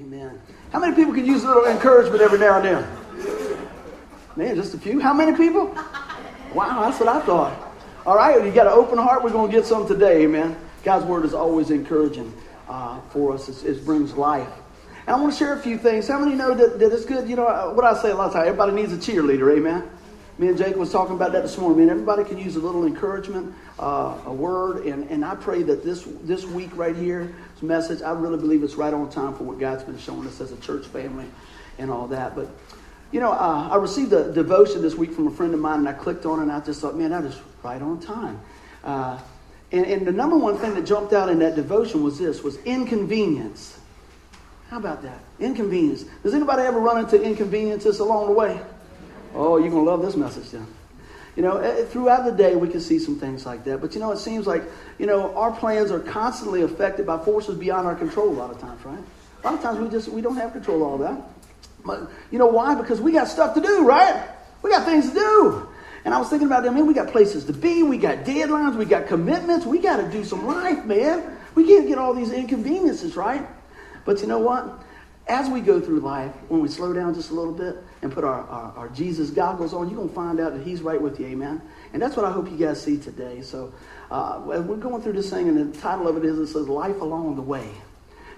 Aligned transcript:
Amen. 0.00 0.38
How 0.72 0.78
many 0.78 0.94
people 0.94 1.14
can 1.14 1.24
use 1.24 1.42
a 1.42 1.46
little 1.46 1.64
encouragement 1.64 2.20
every 2.20 2.38
now 2.38 2.58
and 2.58 2.64
then? 2.66 3.56
Man, 4.36 4.54
just 4.54 4.74
a 4.74 4.78
few. 4.78 5.00
How 5.00 5.14
many 5.14 5.34
people? 5.34 5.68
Wow, 6.52 6.82
that's 6.82 7.00
what 7.00 7.08
I 7.08 7.20
thought. 7.20 7.74
All 8.04 8.16
right, 8.16 8.44
you 8.44 8.52
got 8.52 8.66
an 8.66 8.74
open 8.74 8.98
heart. 8.98 9.24
We're 9.24 9.30
going 9.30 9.50
to 9.50 9.56
get 9.56 9.64
some 9.64 9.88
today. 9.88 10.24
Amen. 10.24 10.54
God's 10.84 11.06
word 11.06 11.24
is 11.24 11.32
always 11.32 11.70
encouraging 11.70 12.30
uh, 12.68 13.00
for 13.10 13.32
us. 13.32 13.48
It's, 13.48 13.62
it 13.62 13.86
brings 13.86 14.12
life. 14.12 14.48
And 15.06 15.16
I 15.16 15.18
want 15.18 15.32
to 15.32 15.38
share 15.38 15.54
a 15.54 15.58
few 15.58 15.78
things. 15.78 16.08
How 16.08 16.18
many 16.18 16.34
know 16.34 16.54
that, 16.54 16.78
that 16.78 16.92
it's 16.92 17.06
good? 17.06 17.26
You 17.26 17.36
know, 17.36 17.46
uh, 17.46 17.72
what 17.72 17.86
I 17.86 18.00
say 18.00 18.10
a 18.10 18.14
lot 18.14 18.26
of 18.26 18.32
times, 18.34 18.48
everybody 18.48 18.72
needs 18.72 18.92
a 18.92 18.96
cheerleader. 18.96 19.56
Amen. 19.56 19.88
Me 20.38 20.48
and 20.48 20.58
Jake 20.58 20.76
was 20.76 20.92
talking 20.92 21.14
about 21.14 21.32
that 21.32 21.42
this 21.42 21.56
morning. 21.56 21.78
Man, 21.78 21.88
everybody 21.88 22.22
can 22.22 22.36
use 22.36 22.56
a 22.56 22.60
little 22.60 22.84
encouragement, 22.84 23.54
uh, 23.78 24.18
a 24.26 24.32
word, 24.32 24.84
and, 24.84 25.10
and 25.10 25.24
I 25.24 25.34
pray 25.34 25.62
that 25.62 25.82
this 25.82 26.06
this 26.22 26.44
week 26.44 26.70
right 26.74 26.94
here, 26.94 27.34
this 27.54 27.62
message, 27.62 28.02
I 28.02 28.10
really 28.10 28.36
believe 28.36 28.62
it's 28.62 28.74
right 28.74 28.92
on 28.92 29.08
time 29.08 29.34
for 29.34 29.44
what 29.44 29.58
God's 29.58 29.84
been 29.84 29.96
showing 29.96 30.26
us 30.26 30.42
as 30.42 30.52
a 30.52 30.58
church 30.58 30.86
family 30.88 31.24
and 31.78 31.90
all 31.90 32.06
that. 32.08 32.34
But 32.34 32.50
you 33.12 33.20
know, 33.20 33.32
uh, 33.32 33.68
I 33.72 33.76
received 33.76 34.12
a 34.12 34.30
devotion 34.30 34.82
this 34.82 34.94
week 34.94 35.12
from 35.12 35.26
a 35.26 35.30
friend 35.30 35.54
of 35.54 35.60
mine, 35.60 35.78
and 35.78 35.88
I 35.88 35.94
clicked 35.94 36.26
on 36.26 36.40
it, 36.40 36.42
and 36.42 36.52
I 36.52 36.60
just 36.60 36.82
thought, 36.82 36.96
man, 36.96 37.10
that 37.10 37.24
is 37.24 37.40
right 37.62 37.80
on 37.80 37.98
time. 37.98 38.38
Uh, 38.84 39.18
and, 39.72 39.86
and 39.86 40.06
the 40.06 40.12
number 40.12 40.36
one 40.36 40.58
thing 40.58 40.74
that 40.74 40.84
jumped 40.84 41.14
out 41.14 41.30
in 41.30 41.38
that 41.38 41.54
devotion 41.54 42.02
was 42.02 42.18
this: 42.18 42.42
was 42.42 42.58
inconvenience. 42.58 43.78
How 44.68 44.76
about 44.76 45.02
that? 45.02 45.20
Inconvenience. 45.40 46.04
Does 46.22 46.34
anybody 46.34 46.60
ever 46.62 46.78
run 46.78 46.98
into 46.98 47.22
inconveniences 47.22 48.00
along 48.00 48.26
the 48.26 48.32
way? 48.32 48.60
Oh, 49.36 49.58
you're 49.58 49.70
going 49.70 49.84
to 49.84 49.90
love 49.90 50.02
this 50.02 50.16
message 50.16 50.50
then. 50.50 50.66
You 51.36 51.42
know, 51.42 51.58
eh, 51.58 51.84
throughout 51.84 52.24
the 52.24 52.32
day, 52.32 52.56
we 52.56 52.68
can 52.68 52.80
see 52.80 52.98
some 52.98 53.20
things 53.20 53.44
like 53.44 53.64
that. 53.64 53.82
But 53.82 53.92
you 53.92 54.00
know, 54.00 54.10
it 54.10 54.18
seems 54.18 54.46
like, 54.46 54.62
you 54.98 55.04
know, 55.04 55.36
our 55.36 55.52
plans 55.52 55.90
are 55.90 56.00
constantly 56.00 56.62
affected 56.62 57.06
by 57.06 57.22
forces 57.22 57.58
beyond 57.58 57.86
our 57.86 57.94
control 57.94 58.30
a 58.30 58.32
lot 58.32 58.50
of 58.50 58.58
times, 58.58 58.82
right? 58.84 58.98
A 58.98 59.46
lot 59.46 59.54
of 59.54 59.60
times 59.60 59.78
we 59.78 59.88
just, 59.90 60.08
we 60.08 60.22
don't 60.22 60.36
have 60.36 60.52
control 60.52 60.78
of 60.78 60.88
all 60.88 60.98
that. 60.98 61.20
But 61.84 62.10
you 62.30 62.38
know 62.38 62.46
why? 62.46 62.74
Because 62.74 63.00
we 63.00 63.12
got 63.12 63.28
stuff 63.28 63.54
to 63.54 63.60
do, 63.60 63.86
right? 63.86 64.26
We 64.62 64.70
got 64.70 64.86
things 64.86 65.08
to 65.10 65.14
do. 65.14 65.68
And 66.06 66.14
I 66.14 66.18
was 66.18 66.30
thinking 66.30 66.46
about 66.46 66.62
that, 66.62 66.72
man, 66.72 66.86
we 66.86 66.94
got 66.94 67.08
places 67.08 67.44
to 67.44 67.52
be, 67.52 67.82
we 67.82 67.98
got 67.98 68.24
deadlines, 68.24 68.76
we 68.76 68.86
got 68.86 69.06
commitments, 69.06 69.66
we 69.66 69.78
got 69.78 69.98
to 69.98 70.10
do 70.10 70.24
some 70.24 70.46
life, 70.46 70.84
man. 70.84 71.36
We 71.54 71.66
can't 71.66 71.86
get 71.86 71.98
all 71.98 72.14
these 72.14 72.30
inconveniences, 72.30 73.16
right? 73.16 73.46
But 74.04 74.20
you 74.20 74.26
know 74.26 74.38
what? 74.38 74.84
As 75.28 75.48
we 75.48 75.60
go 75.60 75.80
through 75.80 76.00
life, 76.00 76.32
when 76.48 76.60
we 76.60 76.68
slow 76.68 76.92
down 76.92 77.12
just 77.12 77.30
a 77.30 77.34
little 77.34 77.52
bit 77.52 77.76
and 78.02 78.12
put 78.12 78.22
our, 78.22 78.42
our, 78.42 78.72
our 78.76 78.88
Jesus 78.90 79.30
goggles 79.30 79.74
on, 79.74 79.88
you're 79.88 79.96
going 79.96 80.08
to 80.08 80.14
find 80.14 80.38
out 80.38 80.52
that 80.54 80.64
He's 80.64 80.82
right 80.82 81.00
with 81.00 81.18
you. 81.18 81.26
Amen. 81.26 81.60
And 81.92 82.00
that's 82.00 82.16
what 82.16 82.24
I 82.24 82.30
hope 82.30 82.50
you 82.50 82.56
guys 82.56 82.80
see 82.80 82.96
today. 82.96 83.42
So 83.42 83.72
uh, 84.10 84.40
we're 84.44 84.76
going 84.76 85.02
through 85.02 85.14
this 85.14 85.30
thing, 85.30 85.48
and 85.48 85.74
the 85.74 85.80
title 85.80 86.06
of 86.06 86.16
it 86.16 86.24
is 86.24 86.38
it 86.38 86.46
says 86.46 86.68
Life 86.68 87.00
Along 87.00 87.34
the 87.34 87.42
Way. 87.42 87.68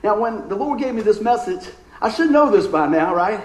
Now, 0.03 0.19
when 0.19 0.49
the 0.49 0.55
Lord 0.55 0.81
gave 0.81 0.95
me 0.95 1.03
this 1.03 1.21
message, 1.21 1.69
I 2.01 2.11
should 2.11 2.31
know 2.31 2.51
this 2.51 2.67
by 2.67 2.87
now, 2.87 3.15
right? 3.15 3.41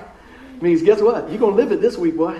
It 0.55 0.61
means, 0.61 0.81
guess 0.81 1.01
what? 1.01 1.29
You're 1.29 1.39
going 1.39 1.57
to 1.57 1.61
live 1.61 1.71
it 1.71 1.81
this 1.81 1.97
week, 1.97 2.15
boy. 2.15 2.39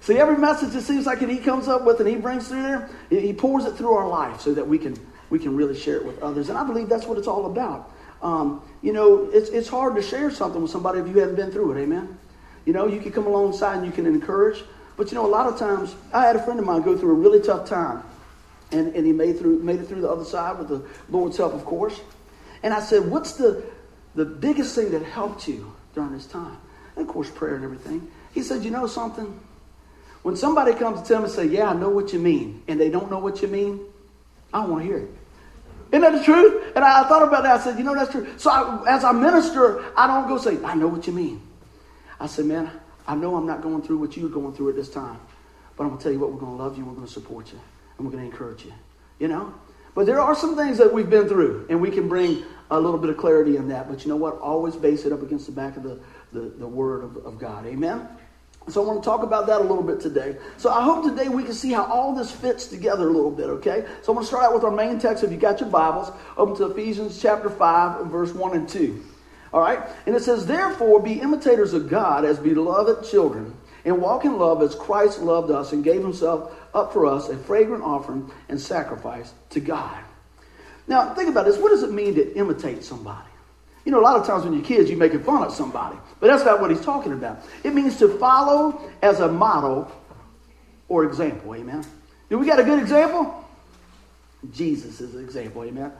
See, 0.00 0.18
every 0.18 0.36
message 0.36 0.74
it 0.74 0.82
seems 0.82 1.06
like 1.06 1.18
He 1.18 1.38
comes 1.38 1.66
up 1.66 1.84
with 1.84 1.98
and 1.98 2.08
He 2.08 2.16
brings 2.16 2.46
through 2.46 2.62
there, 2.62 2.90
He 3.08 3.32
pours 3.32 3.64
it 3.64 3.74
through 3.74 3.94
our 3.94 4.06
life 4.06 4.40
so 4.40 4.54
that 4.54 4.68
we 4.68 4.78
can, 4.78 4.94
we 5.30 5.38
can 5.38 5.56
really 5.56 5.76
share 5.76 5.96
it 5.96 6.04
with 6.04 6.22
others. 6.22 6.48
And 6.48 6.58
I 6.58 6.64
believe 6.64 6.88
that's 6.88 7.06
what 7.06 7.18
it's 7.18 7.26
all 7.26 7.46
about. 7.46 7.90
Um, 8.24 8.62
you 8.82 8.92
know, 8.92 9.28
it's, 9.32 9.50
it's 9.50 9.68
hard 9.68 9.94
to 9.96 10.02
share 10.02 10.30
something 10.30 10.62
with 10.62 10.70
somebody 10.70 10.98
if 10.98 11.06
you 11.06 11.18
haven't 11.18 11.36
been 11.36 11.52
through 11.52 11.72
it. 11.72 11.82
Amen. 11.82 12.18
You 12.64 12.72
know, 12.72 12.86
you 12.86 12.98
can 13.00 13.12
come 13.12 13.26
alongside 13.26 13.76
and 13.76 13.86
you 13.86 13.92
can 13.92 14.06
encourage. 14.06 14.64
But 14.96 15.12
you 15.12 15.16
know, 15.16 15.26
a 15.26 15.28
lot 15.28 15.46
of 15.46 15.58
times, 15.58 15.94
I 16.12 16.26
had 16.26 16.34
a 16.34 16.42
friend 16.42 16.58
of 16.58 16.64
mine 16.64 16.82
go 16.82 16.96
through 16.96 17.10
a 17.10 17.14
really 17.14 17.40
tough 17.40 17.68
time, 17.68 18.02
and, 18.72 18.94
and 18.94 19.04
he 19.04 19.12
made 19.12 19.38
through 19.38 19.58
made 19.58 19.80
it 19.80 19.86
through 19.88 20.00
the 20.00 20.10
other 20.10 20.24
side 20.24 20.58
with 20.58 20.68
the 20.68 20.82
Lord's 21.10 21.36
help, 21.36 21.52
of 21.52 21.64
course. 21.64 22.00
And 22.62 22.72
I 22.72 22.80
said, 22.80 23.10
"What's 23.10 23.32
the 23.32 23.62
the 24.14 24.24
biggest 24.24 24.74
thing 24.74 24.92
that 24.92 25.02
helped 25.02 25.48
you 25.48 25.74
during 25.94 26.12
this 26.12 26.26
time?" 26.26 26.56
And 26.96 27.06
of 27.06 27.12
course, 27.12 27.28
prayer 27.28 27.56
and 27.56 27.64
everything. 27.64 28.08
He 28.32 28.42
said, 28.42 28.62
"You 28.62 28.70
know 28.70 28.86
something? 28.86 29.38
When 30.22 30.36
somebody 30.36 30.72
comes 30.74 31.02
to 31.02 31.08
tell 31.08 31.20
me, 31.20 31.28
say, 31.28 31.46
yeah, 31.46 31.70
I 31.70 31.74
know 31.74 31.90
what 31.90 32.12
you 32.12 32.20
mean,' 32.20 32.62
and 32.68 32.80
they 32.80 32.88
don't 32.88 33.10
know 33.10 33.18
what 33.18 33.42
you 33.42 33.48
mean, 33.48 33.80
I 34.52 34.60
don't 34.60 34.70
want 34.70 34.82
to 34.82 34.86
hear 34.86 34.98
it." 34.98 35.10
Isn't 35.92 36.02
that 36.02 36.12
the 36.12 36.24
truth? 36.24 36.72
And 36.74 36.84
I, 36.84 37.06
thought 37.08 37.26
about 37.26 37.42
that. 37.44 37.60
I 37.60 37.62
said, 37.62 37.78
you 37.78 37.84
know, 37.84 37.94
that's 37.94 38.10
true. 38.10 38.26
So 38.36 38.50
I, 38.50 38.96
as 38.96 39.04
I 39.04 39.12
minister, 39.12 39.84
I 39.96 40.06
don't 40.06 40.28
go 40.28 40.38
say, 40.38 40.62
I 40.64 40.74
know 40.74 40.88
what 40.88 41.06
you 41.06 41.12
mean. 41.12 41.40
I 42.18 42.26
said, 42.26 42.46
man, 42.46 42.70
I 43.06 43.14
know 43.14 43.36
I'm 43.36 43.46
not 43.46 43.62
going 43.62 43.82
through 43.82 43.98
what 43.98 44.16
you're 44.16 44.28
going 44.28 44.54
through 44.54 44.70
at 44.70 44.76
this 44.76 44.88
time. 44.88 45.20
But 45.76 45.84
I'm 45.84 45.90
going 45.90 45.98
to 45.98 46.02
tell 46.02 46.12
you 46.12 46.18
what, 46.18 46.32
we're 46.32 46.38
going 46.38 46.56
to 46.56 46.62
love 46.62 46.78
you, 46.78 46.84
we're 46.84 46.94
going 46.94 47.06
to 47.06 47.12
support 47.12 47.52
you, 47.52 47.60
and 47.98 48.06
we're 48.06 48.12
going 48.12 48.24
to 48.24 48.30
encourage 48.30 48.64
you. 48.64 48.72
You 49.18 49.28
know? 49.28 49.54
But 49.94 50.06
there 50.06 50.20
are 50.20 50.34
some 50.34 50.56
things 50.56 50.78
that 50.78 50.92
we've 50.92 51.08
been 51.08 51.28
through, 51.28 51.66
and 51.68 51.80
we 51.80 51.90
can 51.90 52.08
bring 52.08 52.44
a 52.70 52.80
little 52.80 52.98
bit 52.98 53.10
of 53.10 53.16
clarity 53.16 53.56
in 53.56 53.68
that. 53.68 53.88
But 53.88 54.04
you 54.04 54.08
know 54.08 54.16
what? 54.16 54.38
Always 54.38 54.76
base 54.76 55.04
it 55.04 55.12
up 55.12 55.22
against 55.22 55.46
the 55.46 55.52
back 55.52 55.76
of 55.76 55.82
the, 55.82 56.00
the, 56.32 56.40
the 56.40 56.66
Word 56.66 57.04
of, 57.04 57.16
of 57.18 57.38
God. 57.38 57.66
Amen? 57.66 58.08
So 58.68 58.82
I 58.82 58.86
want 58.86 59.02
to 59.02 59.06
talk 59.06 59.22
about 59.22 59.46
that 59.48 59.60
a 59.60 59.64
little 59.64 59.82
bit 59.82 60.00
today. 60.00 60.36
So 60.56 60.70
I 60.70 60.82
hope 60.82 61.04
today 61.04 61.28
we 61.28 61.44
can 61.44 61.52
see 61.52 61.72
how 61.72 61.84
all 61.84 62.14
this 62.14 62.30
fits 62.30 62.66
together 62.66 63.08
a 63.08 63.12
little 63.12 63.30
bit, 63.30 63.46
okay? 63.46 63.84
So 64.02 64.12
I'm 64.12 64.16
going 64.16 64.20
to 64.20 64.26
start 64.26 64.44
out 64.44 64.54
with 64.54 64.64
our 64.64 64.70
main 64.70 64.98
text. 64.98 65.22
If 65.22 65.30
you 65.30 65.36
got 65.36 65.60
your 65.60 65.68
Bibles, 65.68 66.10
open 66.36 66.56
to 66.56 66.66
Ephesians 66.70 67.20
chapter 67.20 67.50
5, 67.50 68.06
verse 68.06 68.32
1 68.32 68.56
and 68.56 68.68
2. 68.68 69.04
All 69.52 69.60
right? 69.60 69.80
And 70.06 70.16
it 70.16 70.22
says, 70.22 70.46
Therefore, 70.46 71.00
be 71.00 71.20
imitators 71.20 71.74
of 71.74 71.90
God 71.90 72.24
as 72.24 72.38
beloved 72.38 73.08
children, 73.08 73.54
and 73.84 74.00
walk 74.00 74.24
in 74.24 74.38
love 74.38 74.62
as 74.62 74.74
Christ 74.74 75.20
loved 75.20 75.50
us 75.50 75.72
and 75.72 75.84
gave 75.84 76.00
himself 76.00 76.58
up 76.72 76.92
for 76.92 77.04
us, 77.04 77.28
a 77.28 77.36
fragrant 77.36 77.84
offering 77.84 78.30
and 78.48 78.58
sacrifice 78.58 79.34
to 79.50 79.60
God. 79.60 80.02
Now, 80.86 81.14
think 81.14 81.28
about 81.28 81.44
this. 81.44 81.58
What 81.58 81.68
does 81.68 81.82
it 81.82 81.92
mean 81.92 82.14
to 82.14 82.34
imitate 82.34 82.82
somebody? 82.82 83.28
You 83.84 83.92
know, 83.92 84.00
a 84.00 84.02
lot 84.02 84.18
of 84.18 84.26
times 84.26 84.44
when 84.44 84.54
you're 84.54 84.64
kids, 84.64 84.88
you're 84.88 84.98
making 84.98 85.22
fun 85.22 85.42
of 85.42 85.52
somebody. 85.52 85.96
But 86.20 86.28
that's 86.28 86.44
not 86.44 86.60
what 86.60 86.70
he's 86.70 86.80
talking 86.80 87.12
about. 87.12 87.44
It 87.62 87.74
means 87.74 87.98
to 87.98 88.08
follow 88.18 88.80
as 89.02 89.20
a 89.20 89.28
model 89.28 89.90
or 90.88 91.04
example. 91.04 91.54
Amen. 91.54 91.84
Do 92.30 92.38
we 92.38 92.46
got 92.46 92.58
a 92.58 92.64
good 92.64 92.78
example? 92.78 93.44
Jesus 94.52 95.00
is 95.00 95.12
the 95.12 95.18
example. 95.18 95.64
Amen. 95.64 95.92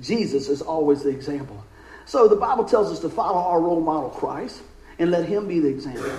Jesus 0.00 0.48
is 0.48 0.62
always 0.62 1.02
the 1.02 1.10
example. 1.10 1.62
So 2.06 2.28
the 2.28 2.36
Bible 2.36 2.64
tells 2.64 2.90
us 2.90 3.00
to 3.00 3.08
follow 3.08 3.38
our 3.38 3.60
role 3.60 3.80
model, 3.80 4.10
Christ, 4.10 4.62
and 4.98 5.10
let 5.10 5.28
him 5.28 5.48
be 5.48 5.60
the 5.60 5.68
example. 5.68 6.10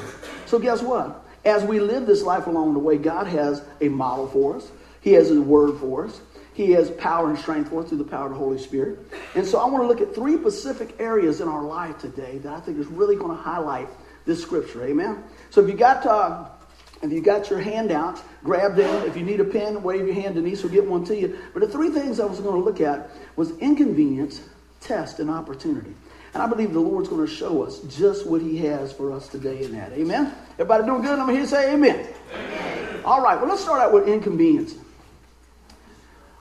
So 0.46 0.60
guess 0.60 0.82
what? 0.82 1.24
As 1.46 1.64
we 1.64 1.80
live 1.80 2.06
this 2.06 2.24
life 2.24 2.48
along 2.48 2.74
the 2.74 2.80
way, 2.80 2.98
God 2.98 3.28
has 3.28 3.64
a 3.82 3.88
model 3.88 4.28
for 4.28 4.58
us. 4.58 4.70
He 5.02 5.14
has 5.14 5.32
a 5.32 5.42
word 5.42 5.80
for 5.80 6.06
us. 6.06 6.20
He 6.58 6.72
has 6.72 6.90
power 6.90 7.30
and 7.30 7.38
strength 7.38 7.70
for 7.70 7.84
us 7.84 7.90
through 7.90 8.00
the 8.00 8.04
power 8.04 8.26
of 8.26 8.32
the 8.32 8.38
Holy 8.40 8.58
Spirit. 8.58 8.98
And 9.36 9.46
so 9.46 9.60
I 9.60 9.66
want 9.66 9.84
to 9.84 9.88
look 9.88 10.02
at 10.02 10.16
three 10.16 10.40
specific 10.40 10.96
areas 11.00 11.40
in 11.40 11.48
our 11.48 11.62
life 11.62 12.00
today 12.00 12.40
that 12.40 12.52
I 12.52 12.60
think 12.62 12.80
is 12.80 12.88
really 12.88 13.16
going 13.16 13.30
to 13.30 13.40
highlight 13.40 13.88
this 14.26 14.42
scripture. 14.42 14.84
Amen. 14.84 15.24
So 15.52 15.62
if 15.62 15.70
you 15.70 15.76
got 15.76 16.04
uh, 16.08 16.46
if 17.04 17.12
you 17.12 17.22
got 17.22 17.52
your 17.52 17.60
handout, 17.60 18.20
grab 18.44 18.76
them. 18.76 19.08
If 19.08 19.16
you 19.16 19.22
need 19.22 19.40
a 19.40 19.46
pen, 19.46 19.84
wave 19.84 20.08
your 20.08 20.16
hand. 20.16 20.34
Denise 20.34 20.64
will 20.64 20.72
get 20.72 20.84
one 20.84 21.06
to 21.06 21.16
you. 21.16 21.38
But 21.54 21.60
the 21.60 21.68
three 21.68 21.92
things 21.92 22.20
I 22.20 22.26
was 22.26 22.40
going 22.40 22.60
to 22.60 22.66
look 22.66 22.82
at 22.82 23.12
was 23.36 23.56
inconvenience, 23.60 24.42
test, 24.82 25.20
and 25.20 25.30
opportunity. 25.30 25.94
And 26.34 26.42
I 26.42 26.48
believe 26.48 26.74
the 26.74 26.80
Lord's 26.80 27.08
going 27.08 27.24
to 27.24 27.32
show 27.32 27.62
us 27.62 27.82
just 27.82 28.26
what 28.26 28.42
He 28.42 28.58
has 28.66 28.92
for 28.92 29.12
us 29.12 29.28
today 29.28 29.64
in 29.64 29.74
that. 29.74 29.92
Amen. 29.92 30.34
Everybody 30.54 30.86
doing 30.88 31.04
good? 31.04 31.20
I'm 31.20 31.30
here 31.30 31.42
to 31.42 31.48
say 31.48 31.72
amen. 31.72 32.08
amen. 32.34 33.02
All 33.06 33.22
right. 33.22 33.40
Well, 33.40 33.48
let's 33.48 33.62
start 33.62 33.80
out 33.80 33.94
with 33.94 34.08
inconvenience. 34.08 34.74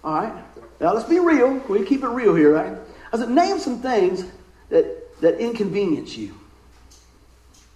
All 0.05 0.15
right? 0.15 0.45
Now 0.81 0.95
let's 0.95 1.09
be 1.09 1.19
real. 1.19 1.55
We 1.69 1.85
keep 1.85 2.03
it 2.03 2.09
real 2.09 2.35
here, 2.35 2.55
right? 2.55 2.77
I 3.13 3.19
said, 3.19 3.31
name 3.31 3.59
some 3.59 3.81
things 3.81 4.25
that, 4.69 5.21
that 5.21 5.39
inconvenience 5.39 6.17
you. 6.17 6.35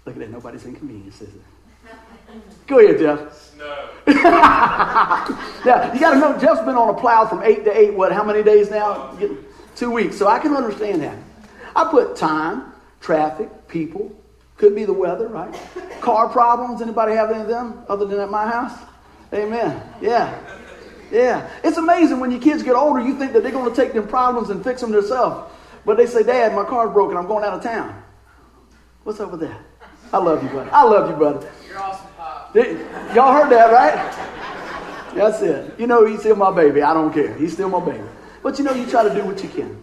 Look 0.04 0.16
at 0.16 0.20
that. 0.20 0.30
Nobody's 0.30 0.64
inconvenienced, 0.64 1.22
is 1.22 1.28
it? 1.28 1.40
Go 2.66 2.78
ahead, 2.78 2.98
Jeff. 2.98 3.56
No. 3.56 3.88
now, 4.06 5.92
you 5.92 6.00
got 6.00 6.14
to 6.14 6.18
know 6.18 6.38
Jeff's 6.38 6.60
been 6.60 6.76
on 6.76 6.94
a 6.94 6.98
plow 6.98 7.26
from 7.26 7.42
8 7.42 7.64
to 7.64 7.78
8, 7.78 7.94
what, 7.94 8.12
how 8.12 8.24
many 8.24 8.42
days 8.42 8.70
now? 8.70 9.18
Two 9.74 9.90
weeks. 9.90 10.16
So 10.16 10.28
I 10.28 10.38
can 10.38 10.54
understand 10.54 11.02
that. 11.02 11.18
I 11.74 11.88
put 11.90 12.16
time, 12.16 12.72
traffic, 13.00 13.68
people, 13.68 14.14
could 14.56 14.74
be 14.74 14.84
the 14.84 14.92
weather, 14.92 15.28
right? 15.28 15.54
Car 16.00 16.28
problems. 16.28 16.82
Anybody 16.82 17.14
have 17.14 17.30
any 17.30 17.40
of 17.40 17.48
them 17.48 17.82
other 17.88 18.04
than 18.04 18.20
at 18.20 18.30
my 18.30 18.46
house? 18.46 18.78
Amen. 19.32 19.82
Yeah. 20.00 20.38
Yeah. 21.10 21.48
It's 21.64 21.76
amazing 21.76 22.20
when 22.20 22.30
your 22.30 22.40
kids 22.40 22.62
get 22.62 22.74
older, 22.74 23.00
you 23.00 23.18
think 23.18 23.32
that 23.32 23.42
they're 23.42 23.52
going 23.52 23.70
to 23.70 23.76
take 23.76 23.92
them 23.92 24.06
problems 24.06 24.50
and 24.50 24.62
fix 24.62 24.80
them 24.80 24.92
themselves. 24.92 25.52
But 25.84 25.96
they 25.96 26.06
say, 26.06 26.22
Dad, 26.22 26.54
my 26.54 26.64
car's 26.64 26.92
broken. 26.92 27.16
I'm 27.16 27.26
going 27.26 27.44
out 27.44 27.54
of 27.54 27.62
town. 27.62 28.02
What's 29.04 29.18
up 29.20 29.30
with 29.30 29.40
that? 29.40 29.60
I 30.12 30.18
love 30.18 30.42
you, 30.42 30.48
buddy. 30.48 30.70
I 30.70 30.82
love 30.82 31.10
you, 31.10 31.16
buddy. 31.16 31.46
You're 31.68 31.78
awesome, 31.78 32.08
Pop. 32.16 32.54
Y'all 32.54 33.32
heard 33.32 33.50
that, 33.50 33.72
right? 33.72 35.14
That's 35.14 35.40
it. 35.42 35.78
You 35.78 35.86
know, 35.86 36.04
he's 36.04 36.20
still 36.20 36.36
my 36.36 36.54
baby. 36.54 36.82
I 36.82 36.94
don't 36.94 37.12
care. 37.12 37.34
He's 37.34 37.52
still 37.52 37.68
my 37.68 37.84
baby. 37.84 38.04
But 38.42 38.58
you 38.58 38.64
know, 38.64 38.72
you 38.72 38.86
try 38.86 39.02
to 39.02 39.14
do 39.14 39.24
what 39.24 39.42
you 39.42 39.48
can. 39.48 39.82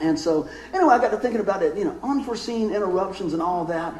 And 0.00 0.18
so, 0.18 0.48
anyway, 0.72 0.94
I 0.94 0.98
got 0.98 1.10
to 1.10 1.16
thinking 1.16 1.40
about 1.40 1.62
it, 1.62 1.76
you 1.76 1.84
know, 1.84 1.98
unforeseen 2.02 2.70
interruptions 2.70 3.32
and 3.32 3.40
all 3.40 3.64
that. 3.66 3.94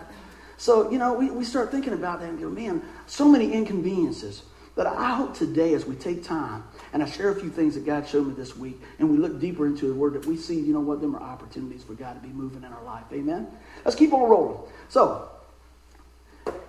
So, 0.59 0.91
you 0.91 0.99
know, 0.99 1.15
we, 1.15 1.31
we 1.31 1.45
start 1.45 1.71
thinking 1.71 1.93
about 1.93 2.21
that 2.21 2.29
and 2.29 2.39
go, 2.39 2.51
man, 2.51 2.83
so 3.07 3.27
many 3.27 3.53
inconveniences. 3.53 4.43
But 4.77 4.87
I 4.87 5.15
hope 5.15 5.35
today, 5.35 5.73
as 5.73 5.87
we 5.87 5.97
take 5.97 6.23
time 6.23 6.63
and 6.93 7.03
I 7.03 7.07
share 7.07 7.31
a 7.31 7.35
few 7.35 7.49
things 7.49 7.75
that 7.75 7.87
God 7.87 8.07
showed 8.07 8.27
me 8.27 8.35
this 8.35 8.55
week, 8.55 8.81
and 8.99 9.11
we 9.11 9.17
look 9.17 9.41
deeper 9.41 9.67
into 9.67 9.87
the 9.87 9.95
Word, 9.95 10.13
that 10.13 10.27
we 10.27 10.37
see, 10.37 10.61
you 10.61 10.75
know 10.75 10.81
what, 10.81 11.01
them 11.01 11.17
are 11.17 11.23
opportunities 11.23 11.83
for 11.83 11.95
God 11.95 12.13
to 12.13 12.21
be 12.21 12.33
moving 12.33 12.63
in 12.63 12.73
our 12.73 12.85
life. 12.85 13.05
Amen? 13.11 13.49
Let's 13.87 13.97
keep 13.97 14.13
on 14.13 14.29
rolling. 14.29 14.71
So, 14.91 15.31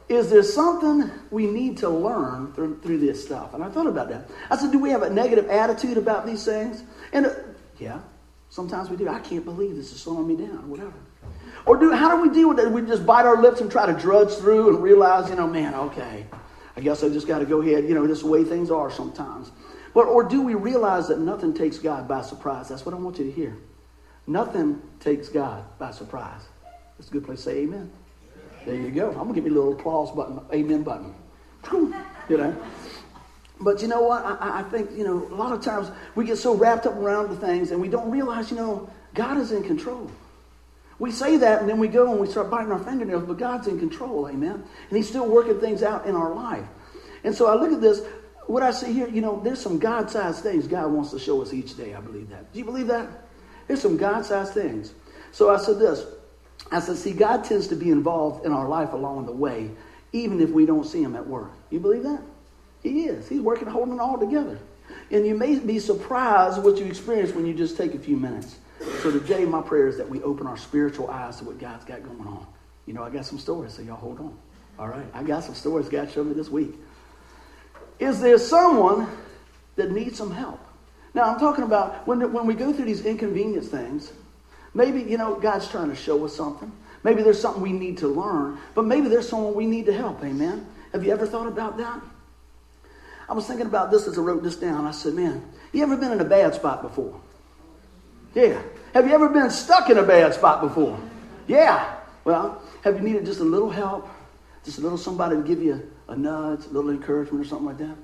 is 0.07 0.29
there 0.29 0.41
something 0.41 1.11
we 1.31 1.47
need 1.47 1.79
to 1.79 1.89
learn 1.89 2.53
through, 2.53 2.79
through 2.79 2.99
this 2.99 3.21
stuff? 3.21 3.53
And 3.53 3.61
I 3.61 3.69
thought 3.69 3.87
about 3.87 4.07
that. 4.07 4.29
I 4.49 4.55
said, 4.55 4.71
do 4.71 4.79
we 4.79 4.89
have 4.91 5.03
a 5.03 5.09
negative 5.09 5.49
attitude 5.49 5.97
about 5.97 6.25
these 6.25 6.45
things? 6.45 6.83
And 7.11 7.25
uh, 7.25 7.33
yeah, 7.77 7.99
sometimes 8.47 8.89
we 8.89 8.95
do. 8.95 9.09
I 9.09 9.19
can't 9.19 9.43
believe 9.43 9.75
this 9.75 9.91
is 9.91 9.99
slowing 9.99 10.29
me 10.29 10.37
down, 10.37 10.59
or 10.59 10.67
whatever. 10.67 10.93
Or 11.65 11.75
do 11.75 11.91
how 11.91 12.15
do 12.15 12.21
we 12.21 12.33
deal 12.33 12.47
with 12.47 12.59
it? 12.59 12.71
We 12.71 12.81
just 12.83 13.05
bite 13.05 13.25
our 13.25 13.41
lips 13.41 13.59
and 13.59 13.69
try 13.69 13.85
to 13.85 13.99
drudge 13.99 14.33
through 14.35 14.69
and 14.69 14.81
realize, 14.81 15.29
you 15.29 15.35
know, 15.35 15.47
man, 15.47 15.75
okay, 15.75 16.25
I 16.77 16.79
guess 16.79 17.03
I 17.03 17.09
just 17.09 17.27
got 17.27 17.39
to 17.39 17.45
go 17.45 17.61
ahead. 17.61 17.85
You 17.85 17.95
know, 17.95 18.05
this 18.05 18.19
is 18.19 18.23
the 18.23 18.29
way 18.29 18.43
things 18.43 18.69
are 18.69 18.91
sometimes. 18.91 19.51
But 19.95 20.05
or 20.05 20.23
do 20.23 20.43
we 20.43 20.53
realize 20.53 21.07
that 21.07 21.19
nothing 21.19 21.55
takes 21.55 21.79
God 21.79 22.07
by 22.07 22.21
surprise? 22.21 22.69
That's 22.69 22.85
what 22.85 22.93
I 22.93 22.99
want 22.99 23.17
you 23.17 23.25
to 23.25 23.31
hear. 23.31 23.57
Nothing 24.27 24.79
takes 24.99 25.27
God 25.27 25.65
by 25.79 25.89
surprise. 25.89 26.41
That's 26.97 27.09
a 27.09 27.13
good 27.13 27.25
place 27.25 27.39
to 27.39 27.45
say 27.45 27.57
amen. 27.59 27.91
There 28.65 28.75
you 28.75 28.91
go. 28.91 29.09
I'm 29.09 29.17
gonna 29.17 29.33
give 29.33 29.45
you 29.45 29.53
a 29.53 29.57
little 29.57 29.73
applause 29.73 30.11
button, 30.11 30.39
amen 30.53 30.83
button. 30.83 31.15
You 32.29 32.37
know. 32.37 32.55
But 33.59 33.81
you 33.81 33.87
know 33.87 34.01
what? 34.01 34.23
I, 34.23 34.59
I 34.59 34.63
think 34.63 34.91
you 34.91 35.03
know 35.03 35.27
a 35.31 35.35
lot 35.35 35.53
of 35.53 35.63
times 35.63 35.89
we 36.13 36.25
get 36.25 36.37
so 36.37 36.53
wrapped 36.53 36.85
up 36.85 36.95
around 36.95 37.29
the 37.29 37.37
things 37.37 37.71
and 37.71 37.81
we 37.81 37.87
don't 37.87 38.11
realize 38.11 38.51
you 38.51 38.57
know 38.57 38.89
God 39.15 39.37
is 39.37 39.51
in 39.51 39.63
control. 39.63 40.11
We 40.99 41.11
say 41.11 41.37
that 41.37 41.61
and 41.61 41.69
then 41.69 41.77
we 41.77 41.87
go 41.87 42.11
and 42.11 42.19
we 42.19 42.27
start 42.27 42.49
biting 42.49 42.71
our 42.71 42.79
fingernails, 42.79 43.23
but 43.23 43.37
God's 43.37 43.67
in 43.67 43.79
control, 43.79 44.27
amen. 44.27 44.63
And 44.89 44.97
He's 44.97 45.07
still 45.07 45.27
working 45.27 45.59
things 45.59 45.83
out 45.83 46.05
in 46.07 46.15
our 46.15 46.33
life. 46.33 46.65
And 47.23 47.35
so 47.35 47.47
I 47.47 47.55
look 47.55 47.71
at 47.71 47.81
this. 47.81 48.01
What 48.47 48.63
I 48.63 48.71
see 48.71 48.93
here, 48.93 49.09
you 49.09 49.21
know, 49.21 49.41
there's 49.43 49.59
some 49.59 49.77
God-sized 49.77 50.41
things 50.41 50.67
God 50.67 50.91
wants 50.91 51.11
to 51.11 51.19
show 51.19 51.41
us 51.41 51.53
each 51.53 51.75
day. 51.75 51.93
I 51.93 51.99
believe 51.99 52.29
that. 52.29 52.51
Do 52.53 52.59
you 52.59 52.65
believe 52.65 52.87
that? 52.87 53.07
There's 53.67 53.81
some 53.81 53.97
God-sized 53.97 54.53
things. 54.53 54.93
So 55.33 55.53
I 55.53 55.57
said 55.57 55.79
this. 55.79 56.05
I 56.71 56.79
said, 56.79 56.95
see, 56.95 57.11
God 57.11 57.43
tends 57.43 57.67
to 57.67 57.75
be 57.75 57.89
involved 57.89 58.45
in 58.45 58.51
our 58.51 58.67
life 58.67 58.93
along 58.93 59.25
the 59.25 59.33
way, 59.33 59.69
even 60.13 60.41
if 60.41 60.49
we 60.49 60.65
don't 60.65 60.85
see 60.85 61.03
him 61.03 61.15
at 61.15 61.27
work. 61.27 61.51
You 61.69 61.79
believe 61.79 62.03
that? 62.03 62.21
He 62.81 63.05
is. 63.05 63.27
He's 63.27 63.41
working, 63.41 63.67
holding 63.67 63.95
it 63.95 63.99
all 63.99 64.17
together. 64.17 64.57
And 65.11 65.25
you 65.25 65.35
may 65.35 65.59
be 65.59 65.79
surprised 65.79 66.63
what 66.63 66.77
you 66.77 66.85
experience 66.85 67.33
when 67.33 67.45
you 67.45 67.53
just 67.53 67.75
take 67.75 67.93
a 67.93 67.99
few 67.99 68.15
minutes. 68.15 68.55
So 69.01 69.11
today, 69.11 69.45
my 69.45 69.61
prayer 69.61 69.87
is 69.87 69.97
that 69.97 70.09
we 70.09 70.21
open 70.23 70.47
our 70.47 70.57
spiritual 70.57 71.09
eyes 71.09 71.37
to 71.37 71.45
what 71.45 71.59
God's 71.59 71.85
got 71.85 72.03
going 72.03 72.27
on. 72.27 72.45
You 72.85 72.93
know, 72.93 73.03
I 73.03 73.09
got 73.09 73.25
some 73.25 73.39
stories, 73.39 73.73
so 73.73 73.81
y'all 73.81 73.95
hold 73.95 74.19
on. 74.19 74.37
All 74.77 74.87
right, 74.87 75.05
I 75.13 75.23
got 75.23 75.43
some 75.43 75.55
stories 75.55 75.89
God 75.89 76.11
showed 76.11 76.27
me 76.27 76.33
this 76.33 76.49
week. 76.49 76.75
Is 77.99 78.21
there 78.21 78.37
someone 78.37 79.07
that 79.75 79.91
needs 79.91 80.17
some 80.17 80.31
help? 80.31 80.59
Now, 81.13 81.23
I'm 81.23 81.39
talking 81.39 81.63
about 81.63 82.07
when, 82.07 82.31
when 82.31 82.45
we 82.45 82.53
go 82.53 82.71
through 82.71 82.85
these 82.85 83.03
inconvenience 83.05 83.67
things, 83.67 84.11
Maybe, 84.77 85.01
you 85.01 85.17
know, 85.17 85.33
God's 85.33 85.67
trying 85.67 85.89
to 85.89 85.95
show 85.95 86.23
us 86.23 86.35
something. 86.35 86.71
Maybe 87.03 87.23
there's 87.23 87.41
something 87.41 87.63
we 87.63 87.71
need 87.71 87.97
to 87.97 88.07
learn, 88.07 88.59
but 88.75 88.85
maybe 88.85 89.07
there's 89.07 89.27
someone 89.27 89.55
we 89.55 89.65
need 89.65 89.87
to 89.87 89.93
help. 89.93 90.23
Amen. 90.23 90.67
Have 90.91 91.03
you 91.03 91.11
ever 91.11 91.25
thought 91.25 91.47
about 91.47 91.77
that? 91.77 91.99
I 93.27 93.33
was 93.33 93.47
thinking 93.47 93.65
about 93.65 93.89
this 93.89 94.07
as 94.07 94.19
I 94.19 94.21
wrote 94.21 94.43
this 94.43 94.55
down. 94.55 94.85
I 94.85 94.91
said, 94.91 95.15
man, 95.15 95.43
you 95.73 95.81
ever 95.81 95.97
been 95.97 96.11
in 96.11 96.21
a 96.21 96.25
bad 96.25 96.53
spot 96.53 96.83
before? 96.83 97.19
Yeah. 98.33 98.61
Have 98.93 99.07
you 99.07 99.13
ever 99.13 99.29
been 99.29 99.49
stuck 99.49 99.89
in 99.89 99.97
a 99.97 100.03
bad 100.03 100.33
spot 100.33 100.61
before? 100.61 100.99
Yeah. 101.47 101.95
Well, 102.23 102.61
have 102.83 102.95
you 102.95 103.01
needed 103.01 103.25
just 103.25 103.39
a 103.39 103.43
little 103.43 103.69
help? 103.69 104.07
Just 104.65 104.79
a 104.79 104.81
little 104.81 104.97
somebody 104.97 105.35
to 105.35 105.41
give 105.41 105.61
you 105.61 105.91
a, 106.07 106.15
nudge, 106.15 106.65
a 106.65 106.69
little 106.69 106.89
encouragement 106.89 107.45
or 107.45 107.47
something 107.47 107.67
like 107.67 107.77
that? 107.77 107.95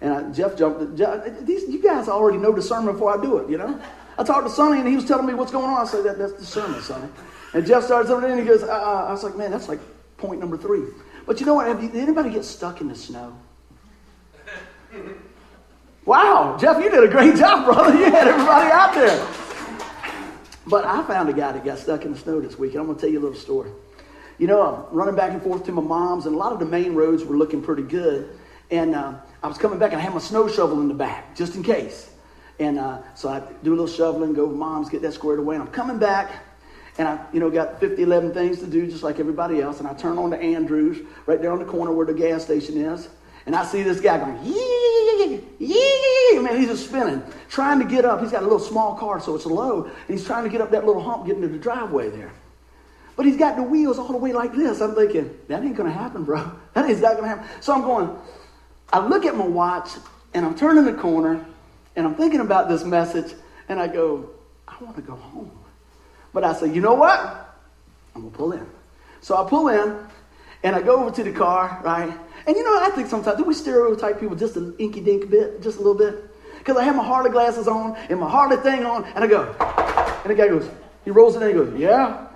And 0.00 0.12
I, 0.12 0.30
Jeff 0.30 0.56
jumped. 0.56 0.96
Jeff, 0.96 1.24
these, 1.42 1.68
you 1.68 1.82
guys 1.82 2.08
already 2.08 2.38
know 2.38 2.52
the 2.52 2.62
sermon 2.62 2.92
before 2.92 3.18
I 3.18 3.22
do 3.22 3.38
it, 3.38 3.48
you 3.48 3.56
know? 3.56 3.80
I 4.18 4.24
talked 4.24 4.46
to 4.46 4.52
Sonny 4.52 4.80
and 4.80 4.88
he 4.88 4.96
was 4.96 5.04
telling 5.04 5.26
me 5.26 5.34
what's 5.34 5.52
going 5.52 5.66
on. 5.66 5.80
I 5.80 5.84
said, 5.84 6.04
that, 6.04 6.18
that's 6.18 6.34
the 6.34 6.44
sermon, 6.44 6.80
Sonny. 6.82 7.08
And 7.54 7.66
Jeff 7.66 7.84
starts 7.84 8.10
over 8.10 8.20
there 8.20 8.30
and 8.30 8.40
he 8.40 8.46
goes, 8.46 8.62
uh, 8.62 8.66
uh, 8.66 9.06
I 9.08 9.12
was 9.12 9.24
like, 9.24 9.36
man, 9.36 9.50
that's 9.50 9.68
like 9.68 9.80
point 10.18 10.40
number 10.40 10.56
three. 10.56 10.84
But 11.26 11.40
you 11.40 11.46
know 11.46 11.54
what? 11.54 11.66
Have 11.66 11.82
you, 11.82 11.88
did 11.88 12.02
anybody 12.02 12.30
get 12.30 12.44
stuck 12.44 12.80
in 12.80 12.88
the 12.88 12.94
snow? 12.94 13.36
Wow, 16.04 16.56
Jeff, 16.60 16.82
you 16.82 16.90
did 16.90 17.02
a 17.02 17.08
great 17.08 17.36
job, 17.36 17.64
brother. 17.64 17.98
You 17.98 18.04
had 18.04 18.28
everybody 18.28 18.70
out 18.70 18.94
there. 18.94 19.45
But 20.66 20.84
I 20.84 21.06
found 21.06 21.28
a 21.28 21.32
guy 21.32 21.52
that 21.52 21.64
got 21.64 21.78
stuck 21.78 22.04
in 22.04 22.12
the 22.12 22.18
snow 22.18 22.40
this 22.40 22.58
week, 22.58 22.72
and 22.72 22.80
I'm 22.80 22.86
going 22.86 22.98
to 22.98 23.00
tell 23.00 23.10
you 23.10 23.20
a 23.20 23.22
little 23.22 23.38
story. 23.38 23.70
You 24.38 24.48
know, 24.48 24.60
I'm 24.90 24.96
running 24.96 25.14
back 25.14 25.32
and 25.32 25.40
forth 25.40 25.64
to 25.66 25.72
my 25.72 25.82
mom's, 25.82 26.26
and 26.26 26.34
a 26.34 26.38
lot 26.38 26.52
of 26.52 26.58
the 26.58 26.66
main 26.66 26.94
roads 26.94 27.24
were 27.24 27.36
looking 27.36 27.62
pretty 27.62 27.84
good. 27.84 28.36
And 28.70 28.94
uh, 28.94 29.14
I 29.42 29.46
was 29.46 29.58
coming 29.58 29.78
back, 29.78 29.92
and 29.92 30.00
I 30.00 30.04
had 30.04 30.12
my 30.12 30.18
snow 30.18 30.48
shovel 30.48 30.80
in 30.80 30.88
the 30.88 30.94
back, 30.94 31.36
just 31.36 31.54
in 31.54 31.62
case. 31.62 32.10
And 32.58 32.78
uh, 32.78 33.02
so 33.14 33.28
I 33.28 33.40
do 33.62 33.70
a 33.70 33.76
little 33.76 33.86
shoveling, 33.86 34.32
go 34.32 34.46
over 34.46 34.54
mom's, 34.54 34.88
get 34.88 35.02
that 35.02 35.12
squared 35.12 35.38
away. 35.38 35.54
And 35.54 35.62
I'm 35.62 35.70
coming 35.70 35.98
back, 35.98 36.32
and 36.98 37.06
I, 37.06 37.24
you 37.32 37.38
know, 37.38 37.48
got 37.48 37.78
50, 37.78 38.02
11 38.02 38.34
things 38.34 38.58
to 38.58 38.66
do, 38.66 38.88
just 38.88 39.04
like 39.04 39.20
everybody 39.20 39.60
else. 39.60 39.78
And 39.78 39.86
I 39.86 39.94
turn 39.94 40.18
on 40.18 40.30
to 40.30 40.40
Andrews, 40.40 41.06
right 41.26 41.40
there 41.40 41.52
on 41.52 41.60
the 41.60 41.64
corner 41.64 41.92
where 41.92 42.06
the 42.06 42.14
gas 42.14 42.42
station 42.42 42.76
is. 42.76 43.08
And 43.46 43.54
I 43.54 43.64
see 43.64 43.82
this 43.82 44.00
guy 44.00 44.18
going, 44.18 44.44
yee, 44.44 45.40
yee, 45.58 46.38
man, 46.40 46.58
he's 46.58 46.68
just 46.68 46.88
spinning, 46.88 47.22
trying 47.48 47.78
to 47.78 47.84
get 47.84 48.04
up. 48.04 48.20
He's 48.20 48.32
got 48.32 48.42
a 48.42 48.46
little 48.46 48.58
small 48.58 48.96
car, 48.96 49.20
so 49.20 49.36
it's 49.36 49.46
low, 49.46 49.84
and 49.84 49.94
he's 50.08 50.26
trying 50.26 50.44
to 50.44 50.50
get 50.50 50.60
up 50.60 50.72
that 50.72 50.84
little 50.84 51.02
hump, 51.02 51.26
getting 51.26 51.42
to 51.42 51.48
the 51.48 51.58
driveway 51.58 52.10
there. 52.10 52.32
But 53.14 53.24
he's 53.24 53.36
got 53.36 53.56
the 53.56 53.62
wheels 53.62 53.98
all 53.98 54.08
the 54.08 54.18
way 54.18 54.32
like 54.32 54.54
this. 54.54 54.80
I'm 54.80 54.94
thinking, 54.94 55.38
that 55.48 55.62
ain't 55.62 55.76
to 55.76 55.90
happen, 55.90 56.24
bro. 56.24 56.52
That 56.74 56.90
is 56.90 57.00
not 57.00 57.16
to 57.16 57.26
happen. 57.26 57.46
So 57.60 57.72
I'm 57.72 57.80
going, 57.80 58.14
I 58.92 59.06
look 59.06 59.24
at 59.24 59.34
my 59.34 59.46
watch, 59.46 59.90
and 60.34 60.44
I'm 60.44 60.54
turning 60.54 60.84
the 60.84 60.92
corner, 60.92 61.46
and 61.94 62.06
I'm 62.06 62.14
thinking 62.14 62.40
about 62.40 62.68
this 62.68 62.84
message, 62.84 63.32
and 63.68 63.80
I 63.80 63.86
go, 63.86 64.28
I 64.68 64.76
want 64.84 64.96
to 64.96 65.02
go 65.02 65.14
home. 65.14 65.50
But 66.34 66.44
I 66.44 66.52
say, 66.52 66.70
you 66.70 66.82
know 66.82 66.94
what? 66.94 67.18
I'm 68.14 68.30
to 68.30 68.36
pull 68.36 68.52
in. 68.52 68.66
So 69.22 69.36
I 69.42 69.48
pull 69.48 69.68
in, 69.68 69.96
and 70.62 70.74
I 70.74 70.82
go 70.82 71.02
over 71.02 71.14
to 71.14 71.22
the 71.22 71.32
car, 71.32 71.80
right? 71.84 72.12
And 72.46 72.56
you 72.56 72.64
know, 72.64 72.78
I 72.80 72.90
think 72.90 73.08
sometimes, 73.08 73.38
do 73.38 73.44
we 73.44 73.54
stereotype 73.54 74.20
people 74.20 74.36
just 74.36 74.56
an 74.56 74.74
inky 74.78 75.00
dink 75.00 75.30
bit, 75.30 75.62
just 75.62 75.78
a 75.78 75.82
little 75.82 75.94
bit? 75.94 76.24
Because 76.58 76.76
I 76.76 76.84
have 76.84 76.96
my 76.96 77.04
Harley 77.04 77.30
glasses 77.30 77.68
on 77.68 77.96
and 78.08 78.18
my 78.18 78.28
Harley 78.28 78.56
thing 78.56 78.84
on, 78.84 79.04
and 79.04 79.22
I 79.22 79.26
go, 79.26 79.54
and 80.22 80.30
the 80.30 80.34
guy 80.34 80.48
goes, 80.48 80.68
he 81.04 81.10
rolls 81.10 81.36
it 81.36 81.42
in, 81.42 81.48
he 81.48 81.54
goes, 81.54 81.78
yeah. 81.78 82.26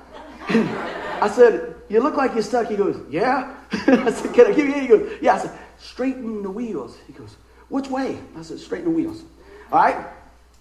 I 1.20 1.28
said, 1.28 1.74
you 1.88 2.00
look 2.00 2.16
like 2.16 2.34
you're 2.34 2.42
stuck. 2.42 2.68
He 2.68 2.76
goes, 2.76 2.96
yeah. 3.10 3.54
I 3.72 4.10
said, 4.12 4.32
can 4.32 4.46
I 4.46 4.52
give 4.52 4.68
you? 4.68 4.80
He 4.80 4.86
goes, 4.86 5.12
yeah. 5.20 5.34
I 5.34 5.38
said, 5.38 5.58
straighten 5.78 6.42
the 6.42 6.50
wheels. 6.50 6.96
He 7.06 7.12
goes, 7.12 7.36
which 7.68 7.88
way? 7.88 8.18
I 8.36 8.42
said, 8.42 8.60
straighten 8.60 8.92
the 8.92 8.96
wheels. 8.96 9.24
All 9.72 9.82
right? 9.82 10.06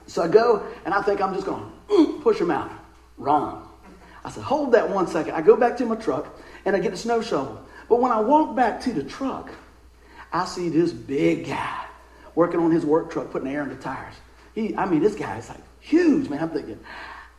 So 0.08 0.24
I 0.24 0.28
go, 0.28 0.66
and 0.86 0.94
I 0.94 1.04
think 1.04 1.22
I'm 1.22 1.34
just 1.36 1.46
going 1.46 1.72
to 1.90 2.20
push 2.24 2.40
him 2.40 2.50
out. 2.50 2.72
Wrong. 3.18 3.68
I 4.26 4.32
said, 4.32 4.44
hold 4.44 4.72
that 4.74 4.90
one 4.90 5.08
second. 5.08 5.36
I 5.36 5.42
go 5.42 5.56
back 5.56 5.78
to 5.78 5.86
my 5.86 5.96
truck, 5.96 6.36
and 6.66 6.76
I 6.76 6.80
get 6.80 6.92
the 6.92 6.98
snow 6.98 7.22
shovel. 7.22 7.62
But 7.88 8.00
when 8.02 8.12
I 8.12 8.20
walk 8.20 8.56
back 8.56 8.82
to 8.82 8.94
the 8.94 9.04
truck, 9.04 9.50
I 10.32 10.46
see 10.46 10.70
this 10.70 10.92
big 10.92 11.48
guy 11.48 11.86
working 12.36 12.60
on 12.60 12.72
his 12.72 12.86
work 12.86 13.12
truck, 13.12 13.32
putting 13.32 13.48
air 13.48 13.64
in 13.64 13.70
the 13.70 13.76
tires. 13.76 14.16
He, 14.54 14.76
I 14.76 14.86
mean, 14.86 15.02
this 15.02 15.16
guy 15.16 15.38
is 15.38 15.50
like 15.50 15.62
huge, 15.80 16.30
man. 16.30 16.44
I'm 16.44 16.50
thinking, 16.50 16.80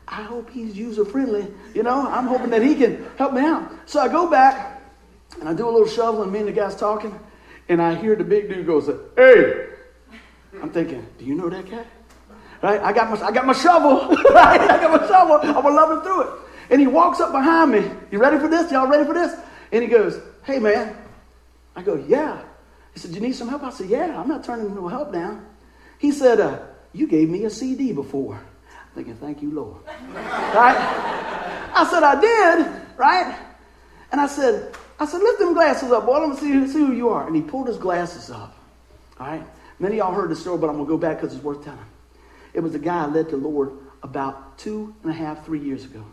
I 0.09 0.23
hope 0.23 0.50
he's 0.50 0.76
user 0.76 1.04
friendly. 1.04 1.47
You 1.75 1.83
know, 1.83 2.06
I'm 2.09 2.26
hoping 2.26 2.50
that 2.50 2.62
he 2.62 2.75
can 2.75 3.06
help 3.16 3.33
me 3.33 3.42
out. 3.42 3.71
So 3.87 4.00
I 4.00 4.09
go 4.09 4.28
back 4.28 4.83
and 5.38 5.49
I 5.49 5.54
do 5.54 5.68
a 5.68 5.71
little 5.71 5.87
shoveling. 5.87 6.33
Me 6.33 6.40
and 6.40 6.49
the 6.49 6.52
guy's 6.52 6.75
talking, 6.75 7.18
and 7.68 7.80
I 7.80 7.94
hear 7.94 8.16
the 8.16 8.25
big 8.25 8.49
dude 8.49 8.66
goes, 8.66 8.90
"Hey, 9.16 9.66
I'm 10.61 10.71
thinking, 10.71 11.06
do 11.18 11.25
you 11.25 11.35
know 11.35 11.49
that 11.49 11.71
guy? 11.71 11.85
Right? 12.62 12.80
I 12.83 12.92
got 12.92 13.11
my, 13.11 13.26
I 13.26 13.30
got 13.30 13.47
my 13.47 13.52
shovel. 13.52 14.00
I 14.37 14.59
got 14.59 15.00
my 15.00 15.06
shovel. 15.06 15.37
I'm 15.42 15.62
gonna 15.62 15.71
love 15.71 16.02
through 16.02 16.23
it. 16.23 16.30
And 16.70 16.80
he 16.80 16.86
walks 16.86 17.20
up 17.20 17.32
behind 17.32 17.72
me. 17.72 17.90
You 18.10 18.18
ready 18.18 18.38
for 18.38 18.48
this? 18.48 18.70
Y'all 18.70 18.88
ready 18.88 19.04
for 19.04 19.14
this? 19.14 19.38
And 19.72 19.82
he 19.82 19.88
goes, 19.88 20.20
Hey 20.44 20.58
man. 20.58 20.96
I 21.76 21.82
go, 21.82 21.94
Yeah. 21.94 22.42
He 22.94 23.00
said, 23.00 23.10
You 23.10 23.20
need 23.20 23.32
some 23.32 23.48
help? 23.48 23.62
I 23.62 23.70
said, 23.70 23.88
Yeah, 23.88 24.18
I'm 24.18 24.28
not 24.28 24.44
turning 24.44 24.74
no 24.74 24.88
help 24.88 25.12
down. 25.12 25.46
He 25.98 26.12
said, 26.12 26.40
uh, 26.40 26.60
You 26.92 27.06
gave 27.06 27.28
me 27.28 27.44
a 27.44 27.50
CD 27.50 27.92
before. 27.92 28.36
I'm 28.36 28.94
thinking, 28.94 29.16
Thank 29.16 29.42
you, 29.42 29.50
Lord. 29.50 29.84
right? 29.86 30.76
I 31.74 31.86
said, 31.90 32.02
I 32.02 32.20
did, 32.20 32.98
right? 32.98 33.38
And 34.12 34.20
I 34.20 34.26
said, 34.26 34.74
I 34.98 35.06
said, 35.06 35.22
lift 35.22 35.38
them 35.38 35.54
glasses 35.54 35.90
up, 35.92 36.04
boy. 36.04 36.18
Let 36.18 36.30
me 36.30 36.36
see, 36.36 36.72
see 36.72 36.78
who 36.78 36.92
you 36.92 37.08
are. 37.08 37.26
And 37.26 37.34
he 37.34 37.40
pulled 37.40 37.68
his 37.68 37.78
glasses 37.78 38.30
up. 38.30 38.54
All 39.18 39.26
right? 39.26 39.42
Many 39.78 39.98
of 39.98 40.06
y'all 40.06 40.14
heard 40.14 40.30
the 40.30 40.36
story, 40.36 40.58
but 40.58 40.68
I'm 40.68 40.74
going 40.76 40.86
to 40.86 40.90
go 40.90 40.98
back 40.98 41.20
because 41.20 41.34
it's 41.34 41.42
worth 41.42 41.64
telling. 41.64 41.78
It 42.52 42.60
was 42.60 42.74
a 42.74 42.78
guy 42.78 43.04
I 43.04 43.06
led 43.06 43.30
to 43.30 43.36
Lord 43.36 43.72
about 44.02 44.58
two 44.58 44.94
and 45.02 45.10
a 45.10 45.14
half, 45.14 45.44
three 45.46 45.60
years 45.60 45.84
ago. 45.84 46.04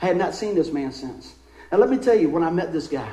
I 0.00 0.06
had 0.06 0.16
not 0.16 0.34
seen 0.34 0.54
this 0.54 0.72
man 0.72 0.92
since. 0.92 1.34
Now, 1.70 1.78
let 1.78 1.90
me 1.90 1.98
tell 1.98 2.14
you, 2.14 2.28
when 2.28 2.42
I 2.42 2.50
met 2.50 2.72
this 2.72 2.88
guy, 2.88 3.10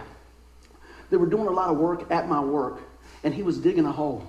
they 1.09 1.17
were 1.17 1.27
doing 1.27 1.47
a 1.47 1.51
lot 1.51 1.69
of 1.69 1.77
work 1.77 2.11
at 2.11 2.27
my 2.27 2.39
work, 2.39 2.81
and 3.23 3.33
he 3.33 3.43
was 3.43 3.57
digging 3.57 3.85
a 3.85 3.91
hole. 3.91 4.27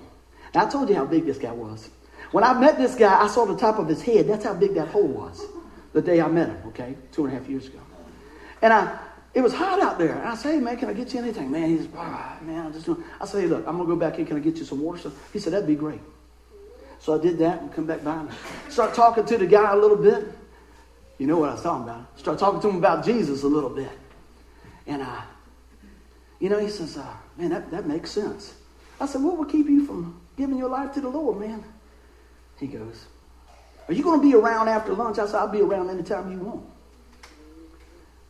Now, 0.53 0.65
I 0.65 0.69
told 0.69 0.89
you 0.89 0.95
how 0.95 1.05
big 1.05 1.25
this 1.25 1.37
guy 1.37 1.51
was. 1.51 1.89
When 2.31 2.43
I 2.43 2.53
met 2.53 2.77
this 2.77 2.95
guy, 2.95 3.21
I 3.21 3.27
saw 3.27 3.45
the 3.45 3.57
top 3.57 3.77
of 3.77 3.87
his 3.87 4.01
head. 4.01 4.27
That's 4.27 4.45
how 4.45 4.53
big 4.53 4.73
that 4.75 4.87
hole 4.87 5.07
was 5.07 5.41
the 5.93 6.01
day 6.01 6.21
I 6.21 6.27
met 6.27 6.49
him, 6.49 6.57
okay, 6.67 6.95
two 7.11 7.25
and 7.25 7.33
a 7.35 7.37
half 7.37 7.49
years 7.49 7.67
ago. 7.67 7.79
And 8.61 8.71
I, 8.71 8.97
it 9.33 9.41
was 9.41 9.53
hot 9.53 9.81
out 9.81 9.97
there. 9.97 10.17
And 10.17 10.27
I 10.27 10.35
said, 10.35 10.53
hey, 10.53 10.59
man, 10.59 10.77
can 10.77 10.89
I 10.89 10.93
get 10.93 11.13
you 11.13 11.19
anything? 11.19 11.51
Man, 11.51 11.69
he's, 11.69 11.87
ah, 11.95 12.37
man, 12.41 12.67
I'm 12.67 12.73
just 12.73 12.85
doing. 12.85 13.03
I 13.19 13.25
said, 13.25 13.41
hey, 13.41 13.47
look, 13.47 13.67
I'm 13.67 13.77
going 13.77 13.89
to 13.89 13.95
go 13.95 13.99
back 13.99 14.19
in. 14.19 14.25
Can 14.25 14.37
I 14.37 14.39
get 14.39 14.57
you 14.57 14.65
some 14.65 14.81
water? 14.81 14.99
So 14.99 15.11
he 15.33 15.39
said, 15.39 15.53
that'd 15.53 15.67
be 15.67 15.75
great. 15.75 16.01
So 16.99 17.17
I 17.17 17.21
did 17.21 17.39
that 17.39 17.61
and 17.61 17.73
come 17.73 17.85
back 17.85 18.03
by 18.03 18.13
and 18.13 18.29
start 18.69 18.93
talking 18.93 19.25
to 19.25 19.37
the 19.37 19.47
guy 19.47 19.71
a 19.73 19.75
little 19.75 19.97
bit. 19.97 20.27
You 21.21 21.27
know 21.27 21.37
what 21.37 21.49
I 21.49 21.53
was 21.53 21.61
talking 21.61 21.83
about. 21.83 22.19
Start 22.19 22.39
talking 22.39 22.59
to 22.61 22.69
him 22.69 22.77
about 22.77 23.05
Jesus 23.05 23.43
a 23.43 23.47
little 23.47 23.69
bit. 23.69 23.91
And, 24.87 25.03
uh, 25.03 25.21
you 26.39 26.49
know, 26.49 26.57
he 26.57 26.67
says, 26.67 26.97
uh, 26.97 27.13
man, 27.37 27.51
that, 27.51 27.69
that 27.69 27.85
makes 27.85 28.09
sense. 28.09 28.55
I 28.99 29.05
said, 29.05 29.21
what 29.21 29.37
will 29.37 29.45
keep 29.45 29.69
you 29.69 29.85
from 29.85 30.19
giving 30.35 30.57
your 30.57 30.69
life 30.69 30.95
to 30.95 31.01
the 31.01 31.09
Lord, 31.09 31.39
man? 31.39 31.63
He 32.59 32.65
goes, 32.65 33.05
are 33.87 33.93
you 33.93 34.01
going 34.01 34.19
to 34.19 34.27
be 34.27 34.33
around 34.33 34.67
after 34.67 34.93
lunch? 34.93 35.19
I 35.19 35.27
said, 35.27 35.35
I'll 35.35 35.47
be 35.47 35.61
around 35.61 35.91
anytime 35.91 36.31
you 36.31 36.39
want. 36.39 36.65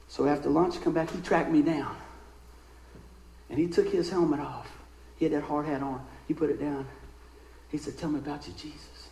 So 0.10 0.27
after 0.27 0.50
lunch, 0.50 0.81
come 0.81 0.91
back, 0.91 1.12
he 1.12 1.21
tracked 1.21 1.50
me 1.50 1.62
down. 1.62 1.95
And 3.50 3.57
he 3.57 3.67
took 3.67 3.88
his 3.88 4.10
helmet 4.10 4.41
off. 4.41 4.69
He 5.15 5.24
had 5.24 5.33
that 5.33 5.43
hard 5.43 5.65
hat 5.65 5.81
on. 5.81 6.05
He 6.27 6.33
put 6.33 6.50
it 6.50 6.60
down. 6.60 6.86
He 7.69 7.77
said, 7.77 7.98
Tell 7.98 8.10
me 8.10 8.19
about 8.19 8.45
you, 8.48 8.53
Jesus. 8.57 9.07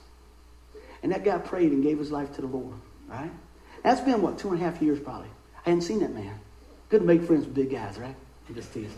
And 1.02 1.14
that 1.14 1.24
guy 1.24 1.38
prayed 1.38 1.72
and 1.72 1.82
gave 1.82 1.98
his 1.98 2.12
life 2.12 2.36
to 2.36 2.42
the 2.42 2.48
Lord. 2.48 2.76
Right? 3.08 3.32
That's 3.84 4.02
been, 4.02 4.22
what, 4.22 4.38
two 4.38 4.52
and 4.52 4.62
a 4.62 4.64
half 4.64 4.82
years 4.82 5.00
probably. 5.00 5.30
I 5.66 5.70
hadn't 5.70 5.82
seen 5.84 6.00
that 6.00 6.14
man. 6.14 6.40
Couldn't 6.90 7.08
make 7.08 7.24
friends 7.24 7.46
with 7.46 7.54
big 7.54 7.72
guys, 7.72 7.98
right? 7.98 8.16
I'm 8.48 8.56
just 8.56 8.74
teasing. 8.74 8.92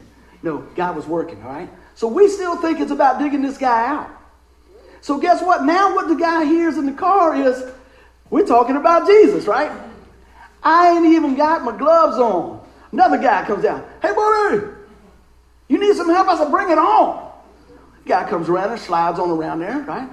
No, 0.44 0.60
God 0.76 0.96
was 0.96 1.06
working, 1.06 1.42
all 1.44 1.50
right? 1.50 1.70
So 1.96 2.08
we 2.08 2.28
still 2.28 2.56
think 2.58 2.80
it's 2.80 2.92
about 2.92 3.20
digging 3.20 3.42
this 3.42 3.58
guy 3.58 3.88
out. 3.88 4.10
So 5.02 5.20
guess 5.20 5.42
what? 5.42 5.64
Now 5.64 5.96
what 5.96 6.08
the 6.08 6.16
guy 6.16 6.46
hears 6.46 6.78
in 6.78 6.86
the 6.86 6.94
car 6.94 7.36
is, 7.36 7.64
we're 8.30 8.46
talking 8.46 8.78
about 8.78 9.08
Jesus, 9.08 9.46
right? 9.46 9.72
I 10.64 10.92
ain't 10.92 11.06
even 11.06 11.36
got 11.36 11.64
my 11.64 11.76
gloves 11.76 12.18
on. 12.18 12.62
Another 12.92 13.18
guy 13.18 13.46
comes 13.46 13.64
down. 13.64 13.84
Hey, 14.02 14.14
buddy, 14.14 14.62
you 15.68 15.80
need 15.80 15.96
some 15.96 16.08
help? 16.08 16.28
I 16.28 16.38
said, 16.38 16.52
bring 16.52 16.70
it 16.70 16.78
on. 16.78 17.32
Guy 18.06 18.30
comes 18.30 18.50
around 18.50 18.72
and 18.72 18.80
slides 18.80 19.20
on 19.20 19.30
around 19.30 19.60
there, 19.60 19.80
right? 19.82 20.10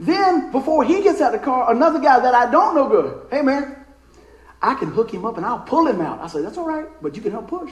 Then, 0.00 0.50
before 0.50 0.82
he 0.82 1.02
gets 1.02 1.20
out 1.20 1.34
of 1.34 1.40
the 1.40 1.44
car, 1.44 1.70
another 1.70 2.00
guy 2.00 2.18
that 2.20 2.34
I 2.34 2.50
don't 2.50 2.74
know 2.74 2.88
good. 2.88 3.26
Hey, 3.30 3.42
man, 3.42 3.76
I 4.62 4.74
can 4.74 4.88
hook 4.88 5.12
him 5.12 5.26
up 5.26 5.36
and 5.36 5.44
I'll 5.44 5.58
pull 5.58 5.86
him 5.86 6.00
out. 6.00 6.22
I 6.22 6.26
said, 6.26 6.42
that's 6.42 6.56
all 6.56 6.66
right, 6.66 6.86
but 7.02 7.14
you 7.16 7.20
can 7.20 7.32
help 7.32 7.48
push. 7.48 7.70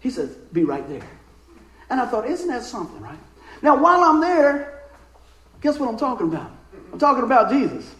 He 0.00 0.08
says, 0.08 0.30
be 0.50 0.64
right 0.64 0.88
there. 0.88 1.06
And 1.90 2.00
I 2.00 2.06
thought, 2.06 2.26
isn't 2.26 2.48
that 2.48 2.62
something, 2.62 2.98
right? 3.02 3.18
Now, 3.60 3.76
while 3.76 4.02
I'm 4.02 4.22
there, 4.22 4.82
guess 5.60 5.78
what 5.78 5.90
I'm 5.90 5.98
talking 5.98 6.28
about? 6.28 6.50
I'm 6.90 6.98
talking 6.98 7.22
about 7.22 7.50
Jesus. 7.50 7.94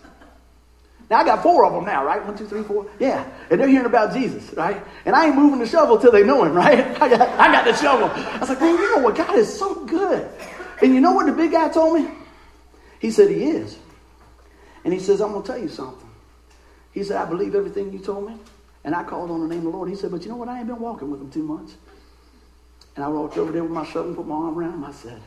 Now 1.10 1.18
I 1.18 1.24
got 1.24 1.42
four 1.42 1.66
of 1.66 1.74
them 1.74 1.84
now, 1.84 2.06
right? 2.06 2.24
One, 2.24 2.34
two, 2.38 2.46
three, 2.46 2.62
four. 2.62 2.86
Yeah. 2.98 3.28
And 3.50 3.60
they're 3.60 3.68
hearing 3.68 3.84
about 3.84 4.14
Jesus, 4.14 4.54
right? 4.54 4.82
And 5.04 5.14
I 5.14 5.26
ain't 5.26 5.36
moving 5.36 5.58
the 5.58 5.66
shovel 5.66 5.98
till 5.98 6.10
they 6.10 6.24
know 6.24 6.42
him, 6.42 6.54
right? 6.54 6.78
I 7.02 7.08
got, 7.10 7.20
I 7.38 7.52
got 7.52 7.66
the 7.66 7.74
shovel. 7.74 8.08
I 8.08 8.38
was 8.38 8.48
like, 8.48 8.62
man, 8.62 8.76
you 8.76 8.96
know 8.96 9.02
what? 9.02 9.14
God 9.14 9.36
is 9.36 9.58
so 9.58 9.84
good. 9.84 10.26
And 10.80 10.94
you 10.94 11.02
know 11.02 11.12
what 11.12 11.26
the 11.26 11.32
big 11.32 11.52
guy 11.52 11.68
told 11.68 12.00
me? 12.00 12.08
He 13.02 13.10
said 13.10 13.30
he 13.30 13.42
is. 13.46 13.76
And 14.84 14.94
he 14.94 15.00
says, 15.00 15.20
I'm 15.20 15.32
going 15.32 15.42
to 15.42 15.48
tell 15.48 15.58
you 15.60 15.68
something. 15.68 16.08
He 16.92 17.02
said, 17.02 17.16
I 17.16 17.24
believe 17.24 17.56
everything 17.56 17.92
you 17.92 17.98
told 17.98 18.28
me. 18.28 18.36
And 18.84 18.94
I 18.94 19.02
called 19.02 19.28
on 19.32 19.40
the 19.40 19.48
name 19.48 19.66
of 19.66 19.72
the 19.72 19.76
Lord. 19.76 19.88
He 19.88 19.96
said, 19.96 20.12
but 20.12 20.22
you 20.22 20.28
know 20.28 20.36
what? 20.36 20.48
I 20.48 20.58
ain't 20.58 20.68
been 20.68 20.78
walking 20.78 21.10
with 21.10 21.20
him 21.20 21.28
too 21.28 21.42
much. 21.42 21.72
And 22.94 23.04
I 23.04 23.08
walked 23.08 23.38
over 23.38 23.50
there 23.50 23.64
with 23.64 23.72
my 23.72 23.84
shovel 23.84 24.08
and 24.08 24.16
put 24.16 24.26
my 24.28 24.36
arm 24.36 24.56
around 24.56 24.74
him. 24.74 24.84
I 24.84 24.92
said, 24.92 25.20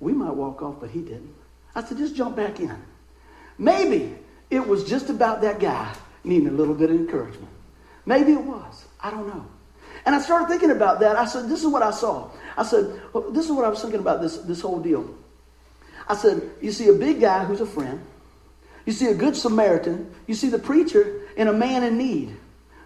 we 0.00 0.14
might 0.14 0.34
walk 0.34 0.62
off, 0.62 0.76
but 0.80 0.88
he 0.88 1.00
didn't. 1.00 1.34
I 1.74 1.84
said, 1.84 1.98
just 1.98 2.16
jump 2.16 2.36
back 2.36 2.60
in. 2.60 2.74
Maybe 3.58 4.14
it 4.48 4.66
was 4.66 4.84
just 4.84 5.10
about 5.10 5.42
that 5.42 5.60
guy 5.60 5.94
needing 6.24 6.48
a 6.48 6.52
little 6.52 6.74
bit 6.74 6.88
of 6.88 6.96
encouragement. 6.96 7.52
Maybe 8.06 8.32
it 8.32 8.42
was. 8.42 8.86
I 9.02 9.10
don't 9.10 9.26
know. 9.26 9.44
And 10.06 10.14
I 10.14 10.20
started 10.22 10.48
thinking 10.48 10.70
about 10.70 11.00
that. 11.00 11.16
I 11.16 11.26
said, 11.26 11.50
this 11.50 11.60
is 11.60 11.66
what 11.66 11.82
I 11.82 11.90
saw. 11.90 12.30
I 12.56 12.62
said, 12.62 12.98
this 13.32 13.44
is 13.44 13.52
what 13.52 13.66
I 13.66 13.68
was 13.68 13.82
thinking 13.82 14.00
about 14.00 14.22
this, 14.22 14.38
this 14.38 14.62
whole 14.62 14.80
deal. 14.80 15.14
I 16.08 16.16
said, 16.16 16.50
you 16.60 16.72
see 16.72 16.88
a 16.88 16.92
big 16.92 17.20
guy 17.20 17.44
who's 17.44 17.60
a 17.60 17.66
friend. 17.66 18.00
You 18.86 18.92
see 18.92 19.06
a 19.06 19.14
good 19.14 19.36
Samaritan. 19.36 20.14
You 20.26 20.34
see 20.34 20.48
the 20.48 20.58
preacher 20.58 21.20
and 21.36 21.48
a 21.48 21.52
man 21.52 21.82
in 21.82 21.98
need. 21.98 22.36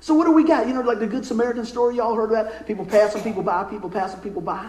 So 0.01 0.15
what 0.15 0.25
do 0.25 0.33
we 0.33 0.43
got? 0.43 0.67
You 0.67 0.75
know, 0.75 0.81
like 0.81 0.99
the 0.99 1.07
Good 1.07 1.25
Samaritan 1.25 1.65
story 1.65 1.97
y'all 1.97 2.17
heard 2.17 2.33
about? 2.33 2.67
People 2.67 2.85
passing 2.85 3.23
people 3.23 3.45
by, 3.45 3.63
people 3.63 3.89
passing 3.89 4.21
people 4.21 4.43
by. 4.43 4.69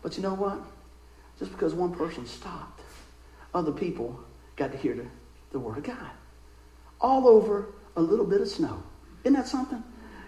But 0.00 0.16
you 0.16 0.22
know 0.22 0.34
what? 0.34 0.60
Just 1.40 1.50
because 1.50 1.74
one 1.74 1.92
person 1.92 2.24
stopped, 2.24 2.80
other 3.52 3.72
people 3.72 4.20
got 4.54 4.70
to 4.70 4.78
hear 4.78 4.94
the 4.94 5.06
the 5.54 5.58
Word 5.58 5.78
of 5.78 5.84
God. 5.84 6.10
All 7.00 7.26
over 7.26 7.68
a 7.96 8.02
little 8.02 8.26
bit 8.26 8.42
of 8.42 8.48
snow. 8.48 8.82
Isn't 9.22 9.34
that 9.34 9.48
something? 9.48 9.82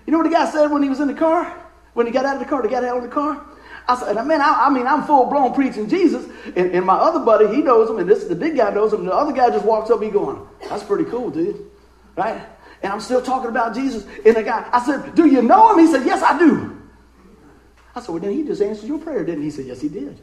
You 0.06 0.12
know 0.12 0.18
what 0.18 0.24
the 0.24 0.34
guy 0.34 0.48
said 0.50 0.68
when 0.68 0.82
he 0.82 0.88
was 0.88 1.00
in 1.00 1.08
the 1.08 1.14
car? 1.14 1.52
When 1.92 2.06
he 2.06 2.12
got 2.12 2.24
out 2.24 2.36
of 2.36 2.42
the 2.42 2.48
car, 2.48 2.62
he 2.62 2.68
got 2.68 2.84
out 2.84 2.96
of 2.96 3.02
the 3.02 3.08
car? 3.08 3.44
I 3.88 3.96
said, 3.96 4.14
man, 4.26 4.40
I, 4.40 4.66
I 4.66 4.70
mean, 4.70 4.86
I'm 4.86 5.04
full 5.04 5.26
blown 5.26 5.54
preaching 5.54 5.88
Jesus. 5.88 6.26
And, 6.56 6.72
and, 6.72 6.84
my 6.84 6.94
other 6.96 7.20
buddy, 7.20 7.46
he 7.54 7.62
knows 7.62 7.88
him, 7.88 7.98
and 7.98 8.08
this 8.08 8.24
the 8.24 8.34
big 8.34 8.56
guy 8.56 8.70
knows 8.70 8.92
him. 8.92 9.00
And 9.00 9.08
the 9.08 9.14
other 9.14 9.32
guy 9.32 9.50
just 9.50 9.64
walks 9.64 9.90
up, 9.90 10.02
he 10.02 10.10
going, 10.10 10.44
that's 10.68 10.82
pretty 10.82 11.04
cool, 11.04 11.30
dude. 11.30 11.70
Right? 12.16 12.44
And 12.82 12.92
I'm 12.92 13.00
still 13.00 13.22
talking 13.22 13.48
about 13.48 13.74
Jesus. 13.74 14.04
And 14.24 14.36
the 14.36 14.42
guy, 14.42 14.68
I 14.72 14.84
said, 14.84 15.14
do 15.14 15.26
you 15.26 15.42
know 15.42 15.72
him? 15.72 15.78
He 15.78 15.90
said, 15.90 16.04
yes, 16.04 16.22
I 16.22 16.38
do. 16.38 16.82
I 17.94 18.00
said, 18.00 18.10
well, 18.10 18.18
then 18.18 18.32
he 18.32 18.42
just 18.44 18.60
answered 18.60 18.86
your 18.86 18.98
prayer, 18.98 19.24
didn't 19.24 19.40
he? 19.40 19.46
He 19.46 19.50
said, 19.50 19.66
yes, 19.66 19.80
he 19.80 19.88
did. 19.88 20.20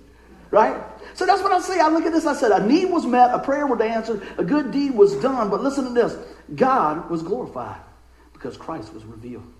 Right? 0.52 0.84
So 1.16 1.26
that's 1.26 1.42
what 1.42 1.52
I 1.52 1.60
see. 1.60 1.80
I 1.80 1.88
look 1.88 2.06
at 2.06 2.12
this. 2.12 2.26
I 2.28 2.36
said, 2.36 2.52
a 2.52 2.66
need 2.66 2.86
was 2.86 3.06
met, 3.06 3.34
a 3.34 3.40
prayer 3.40 3.66
was 3.66 3.82
answered, 3.82 4.22
a 4.38 4.44
good 4.44 4.72
deed 4.72 4.94
was 4.94 5.16
done. 5.16 5.50
But 5.50 5.64
listen 5.64 5.86
to 5.86 5.90
this 5.90 6.16
God 6.54 7.10
was 7.10 7.24
glorified 7.24 7.82
because 8.34 8.58
Christ 8.58 8.94
was 8.94 9.04
revealed. 9.06 9.52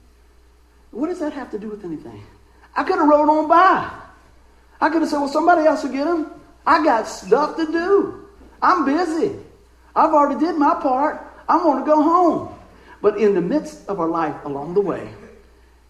What 0.92 1.08
does 1.08 1.20
that 1.20 1.34
have 1.34 1.50
to 1.52 1.60
do 1.60 1.70
with 1.70 1.84
anything? 1.84 2.24
I 2.76 2.84
could 2.84 2.98
have 2.98 3.08
rode 3.08 3.30
on 3.30 3.48
by. 3.48 3.92
I 4.82 4.90
could 4.90 5.02
have 5.02 5.10
said, 5.10 5.20
well, 5.20 5.30
somebody 5.30 5.66
else 5.66 5.84
will 5.84 5.92
get 5.92 6.08
him. 6.08 6.28
I 6.66 6.84
got 6.84 7.08
stuff 7.08 7.56
to 7.58 7.66
do. 7.66 8.28
I'm 8.62 8.86
busy. 8.86 9.36
I've 9.96 10.14
already 10.14 10.40
did 10.44 10.56
my 10.58 10.76
part. 10.76 11.22
I 11.48 11.64
want 11.64 11.86
to 11.86 11.86
go 11.86 12.02
home. 12.02 12.56
But 13.02 13.18
in 13.18 13.36
the 13.36 13.42
midst 13.42 13.88
of 13.88 14.00
our 14.00 14.08
life 14.08 14.36
along 14.46 14.74
the 14.74 14.82
way, 14.82 15.14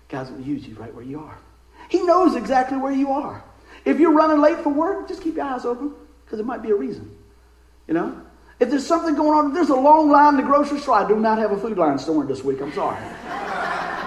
God's 0.10 0.30
going 0.32 0.44
to 0.44 0.50
use 0.50 0.68
you 0.68 0.76
right 0.76 0.94
where 0.94 1.04
you 1.04 1.20
are. 1.20 1.38
He 1.90 2.02
knows 2.04 2.36
exactly 2.36 2.78
where 2.78 2.92
you 2.92 3.12
are. 3.12 3.44
If 3.86 4.00
you're 4.00 4.14
running 4.14 4.42
late 4.42 4.60
for 4.60 4.70
work, 4.70 5.08
just 5.08 5.22
keep 5.22 5.36
your 5.36 5.46
eyes 5.46 5.66
open 5.66 5.94
because 6.26 6.40
it 6.40 6.46
might 6.46 6.64
be 6.64 6.72
a 6.72 6.76
reason. 6.76 7.16
You 7.88 7.94
know? 7.94 8.22
If 8.60 8.70
there's 8.70 8.86
something 8.86 9.16
going 9.16 9.38
on, 9.38 9.54
there's 9.54 9.70
a 9.70 9.76
long 9.76 10.10
line 10.10 10.36
in 10.36 10.38
the 10.38 10.44
grocery 10.44 10.80
store. 10.80 10.96
I 10.96 11.08
do 11.08 11.20
not 11.20 11.38
have 11.38 11.52
a 11.52 11.58
food 11.58 11.78
line 11.78 12.00
store 12.00 12.24
this 12.26 12.44
week. 12.44 12.62
I'm 12.62 12.72
sorry. 12.74 12.98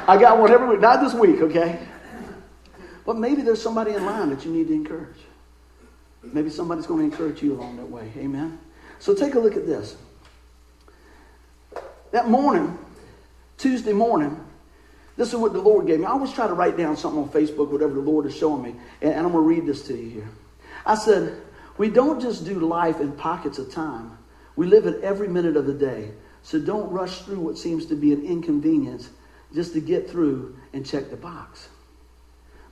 I 0.09 0.17
got 0.21 0.39
one 0.39 0.51
every 0.51 0.69
week. 0.69 0.81
Not 0.81 1.03
this 1.03 1.15
week, 1.15 1.41
okay? 1.43 1.79
But 3.07 3.17
maybe 3.17 3.43
there's 3.43 3.63
somebody 3.63 3.93
in 3.93 4.05
line 4.05 4.31
that 4.31 4.45
you 4.45 4.51
need 4.51 4.67
to 4.67 4.75
encourage. 4.75 5.17
Maybe 6.25 6.51
somebody's 6.51 6.87
going 6.87 7.09
to 7.09 7.17
encourage 7.17 7.41
you 7.41 7.55
along 7.55 7.77
that 7.77 7.89
way. 7.89 8.13
Amen? 8.19 8.59
So 8.99 9.15
take 9.15 9.37
a 9.37 9.39
look 9.39 9.57
at 9.57 9.65
this. 9.65 9.97
That 12.11 12.29
morning, 12.29 12.77
Tuesday 13.59 13.93
morning, 13.93 14.45
this 15.17 15.29
is 15.29 15.37
what 15.37 15.53
the 15.53 15.61
Lord 15.61 15.87
gave 15.87 16.01
me. 16.01 16.05
I 16.05 16.11
always 16.11 16.33
try 16.33 16.49
to 16.49 16.53
write 16.53 16.77
down 16.77 16.97
something 16.97 17.23
on 17.23 17.29
Facebook, 17.29 17.71
whatever 17.71 17.95
the 17.95 18.01
Lord 18.01 18.27
is 18.27 18.37
showing 18.37 18.63
me. 18.63 18.75
And, 19.01 19.15
I'm 19.15 19.33
going 19.33 19.35
to 19.35 19.41
read 19.41 19.67
this 19.67 19.87
to 19.87 19.97
you 19.97 20.11
here. 20.11 20.29
I 20.85 20.97
said, 20.97 21.41
We 21.79 21.89
don't 21.89 22.21
just 22.21 22.45
do 22.45 22.59
life 22.59 23.01
in 23.01 23.13
pockets 23.13 23.59
of 23.59 23.73
time, 23.73 24.19
we 24.57 24.67
live 24.67 24.87
it 24.87 25.03
every 25.03 25.29
minute 25.29 25.57
of 25.57 25.67
the 25.67 25.75
day. 25.75 26.11
So 26.43 26.61
don't 26.61 26.91
rush 26.91 27.23
through 27.23 27.41
what 27.41 27.59
seems 27.59 27.87
to 27.87 27.97
be 27.97 28.13
an 28.13 28.25
inconvenience 28.25 29.11
just 29.53 29.73
to 29.73 29.81
get 29.81 30.09
through 30.09 30.57
and 30.73 30.87
check 30.87 31.11
the 31.11 31.17
box. 31.17 31.69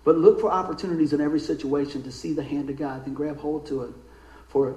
But 0.05 0.19
look 0.19 0.41
for 0.41 0.51
opportunities 0.53 1.13
in 1.13 1.21
every 1.21 1.41
situation 1.41 2.03
to 2.03 2.13
see 2.13 2.33
the 2.35 2.43
hand 2.43 2.69
of 2.71 2.77
God, 2.77 3.05
then 3.05 3.15
grab 3.15 3.39
hold 3.39 3.67
to 3.67 3.83
it 3.85 3.95
for 4.49 4.77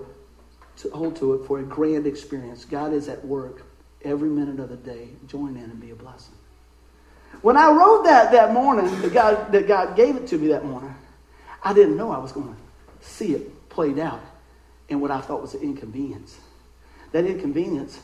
to 0.77 0.89
hold 0.91 1.15
to 1.17 1.33
it 1.33 1.47
for 1.47 1.59
a 1.59 1.63
grand 1.63 2.05
experience. 2.05 2.63
God 2.63 2.93
is 2.93 3.07
at 3.07 3.25
work 3.25 3.63
every 4.03 4.29
minute 4.29 4.59
of 4.59 4.69
the 4.69 4.77
day. 4.77 5.09
Join 5.27 5.57
in 5.57 5.63
and 5.63 5.79
be 5.79 5.91
a 5.91 5.95
blessing. 5.95 6.35
When 7.41 7.57
I 7.57 7.71
wrote 7.71 8.03
that 8.05 8.31
that 8.31 8.53
morning, 8.53 8.85
that 9.01 9.13
God, 9.13 9.51
that 9.51 9.67
God 9.67 9.95
gave 9.95 10.15
it 10.15 10.27
to 10.27 10.37
me 10.37 10.47
that 10.49 10.65
morning, 10.65 10.93
I 11.63 11.73
didn't 11.73 11.97
know 11.97 12.11
I 12.11 12.19
was 12.19 12.31
going 12.31 12.55
to 12.55 13.05
see 13.05 13.33
it 13.33 13.69
played 13.69 13.99
out 13.99 14.21
in 14.89 14.99
what 15.01 15.11
I 15.11 15.19
thought 15.19 15.41
was 15.41 15.53
an 15.53 15.61
inconvenience. 15.61 16.37
That 17.11 17.25
inconvenience 17.25 17.99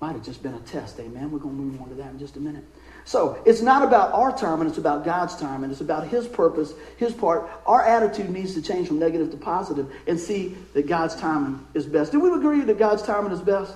might 0.00 0.12
have 0.12 0.24
just 0.24 0.42
been 0.42 0.54
a 0.54 0.60
test. 0.60 1.00
Amen. 1.00 1.30
We're 1.30 1.40
going 1.40 1.56
to 1.56 1.62
move 1.62 1.82
on 1.82 1.88
to 1.88 1.94
that 1.96 2.12
in 2.12 2.18
just 2.18 2.36
a 2.36 2.40
minute. 2.40 2.64
So 3.04 3.42
it's 3.44 3.62
not 3.62 3.82
about 3.82 4.12
our 4.12 4.36
time, 4.36 4.60
and 4.60 4.68
it's 4.68 4.78
about 4.78 5.04
God's 5.04 5.36
time, 5.36 5.64
and 5.64 5.72
it's 5.72 5.80
about 5.80 6.06
His 6.06 6.28
purpose, 6.28 6.72
His 6.98 7.12
part. 7.12 7.50
Our 7.66 7.82
attitude 7.82 8.30
needs 8.30 8.54
to 8.54 8.62
change 8.62 8.88
from 8.88 8.98
negative 8.98 9.30
to 9.32 9.36
positive 9.36 9.92
and 10.06 10.20
see 10.20 10.56
that 10.74 10.86
God's 10.86 11.16
timing 11.16 11.66
is 11.74 11.86
best. 11.86 12.12
Do 12.12 12.20
we 12.20 12.30
agree 12.30 12.60
that 12.60 12.78
God's 12.78 13.02
timing 13.02 13.32
is 13.32 13.40
best? 13.40 13.74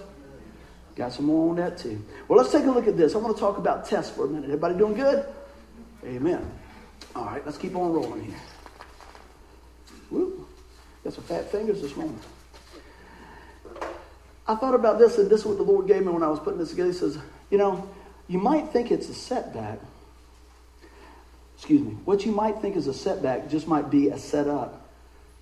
Got 0.94 1.12
some 1.12 1.24
more 1.24 1.50
on 1.50 1.56
that 1.56 1.78
too. 1.78 2.04
Well, 2.28 2.38
let's 2.38 2.52
take 2.52 2.64
a 2.64 2.70
look 2.70 2.86
at 2.86 2.96
this. 2.96 3.14
I 3.14 3.18
want 3.18 3.34
to 3.34 3.40
talk 3.40 3.56
about 3.56 3.86
tests 3.86 4.14
for 4.14 4.26
a 4.26 4.28
minute. 4.28 4.44
Everybody 4.44 4.76
doing 4.76 4.94
good? 4.94 5.24
Amen. 6.04 6.48
All 7.16 7.24
right, 7.24 7.44
let's 7.44 7.58
keep 7.58 7.74
on 7.74 7.92
rolling 7.92 8.24
here. 8.24 8.40
Woo. 10.10 10.46
Got 11.02 11.14
some 11.14 11.24
fat 11.24 11.50
fingers 11.50 11.80
this 11.80 11.96
morning. 11.96 12.20
I 14.52 14.56
thought 14.56 14.74
about 14.74 14.98
this, 14.98 15.16
and 15.16 15.30
this 15.30 15.40
is 15.40 15.46
what 15.46 15.56
the 15.56 15.62
Lord 15.62 15.86
gave 15.86 16.02
me 16.02 16.12
when 16.12 16.22
I 16.22 16.28
was 16.28 16.38
putting 16.38 16.58
this 16.58 16.70
together. 16.70 16.92
He 16.92 16.98
says, 16.98 17.16
You 17.50 17.56
know, 17.56 17.88
you 18.28 18.38
might 18.38 18.68
think 18.68 18.90
it's 18.90 19.08
a 19.08 19.14
setback, 19.14 19.78
excuse 21.56 21.80
me, 21.80 21.92
what 22.04 22.26
you 22.26 22.32
might 22.32 22.58
think 22.58 22.76
is 22.76 22.86
a 22.86 22.92
setback 22.92 23.48
just 23.48 23.66
might 23.66 23.88
be 23.88 24.08
a 24.08 24.18
setup 24.18 24.90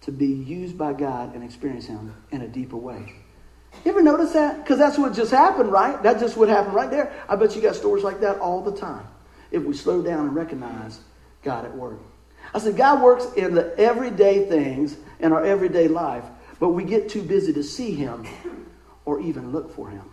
to 0.03 0.13
be 0.13 0.29
used 0.29 0.79
by 0.79 0.93
God 0.93 1.35
and 1.35 1.43
experience 1.43 1.87
Him 1.87 2.15
in 2.31 2.43
a 2.43 2.49
deeper 2.49 2.77
way. 2.77 3.13
You 3.85 3.91
ever 3.91 4.01
notice 4.01 4.33
that? 4.33 4.59
Because 4.59 4.79
that's 4.79 4.97
what 4.97 5.13
just 5.13 5.33
happened, 5.33 5.73
right? 5.73 6.01
That 6.05 6.21
just 6.21 6.37
what 6.37 6.49
happened 6.49 6.75
right 6.75 6.91
there. 6.91 7.13
I 7.29 7.35
bet 7.35 7.57
you 7.57 7.63
got 7.63 7.75
stories 7.75 8.05
like 8.05 8.21
that 8.21 8.39
all 8.39 8.63
the 8.63 8.77
time. 8.77 9.07
If 9.51 9.65
we 9.65 9.75
slow 9.75 10.03
down 10.03 10.27
and 10.27 10.37
recognize 10.37 11.01
God 11.43 11.65
at 11.65 11.77
work. 11.77 11.99
I 12.55 12.61
said, 12.61 12.77
God 12.77 13.03
works 13.03 13.27
in 13.37 13.55
the 13.55 13.77
everyday 13.77 14.49
things 14.49 14.97
in 15.19 15.33
our 15.33 15.45
everyday 15.45 15.89
life, 15.89 16.25
but 16.61 16.71
we 16.71 16.85
get 16.85 17.09
too 17.09 17.23
busy 17.23 17.53
to 17.55 17.65
see 17.65 17.93
Him 17.93 18.25
or 19.05 19.21
even 19.21 19.53
look 19.53 19.75
for 19.75 19.89
Him. 19.91 20.05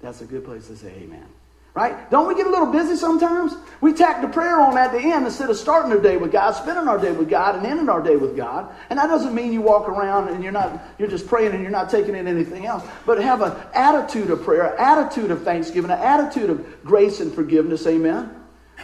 That's 0.00 0.20
a 0.20 0.26
good 0.26 0.44
place 0.44 0.66
to 0.68 0.76
say 0.76 0.92
amen. 1.02 1.26
Right? 1.74 2.08
Don't 2.08 2.28
we 2.28 2.36
get 2.36 2.46
a 2.46 2.50
little 2.50 2.70
busy 2.70 2.94
sometimes? 2.94 3.52
We 3.80 3.94
tack 3.94 4.22
the 4.22 4.28
prayer 4.28 4.60
on 4.60 4.78
at 4.78 4.92
the 4.92 5.00
end 5.00 5.26
instead 5.26 5.50
of 5.50 5.56
starting 5.56 5.90
our 5.90 5.98
day 5.98 6.16
with 6.16 6.30
God, 6.30 6.52
spending 6.52 6.86
our 6.86 6.98
day 6.98 7.10
with 7.10 7.28
God, 7.28 7.56
and 7.56 7.66
ending 7.66 7.88
our 7.88 8.00
day 8.00 8.14
with 8.14 8.36
God. 8.36 8.72
And 8.90 8.98
that 9.00 9.08
doesn't 9.08 9.34
mean 9.34 9.52
you 9.52 9.60
walk 9.60 9.88
around 9.88 10.28
and 10.28 10.44
you're 10.44 10.52
not 10.52 10.80
you're 10.98 11.08
just 11.08 11.26
praying 11.26 11.50
and 11.50 11.62
you're 11.62 11.72
not 11.72 11.90
taking 11.90 12.14
in 12.14 12.28
anything 12.28 12.64
else. 12.64 12.84
But 13.04 13.20
have 13.20 13.42
an 13.42 13.56
attitude 13.74 14.30
of 14.30 14.44
prayer, 14.44 14.72
an 14.72 14.78
attitude 14.78 15.32
of 15.32 15.42
thanksgiving, 15.42 15.90
an 15.90 15.98
attitude 15.98 16.48
of 16.48 16.84
grace 16.84 17.18
and 17.18 17.34
forgiveness. 17.34 17.84
Amen. 17.88 18.30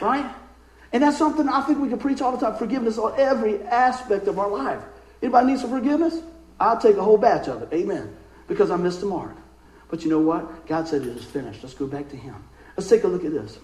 Right? 0.00 0.28
And 0.92 1.04
that's 1.04 1.16
something 1.16 1.48
I 1.48 1.60
think 1.60 1.78
we 1.78 1.88
can 1.88 1.98
preach 1.98 2.20
all 2.20 2.36
the 2.36 2.44
time. 2.44 2.58
Forgiveness 2.58 2.98
on 2.98 3.14
every 3.20 3.62
aspect 3.62 4.26
of 4.26 4.40
our 4.40 4.50
life. 4.50 4.82
Anybody 5.22 5.46
need 5.46 5.60
some 5.60 5.70
forgiveness? 5.70 6.20
I'll 6.58 6.80
take 6.80 6.96
a 6.96 7.04
whole 7.04 7.18
batch 7.18 7.46
of 7.46 7.62
it. 7.62 7.68
Amen. 7.72 8.16
Because 8.50 8.72
I 8.72 8.76
missed 8.76 8.98
the 8.98 9.06
mark. 9.06 9.36
But 9.90 10.02
you 10.02 10.10
know 10.10 10.18
what? 10.18 10.66
God 10.66 10.88
said 10.88 11.02
it 11.02 11.16
is 11.16 11.24
finished. 11.24 11.62
Let's 11.62 11.76
go 11.76 11.86
back 11.86 12.08
to 12.08 12.16
Him. 12.16 12.34
Let's 12.76 12.90
take 12.90 13.04
a 13.04 13.06
look 13.06 13.24
at 13.24 13.30
this. 13.30 13.58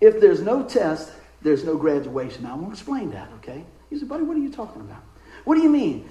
If 0.00 0.18
there's 0.18 0.40
no 0.40 0.62
test, 0.62 1.12
there's 1.42 1.62
no 1.62 1.76
graduation. 1.76 2.44
Now, 2.44 2.54
I'm 2.54 2.60
going 2.60 2.70
to 2.70 2.72
explain 2.72 3.10
that, 3.10 3.28
okay? 3.36 3.62
You 3.90 3.98
say, 3.98 4.06
buddy, 4.06 4.22
what 4.22 4.38
are 4.38 4.40
you 4.40 4.50
talking 4.50 4.80
about? 4.80 5.02
What 5.44 5.56
do 5.56 5.60
you 5.60 5.68
mean? 5.68 6.08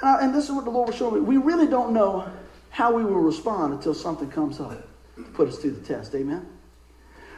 Uh, 0.00 0.18
and 0.20 0.32
this 0.32 0.44
is 0.44 0.52
what 0.52 0.66
the 0.66 0.70
Lord 0.70 0.90
was 0.90 0.96
showing 0.96 1.14
me. 1.14 1.20
We 1.20 1.36
really 1.36 1.66
don't 1.66 1.92
know 1.92 2.30
how 2.70 2.94
we 2.94 3.04
will 3.04 3.20
respond 3.20 3.74
until 3.74 3.92
something 3.92 4.30
comes 4.30 4.60
up 4.60 4.86
to 5.16 5.22
put 5.32 5.48
us 5.48 5.58
through 5.58 5.72
the 5.72 5.84
test. 5.84 6.14
Amen? 6.14 6.46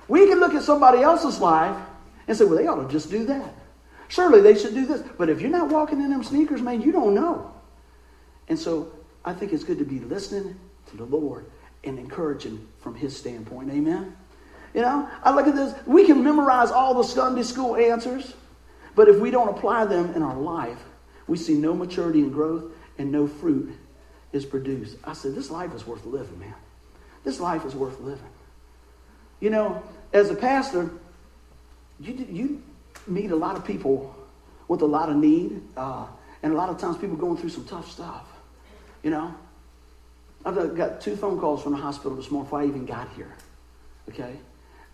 We 0.07 0.27
can 0.27 0.39
look 0.39 0.53
at 0.53 0.65
somebody 0.65 1.01
else's 1.01 1.41
life 1.41 1.77
and 2.29 2.37
say, 2.37 2.45
well, 2.45 2.59
they 2.59 2.67
ought 2.67 2.87
to 2.87 2.93
just 2.93 3.11
do 3.11 3.25
that. 3.25 3.55
Surely 4.09 4.43
they 4.43 4.55
should 4.55 4.75
do 4.75 4.85
this. 4.85 5.03
But 5.17 5.31
if 5.31 5.41
you're 5.41 5.51
not 5.51 5.71
walking 5.71 6.03
in 6.03 6.11
them 6.11 6.23
sneakers, 6.23 6.61
man, 6.61 6.83
you 6.83 6.93
don't 6.93 7.15
know. 7.15 7.56
And 8.49 8.59
so 8.59 8.93
I 9.25 9.33
think 9.33 9.53
it's 9.53 9.65
good 9.65 9.79
to 9.79 9.85
be 9.85 10.01
listening 10.01 10.59
to 10.91 10.97
the 10.97 11.05
Lord 11.05 11.47
and 11.85 11.99
encouraging 11.99 12.67
from 12.81 12.95
his 12.95 13.17
standpoint. 13.17 13.71
Amen? 13.71 14.17
You 14.75 14.83
know, 14.83 15.09
I 15.23 15.35
look 15.35 15.47
at 15.47 15.55
this. 15.55 15.75
We 15.87 16.05
can 16.05 16.23
memorize 16.23 16.71
all 16.71 16.95
the 16.95 17.03
Sunday 17.03 17.43
school 17.43 17.77
answers, 17.77 18.35
but 18.95 19.09
if 19.09 19.19
we 19.19 19.31
don't 19.31 19.49
apply 19.49 19.87
them 19.87 20.15
in 20.15 20.23
our 20.23 20.37
life, 20.37 20.83
we 21.27 21.37
see 21.37 21.55
no 21.55 21.75
maturity 21.75 22.21
and 22.21 22.33
growth 22.33 22.65
and 22.99 23.11
no 23.11 23.27
fruit 23.27 23.75
is 24.33 24.45
produced. 24.45 24.97
I 25.05 25.13
said, 25.13 25.35
this 25.35 25.51
life 25.51 25.75
is 25.75 25.87
worth 25.87 26.05
living, 26.05 26.39
man. 26.39 26.55
This 27.25 27.41
life 27.41 27.65
is 27.65 27.75
worth 27.75 28.01
living. 28.01 28.25
You 29.41 29.51
know, 29.51 29.83
as 30.13 30.31
a 30.31 30.35
pastor, 30.35 30.91
you, 32.01 32.27
you 32.31 32.63
meet 33.07 33.31
a 33.31 33.37
lot 33.37 33.57
of 33.57 33.65
people 33.65 34.15
with 34.69 34.83
a 34.83 34.87
lot 34.87 35.09
of 35.09 35.17
need, 35.17 35.63
uh, 35.77 36.07
and 36.43 36.53
a 36.53 36.57
lot 36.57 36.69
of 36.69 36.79
times 36.79 36.97
people 36.97 37.17
going 37.17 37.37
through 37.37 37.51
some 37.51 37.65
tough 37.65 37.91
stuff. 37.91 38.27
You 39.07 39.13
know, 39.13 39.33
I've 40.45 40.77
got 40.77 41.01
two 41.01 41.15
phone 41.15 41.39
calls 41.39 41.63
from 41.63 41.71
the 41.71 41.79
hospital 41.79 42.17
this 42.17 42.29
morning 42.29 42.47
before 42.47 42.63
I 42.63 42.67
even 42.67 42.87
got 42.87 43.09
here. 43.15 43.33
Okay? 44.09 44.35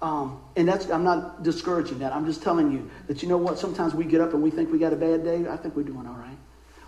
Um, 0.03 0.39
and 0.55 0.69
that's, 0.69 0.91
I'm 0.91 1.03
not 1.03 1.43
discouraging 1.43 2.01
that. 2.01 2.13
I'm 2.13 2.27
just 2.27 2.43
telling 2.43 2.73
you 2.73 2.91
that 3.07 3.23
you 3.23 3.29
know 3.31 3.39
what? 3.39 3.59
Sometimes 3.59 3.95
we 3.95 4.05
get 4.05 4.21
up 4.21 4.35
and 4.35 4.43
we 4.43 4.51
think 4.51 4.71
we 4.71 4.79
got 4.79 4.93
a 4.93 4.97
bad 4.97 5.25
day. 5.25 5.49
I 5.49 5.57
think 5.57 5.75
we're 5.75 5.85
doing 5.85 6.07
all 6.07 6.13
right. 6.13 6.37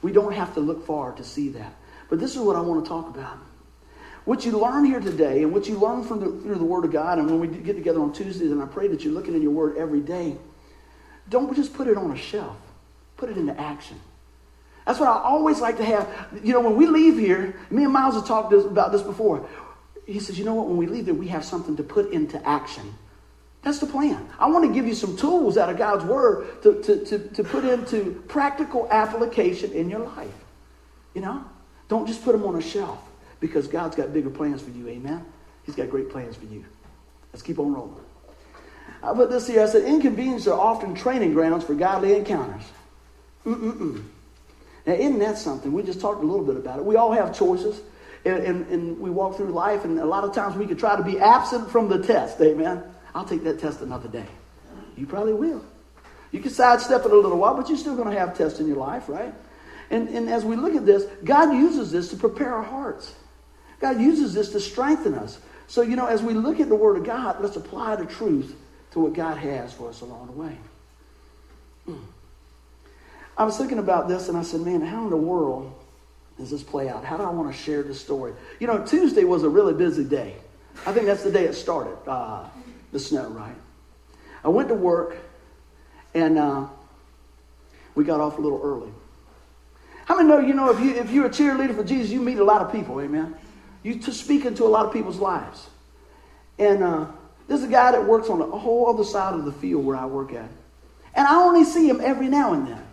We 0.02 0.12
don't 0.12 0.34
have 0.34 0.52
to 0.52 0.60
look 0.60 0.86
far 0.86 1.12
to 1.12 1.24
see 1.24 1.48
that. 1.48 1.74
But 2.10 2.20
this 2.20 2.32
is 2.32 2.40
what 2.40 2.56
I 2.56 2.60
want 2.60 2.84
to 2.84 2.88
talk 2.90 3.08
about. 3.08 3.38
What 4.26 4.44
you 4.44 4.60
learn 4.60 4.84
here 4.84 5.00
today 5.00 5.44
and 5.44 5.50
what 5.50 5.66
you 5.66 5.78
learn 5.78 6.04
from 6.04 6.20
the, 6.20 6.26
through 6.26 6.56
the 6.56 6.64
Word 6.64 6.84
of 6.84 6.92
God, 6.92 7.18
and 7.18 7.26
when 7.26 7.40
we 7.40 7.48
get 7.48 7.76
together 7.76 8.02
on 8.02 8.12
Tuesdays, 8.12 8.50
and 8.50 8.62
I 8.62 8.66
pray 8.66 8.86
that 8.88 9.02
you're 9.02 9.14
looking 9.14 9.32
in 9.32 9.40
your 9.40 9.52
Word 9.52 9.78
every 9.78 10.02
day, 10.02 10.36
don't 11.30 11.56
just 11.56 11.72
put 11.72 11.88
it 11.88 11.96
on 11.96 12.10
a 12.10 12.18
shelf. 12.18 12.58
Put 13.16 13.30
it 13.30 13.38
into 13.38 13.58
action. 13.58 13.98
That's 14.84 15.00
what 15.00 15.08
I 15.08 15.18
always 15.22 15.60
like 15.60 15.78
to 15.78 15.84
have. 15.84 16.28
You 16.42 16.52
know, 16.52 16.60
when 16.60 16.76
we 16.76 16.86
leave 16.86 17.18
here, 17.18 17.56
me 17.70 17.84
and 17.84 17.92
Miles 17.92 18.14
have 18.14 18.26
talked 18.26 18.50
this, 18.50 18.64
about 18.64 18.92
this 18.92 19.02
before. 19.02 19.48
He 20.06 20.20
says, 20.20 20.38
you 20.38 20.44
know 20.44 20.54
what, 20.54 20.66
when 20.66 20.76
we 20.76 20.86
leave 20.86 21.06
there, 21.06 21.14
we 21.14 21.28
have 21.28 21.44
something 21.44 21.76
to 21.76 21.82
put 21.82 22.12
into 22.12 22.46
action. 22.46 22.94
That's 23.62 23.78
the 23.78 23.86
plan. 23.86 24.28
I 24.38 24.48
want 24.48 24.66
to 24.66 24.74
give 24.74 24.86
you 24.86 24.94
some 24.94 25.16
tools 25.16 25.56
out 25.56 25.70
of 25.70 25.78
God's 25.78 26.04
Word 26.04 26.62
to, 26.62 26.82
to, 26.82 27.04
to, 27.06 27.18
to 27.30 27.44
put 27.44 27.64
into 27.64 28.22
practical 28.28 28.86
application 28.90 29.72
in 29.72 29.88
your 29.88 30.00
life. 30.00 30.34
You 31.14 31.22
know? 31.22 31.44
Don't 31.88 32.06
just 32.06 32.22
put 32.22 32.32
them 32.32 32.44
on 32.44 32.56
a 32.56 32.60
shelf 32.60 32.98
because 33.40 33.66
God's 33.66 33.96
got 33.96 34.12
bigger 34.12 34.28
plans 34.28 34.60
for 34.60 34.70
you. 34.70 34.88
Amen? 34.88 35.24
He's 35.64 35.74
got 35.74 35.88
great 35.88 36.10
plans 36.10 36.36
for 36.36 36.44
you. 36.44 36.64
Let's 37.32 37.42
keep 37.42 37.58
on 37.58 37.72
rolling. 37.72 38.04
I 39.02 39.14
put 39.14 39.30
this 39.30 39.46
here. 39.46 39.62
I 39.62 39.66
said, 39.66 39.84
inconveniences 39.84 40.48
are 40.48 40.58
often 40.58 40.94
training 40.94 41.32
grounds 41.32 41.64
for 41.64 41.74
godly 41.74 42.14
encounters. 42.14 42.64
Mm-mm-mm. 43.46 44.04
Now, 44.86 44.94
isn't 44.94 45.18
that 45.20 45.38
something? 45.38 45.72
We 45.72 45.82
just 45.82 46.00
talked 46.00 46.22
a 46.22 46.26
little 46.26 46.44
bit 46.44 46.56
about 46.56 46.78
it. 46.78 46.84
We 46.84 46.96
all 46.96 47.12
have 47.12 47.36
choices, 47.36 47.80
and, 48.24 48.42
and, 48.42 48.66
and, 48.68 49.00
we 49.00 49.10
walk 49.10 49.36
through 49.36 49.52
life, 49.52 49.84
and 49.84 49.98
a 49.98 50.04
lot 50.04 50.24
of 50.24 50.34
times 50.34 50.56
we 50.56 50.66
could 50.66 50.78
try 50.78 50.96
to 50.96 51.02
be 51.02 51.18
absent 51.18 51.70
from 51.70 51.88
the 51.88 51.98
test. 51.98 52.40
Amen. 52.40 52.82
I'll 53.14 53.24
take 53.24 53.44
that 53.44 53.58
test 53.58 53.80
another 53.80 54.08
day. 54.08 54.26
You 54.96 55.06
probably 55.06 55.34
will. 55.34 55.64
You 56.32 56.40
can 56.40 56.50
sidestep 56.50 57.04
it 57.04 57.12
a 57.12 57.16
little 57.16 57.38
while, 57.38 57.54
but 57.54 57.68
you're 57.68 57.78
still 57.78 57.96
going 57.96 58.12
to 58.12 58.18
have 58.18 58.36
tests 58.36 58.60
in 58.60 58.66
your 58.66 58.76
life, 58.76 59.08
right? 59.08 59.32
And, 59.90 60.08
and 60.08 60.28
as 60.28 60.44
we 60.44 60.56
look 60.56 60.74
at 60.74 60.84
this, 60.84 61.04
God 61.22 61.54
uses 61.54 61.92
this 61.92 62.10
to 62.10 62.16
prepare 62.16 62.54
our 62.54 62.62
hearts. 62.62 63.14
God 63.80 64.00
uses 64.00 64.34
this 64.34 64.50
to 64.50 64.60
strengthen 64.60 65.14
us. 65.14 65.38
So, 65.66 65.82
you 65.82 65.96
know, 65.96 66.06
as 66.06 66.22
we 66.22 66.34
look 66.34 66.60
at 66.60 66.68
the 66.68 66.74
Word 66.74 66.96
of 66.96 67.04
God, 67.04 67.40
let's 67.40 67.56
apply 67.56 67.96
the 67.96 68.06
truth 68.06 68.56
to 68.92 69.00
what 69.00 69.12
God 69.12 69.38
has 69.38 69.72
for 69.72 69.88
us 69.88 70.00
along 70.00 70.26
the 70.26 70.32
way. 70.32 70.56
Mm. 71.88 72.00
I 73.36 73.44
was 73.44 73.56
thinking 73.56 73.78
about 73.78 74.08
this 74.08 74.28
and 74.28 74.38
I 74.38 74.42
said, 74.42 74.60
man, 74.60 74.80
how 74.80 75.04
in 75.04 75.10
the 75.10 75.16
world 75.16 75.72
does 76.38 76.50
this 76.50 76.62
play 76.62 76.88
out? 76.88 77.04
How 77.04 77.16
do 77.16 77.24
I 77.24 77.30
want 77.30 77.54
to 77.54 77.56
share 77.56 77.82
this 77.82 78.00
story? 78.00 78.32
You 78.60 78.66
know, 78.66 78.84
Tuesday 78.84 79.24
was 79.24 79.42
a 79.42 79.48
really 79.48 79.74
busy 79.74 80.04
day. 80.04 80.36
I 80.86 80.92
think 80.92 81.06
that's 81.06 81.22
the 81.22 81.30
day 81.30 81.44
it 81.44 81.54
started, 81.54 81.96
uh, 82.08 82.48
the 82.92 82.98
snow, 82.98 83.28
right? 83.28 83.54
I 84.44 84.48
went 84.48 84.68
to 84.68 84.74
work 84.74 85.16
and 86.14 86.38
uh, 86.38 86.66
we 87.94 88.04
got 88.04 88.20
off 88.20 88.38
a 88.38 88.40
little 88.40 88.60
early. 88.62 88.92
How 90.06 90.16
many 90.16 90.28
know, 90.28 90.38
you 90.38 90.54
know, 90.54 90.70
if, 90.70 90.80
you, 90.80 90.94
if 90.94 91.10
you're 91.10 91.26
a 91.26 91.30
cheerleader 91.30 91.74
for 91.74 91.84
Jesus, 91.84 92.12
you 92.12 92.20
meet 92.20 92.38
a 92.38 92.44
lot 92.44 92.60
of 92.60 92.70
people, 92.70 93.00
amen? 93.00 93.34
You 93.82 93.98
to 94.00 94.12
speak 94.12 94.44
into 94.44 94.64
a 94.64 94.68
lot 94.68 94.86
of 94.86 94.92
people's 94.92 95.18
lives. 95.18 95.68
And 96.58 96.82
uh, 96.82 97.06
there's 97.48 97.62
a 97.62 97.68
guy 97.68 97.92
that 97.92 98.04
works 98.04 98.28
on 98.28 98.38
the 98.38 98.46
whole 98.46 98.88
other 98.88 99.04
side 99.04 99.34
of 99.34 99.44
the 99.44 99.52
field 99.52 99.84
where 99.84 99.96
I 99.96 100.06
work 100.06 100.32
at. 100.32 100.48
And 101.14 101.26
I 101.26 101.36
only 101.36 101.64
see 101.64 101.88
him 101.88 102.00
every 102.00 102.28
now 102.28 102.52
and 102.52 102.66
then. 102.66 102.83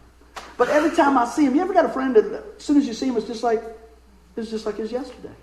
But 0.62 0.70
every 0.70 0.96
time 0.96 1.18
I 1.18 1.26
see 1.26 1.46
him, 1.46 1.56
you 1.56 1.62
ever 1.64 1.74
got 1.74 1.86
a 1.86 1.90
friend 1.90 2.16
that 2.16 2.24
as 2.58 2.64
soon 2.64 2.78
as 2.78 2.86
you 2.86 2.94
see 2.94 3.08
him, 3.08 3.18
it's 3.18 3.26
just 3.26 3.42
like 3.42 3.64
it's 4.38 4.52
just 4.52 4.64
like 4.64 4.78
it's 4.78 4.92
yesterday. 4.92 5.34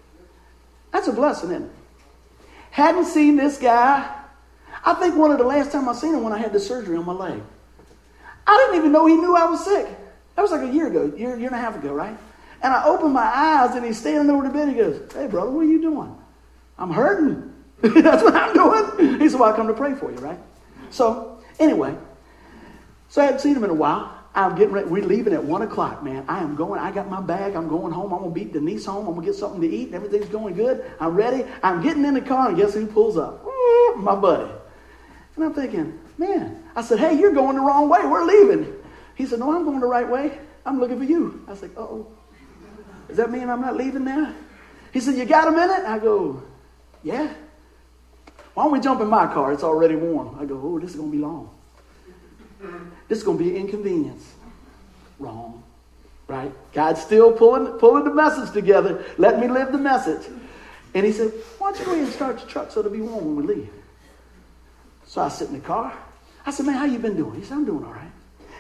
That's 0.93 1.09
a 1.09 1.13
blessing, 1.13 1.51
isn't 1.51 1.65
it? 1.65 1.71
Hadn't 2.71 3.07
seen 3.07 3.35
this 3.35 3.59
guy. 3.59 4.15
I 4.85 4.95
think 4.95 5.17
one 5.17 5.33
of 5.33 5.39
the 5.39 5.45
last 5.45 5.73
time 5.73 5.89
I 5.89 5.95
seen 5.95 6.15
him 6.15 6.23
when 6.23 6.33
I 6.33 6.39
had 6.39 6.53
the 6.53 6.61
surgery 6.61 6.97
on 6.97 7.05
my 7.05 7.15
leg. 7.15 7.43
I 8.47 8.57
didn't 8.59 8.79
even 8.79 8.93
know 8.93 9.07
he 9.07 9.17
knew 9.17 9.35
I 9.35 9.47
was 9.47 9.65
sick. 9.65 9.89
That 10.37 10.43
was 10.43 10.53
like 10.53 10.63
a 10.63 10.73
year 10.73 10.87
ago, 10.87 11.13
year, 11.17 11.37
year 11.37 11.49
and 11.49 11.57
a 11.57 11.59
half 11.59 11.75
ago, 11.75 11.93
right? 11.93 12.17
And 12.63 12.73
I 12.73 12.85
opened 12.85 13.13
my 13.13 13.27
eyes 13.27 13.75
and 13.75 13.85
he's 13.85 13.99
standing 13.99 14.33
over 14.33 14.47
the 14.47 14.55
bed. 14.55 14.69
He 14.69 14.77
goes, 14.77 15.13
Hey, 15.13 15.27
brother, 15.27 15.51
what 15.51 15.63
are 15.63 15.69
you 15.69 15.81
doing? 15.81 16.17
I'm 16.79 16.93
hurting. 16.93 17.53
That's 17.81 18.23
what 18.23 18.37
I'm 18.37 18.55
doing. 18.55 19.19
He 19.19 19.29
said, 19.29 19.41
Well, 19.41 19.53
I 19.53 19.57
come 19.57 19.67
to 19.67 19.75
pray 19.75 19.97
for 19.97 20.13
you, 20.13 20.19
right? 20.19 20.39
So, 20.91 21.43
anyway, 21.59 21.97
so 23.09 23.21
I 23.21 23.25
hadn't 23.25 23.41
seen 23.41 23.57
him 23.57 23.65
in 23.65 23.71
a 23.71 23.75
while. 23.75 24.18
I'm 24.35 24.55
getting 24.57 24.73
ready. 24.73 24.89
We're 24.89 25.05
leaving 25.05 25.33
at 25.33 25.43
one 25.43 25.63
o'clock, 25.63 26.03
man. 26.03 26.25
I 26.29 26.41
am 26.41 26.55
going. 26.55 26.79
I 26.81 26.93
got 26.93 27.09
my 27.09 27.21
bag. 27.21 27.57
I'm 27.57 27.69
going 27.69 27.93
home. 27.93 28.13
I'm 28.13 28.21
gonna 28.21 28.31
beat 28.31 28.53
Denise 28.53 28.85
home. 28.85 29.09
I'm 29.09 29.15
gonna 29.15 29.27
get 29.27 29.35
something 29.35 29.61
to 29.61 29.69
eat. 29.69 29.95
Everything's 29.95 30.29
going 30.29 30.55
good. 30.55 30.85
I'm 31.01 31.15
ready. 31.15 31.45
I'm 31.63 31.83
getting 31.83 32.05
in 32.05 32.15
the 32.15 32.21
car, 32.21 32.49
and 32.49 32.57
guess 32.57 32.75
who 32.75 32.87
pulls 32.87 33.17
up? 33.17 33.45
My 33.97 34.15
buddy. 34.15 34.51
And 35.35 35.45
I'm 35.45 35.55
thinking, 35.55 35.99
man. 36.19 36.63
I 36.77 36.83
said, 36.83 36.99
hey, 36.99 37.19
you're 37.19 37.33
going 37.33 37.57
the 37.57 37.63
wrong 37.63 37.89
way. 37.89 38.01
We're 38.05 38.25
leaving. 38.25 38.75
He 39.15 39.27
said, 39.27 39.41
no, 39.41 39.53
I'm 39.55 39.65
going 39.65 39.81
the 39.81 39.87
right 39.87 40.09
way. 40.09 40.39
I'm 40.65 40.79
looking 40.79 40.99
for 40.99 41.05
you. 41.05 41.45
I 41.49 41.53
like, 41.55 41.77
oh. 41.77 42.07
Does 43.09 43.17
that 43.17 43.31
mean 43.31 43.49
I'm 43.49 43.61
not 43.61 43.77
leaving 43.77 44.05
now? 44.05 44.35
He 44.93 45.01
said, 45.01 45.17
you 45.17 45.25
got 45.25 45.49
a 45.49 45.51
minute? 45.51 45.85
I 45.87 45.99
go, 45.99 46.43
yeah. 47.03 47.33
Why 48.55 48.65
don't 48.65 48.73
we 48.73 48.81
jump 48.81 49.01
in 49.01 49.09
my 49.09 49.27
car? 49.27 49.53
It's 49.53 49.63
already 49.63 49.97
warm. 49.97 50.37
I 50.39 50.45
go, 50.45 50.61
oh, 50.63 50.79
this 50.79 50.91
is 50.91 50.97
gonna 50.97 51.11
be 51.11 51.19
long. 51.19 51.58
This 53.09 53.19
is 53.19 53.25
going 53.25 53.39
to 53.39 53.45
be 53.45 53.51
an 53.51 53.57
inconvenience. 53.57 54.35
Wrong. 55.19 55.63
Right? 56.27 56.53
God's 56.73 57.01
still 57.01 57.33
pulling, 57.33 57.79
pulling 57.79 58.05
the 58.05 58.15
message 58.15 58.53
together. 58.53 59.05
Let 59.17 59.41
me 59.41 59.49
live 59.49 59.73
the 59.73 59.79
message. 59.79 60.31
And 60.95 61.07
he 61.07 61.13
said, 61.13 61.33
Why 61.59 61.73
don't 61.73 61.81
you 61.81 61.87
go 61.87 61.93
ahead 61.93 62.05
and 62.05 62.13
start 62.13 62.39
your 62.39 62.49
truck 62.49 62.71
so 62.71 62.81
it'll 62.81 62.93
be 62.93 63.01
warm 63.01 63.25
when 63.25 63.37
we 63.37 63.55
leave? 63.55 63.71
So 65.07 65.23
I 65.23 65.29
sit 65.29 65.49
in 65.49 65.55
the 65.55 65.61
car. 65.61 65.97
I 66.45 66.51
said, 66.51 66.67
man, 66.67 66.77
how 66.77 66.85
you 66.85 66.99
been 66.99 67.17
doing? 67.17 67.35
He 67.39 67.45
said, 67.45 67.55
I'm 67.55 67.65
doing 67.65 67.85
all 67.85 67.93
right. 67.93 68.11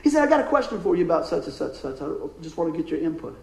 He 0.03 0.11
said, 0.11 0.23
I 0.23 0.29
got 0.29 0.41
a 0.41 0.49
question 0.49 0.81
for 0.81 0.97
you 0.97 1.05
about 1.05 1.27
such 1.27 1.45
and 1.45 1.53
such 1.53 1.73
and 1.73 1.97
such. 1.97 2.03
I 2.03 2.09
just 2.43 2.57
want 2.57 2.73
to 2.73 2.79
get 2.81 2.91
your 2.91 3.01
input. 3.01 3.39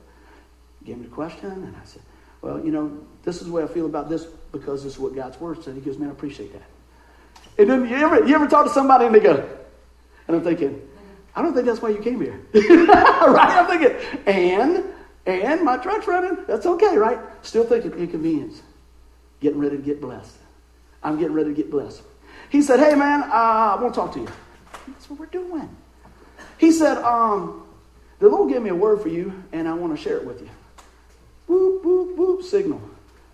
He 0.80 0.86
gave 0.86 0.98
me 0.98 1.06
the 1.06 1.13
question, 1.13 1.52
and 1.52 1.76
I 1.76 1.86
said, 1.86 2.02
well, 2.41 2.63
you 2.63 2.72
know, 2.72 2.96
this 3.24 3.41
is 3.41 3.48
the 3.48 3.52
way 3.52 3.63
I 3.63 3.68
feel 3.68 3.86
about 3.86 4.10
this 4.10 4.26
because 4.52 4.84
this 4.84 4.94
is 4.94 5.00
what 5.00 5.15
God's 5.15 5.39
word 5.39 5.63
said. 5.63 5.76
He 5.76 5.82
goes, 5.82 5.98
man, 5.98 6.10
I 6.10 6.12
appreciate 6.12 6.54
that. 6.54 6.62
And 7.58 7.70
then 7.70 7.89
you 7.89 7.96
ever, 7.96 8.26
you 8.26 8.36
ever 8.36 8.48
talk 8.48 8.65
to 8.65 8.72
somebody 8.72 9.06
and 9.06 9.15
they 9.15 9.20
go, 9.20 9.48
and 10.28 10.38
I'm 10.38 10.44
thinking, 10.44 10.82
I 11.36 11.42
don't 11.42 11.54
think 11.54 11.66
that's 11.66 11.82
why 11.82 11.90
you 11.90 12.00
came 12.00 12.22
here. 12.22 12.40
right? 12.54 13.50
I'm 13.50 13.68
thinking, 13.68 14.22
and, 14.26 14.84
and 15.26 15.62
my 15.64 15.78
truck's 15.78 16.08
running. 16.08 16.38
That's 16.48 16.66
okay, 16.66 16.98
right? 16.98 17.20
Still 17.42 17.66
thinking 17.66 17.92
inconvenience. 17.94 18.62
Getting 19.42 19.60
ready 19.60 19.78
to 19.78 19.84
get 19.84 20.02
blessed. 20.02 20.36
I'm 21.04 21.20
getting 21.20 21.34
ready 21.34 21.50
to 21.50 21.56
get 21.56 21.70
blessed. 21.70 22.02
He 22.50 22.62
said, 22.62 22.80
hey, 22.80 22.96
man, 22.96 23.24
uh, 23.24 23.76
I 23.76 23.82
want 23.82 23.94
to 23.94 24.00
talk 24.00 24.14
to 24.14 24.20
you. 24.20 24.28
That's 24.88 25.10
what 25.10 25.20
we're 25.20 25.26
doing. 25.28 25.70
He 26.58 26.72
said, 26.72 26.98
um, 27.00 27.68
the 28.20 28.30
Lord 28.30 28.52
gave 28.52 28.62
me 28.62 28.70
a 28.70 28.76
word 28.76 29.02
for 29.02 29.10
you, 29.10 29.44
and 29.52 29.68
I 29.68 29.74
want 29.74 29.96
to 29.96 30.02
share 30.02 30.18
it 30.18 30.26
with 30.26 30.42
you. 30.42 30.50
Boop, 31.50 31.84
boop, 31.84 32.16
boop, 32.16 32.44
signal. 32.44 32.82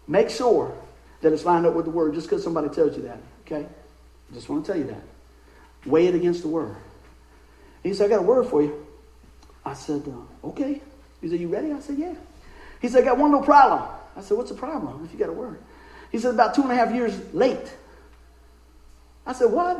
Make 0.07 0.29
sure 0.29 0.75
that 1.21 1.31
it's 1.31 1.45
lined 1.45 1.65
up 1.65 1.75
with 1.75 1.85
the 1.85 1.91
word 1.91 2.13
just 2.13 2.27
because 2.27 2.43
somebody 2.43 2.69
tells 2.69 2.97
you 2.97 3.03
that, 3.03 3.19
okay? 3.45 3.65
I 3.65 4.33
just 4.33 4.49
want 4.49 4.65
to 4.65 4.71
tell 4.71 4.81
you 4.81 4.87
that. 4.87 5.03
Weigh 5.85 6.07
it 6.07 6.15
against 6.15 6.43
the 6.43 6.47
word. 6.47 6.75
He 7.83 7.93
said, 7.93 8.05
I 8.05 8.09
got 8.09 8.19
a 8.19 8.23
word 8.23 8.45
for 8.47 8.61
you. 8.61 8.85
I 9.65 9.73
said, 9.73 10.03
uh, 10.07 10.47
okay. 10.49 10.81
He 11.21 11.29
said, 11.29 11.39
you 11.39 11.47
ready? 11.47 11.71
I 11.71 11.79
said, 11.79 11.97
yeah. 11.97 12.15
He 12.81 12.87
said, 12.87 13.03
I 13.03 13.05
got 13.05 13.17
one 13.17 13.31
little 13.31 13.45
problem. 13.45 13.83
I 14.15 14.21
said, 14.21 14.37
what's 14.37 14.51
the 14.51 14.57
problem 14.57 15.03
if 15.05 15.11
you 15.11 15.19
got 15.19 15.29
a 15.29 15.33
word? 15.33 15.59
He 16.11 16.19
said, 16.19 16.33
about 16.33 16.55
two 16.55 16.63
and 16.63 16.71
a 16.71 16.75
half 16.75 16.93
years 16.93 17.33
late. 17.33 17.73
I 19.25 19.33
said, 19.33 19.51
what? 19.51 19.79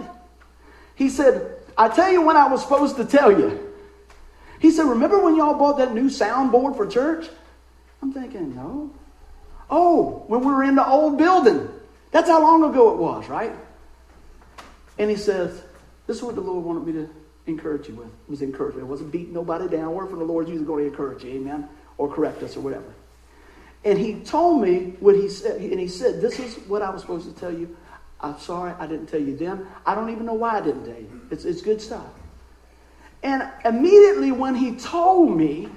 He 0.96 1.10
said, 1.10 1.58
I 1.78 1.90
tell 1.90 2.12
you 2.12 2.22
when 2.22 2.38
I 2.38 2.48
was 2.48 2.62
supposed 2.62 2.96
to 2.98 3.06
tell 3.06 3.32
you. 3.32 3.74
He 4.60 4.72
said, 4.72 4.84
remember 4.84 5.20
when 5.20 5.36
y'all 5.36 5.56
bought 5.56 5.78
that 5.78 5.94
new 5.94 6.10
soundboard 6.10 6.78
for 6.78 6.86
church? 6.86 7.28
I'm 8.02 8.14
thinking, 8.14 8.56
no. 8.56 8.92
Oh, 9.70 10.24
when 10.28 10.42
we 10.42 10.48
were 10.48 10.64
in 10.64 10.76
the 10.76 10.86
old 10.86 11.18
building. 11.18 11.68
That's 12.12 12.30
how 12.30 12.42
long 12.42 12.64
ago 12.64 12.92
it 12.92 12.98
was, 12.98 13.28
right? 13.28 13.54
And 15.00 15.10
he 15.10 15.16
says, 15.16 15.64
This 16.08 16.18
is 16.18 16.24
what 16.24 16.36
the 16.36 16.42
Lord 16.42 16.64
wanted 16.66 16.86
me 16.86 16.94
to 16.94 17.10
encourage 17.48 17.88
you 17.88 17.96
with. 17.96 18.08
It 18.08 18.30
was 18.30 18.42
encouragement. 18.42 18.86
It 18.86 18.90
wasn't 18.90 19.12
beating 19.12 19.34
nobody 19.34 19.68
down. 19.68 19.94
Word 19.94 20.10
from 20.10 20.20
the 20.20 20.26
Lord 20.26 20.50
is 20.50 20.62
going 20.62 20.84
to 20.84 20.90
encourage 20.90 21.24
you, 21.24 21.32
amen? 21.32 21.68
Or 21.98 22.12
correct 22.12 22.44
us 22.44 22.58
or 22.58 22.62
whatever. 22.62 22.94
And 23.84 23.98
he 23.98 24.20
told 24.20 24.62
me 24.62 24.94
what 25.00 25.16
he 25.16 25.28
said, 25.28 25.60
and 25.60 25.80
he 25.80 25.88
said, 25.88 26.22
This 26.22 26.40
is 26.40 26.56
what 26.68 26.82
I 26.82 26.90
was 26.90 27.02
supposed 27.02 27.34
to 27.34 27.40
tell 27.40 27.52
you. 27.52 27.76
I'm 28.20 28.38
sorry 28.40 28.74
I 28.78 28.86
didn't 28.86 29.08
tell 29.08 29.20
you 29.20 29.36
then. 29.36 29.66
I 29.86 29.96
don't 29.96 30.12
even 30.12 30.26
know 30.26 30.34
why 30.34 30.58
I 30.58 30.62
didn't 30.62 30.86
tell 30.86 31.02
you. 31.02 31.22
It's, 31.32 31.46
it's 31.46 31.62
good 31.62 31.82
stuff. 31.82 32.06
And 33.24 33.48
immediately 33.66 34.32
when 34.32 34.54
he 34.54 34.76
told 34.76 35.36
me, 35.36 35.70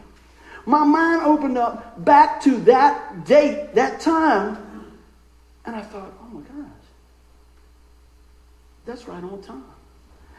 my 0.67 0.85
mind 0.85 1.23
opened 1.23 1.59
up 1.59 2.05
back 2.05 2.43
to 2.43 2.59
that 2.61 3.25
date, 3.25 3.75
that 3.75 4.01
time, 4.01 4.59
and 5.67 5.77
I 5.77 5.81
thought, 5.81 6.13
oh 6.21 6.27
my 6.29 6.41
gosh, 6.43 6.71
that's 8.85 9.09
right 9.09 9.23
on 9.23 9.43
time. 9.43 9.65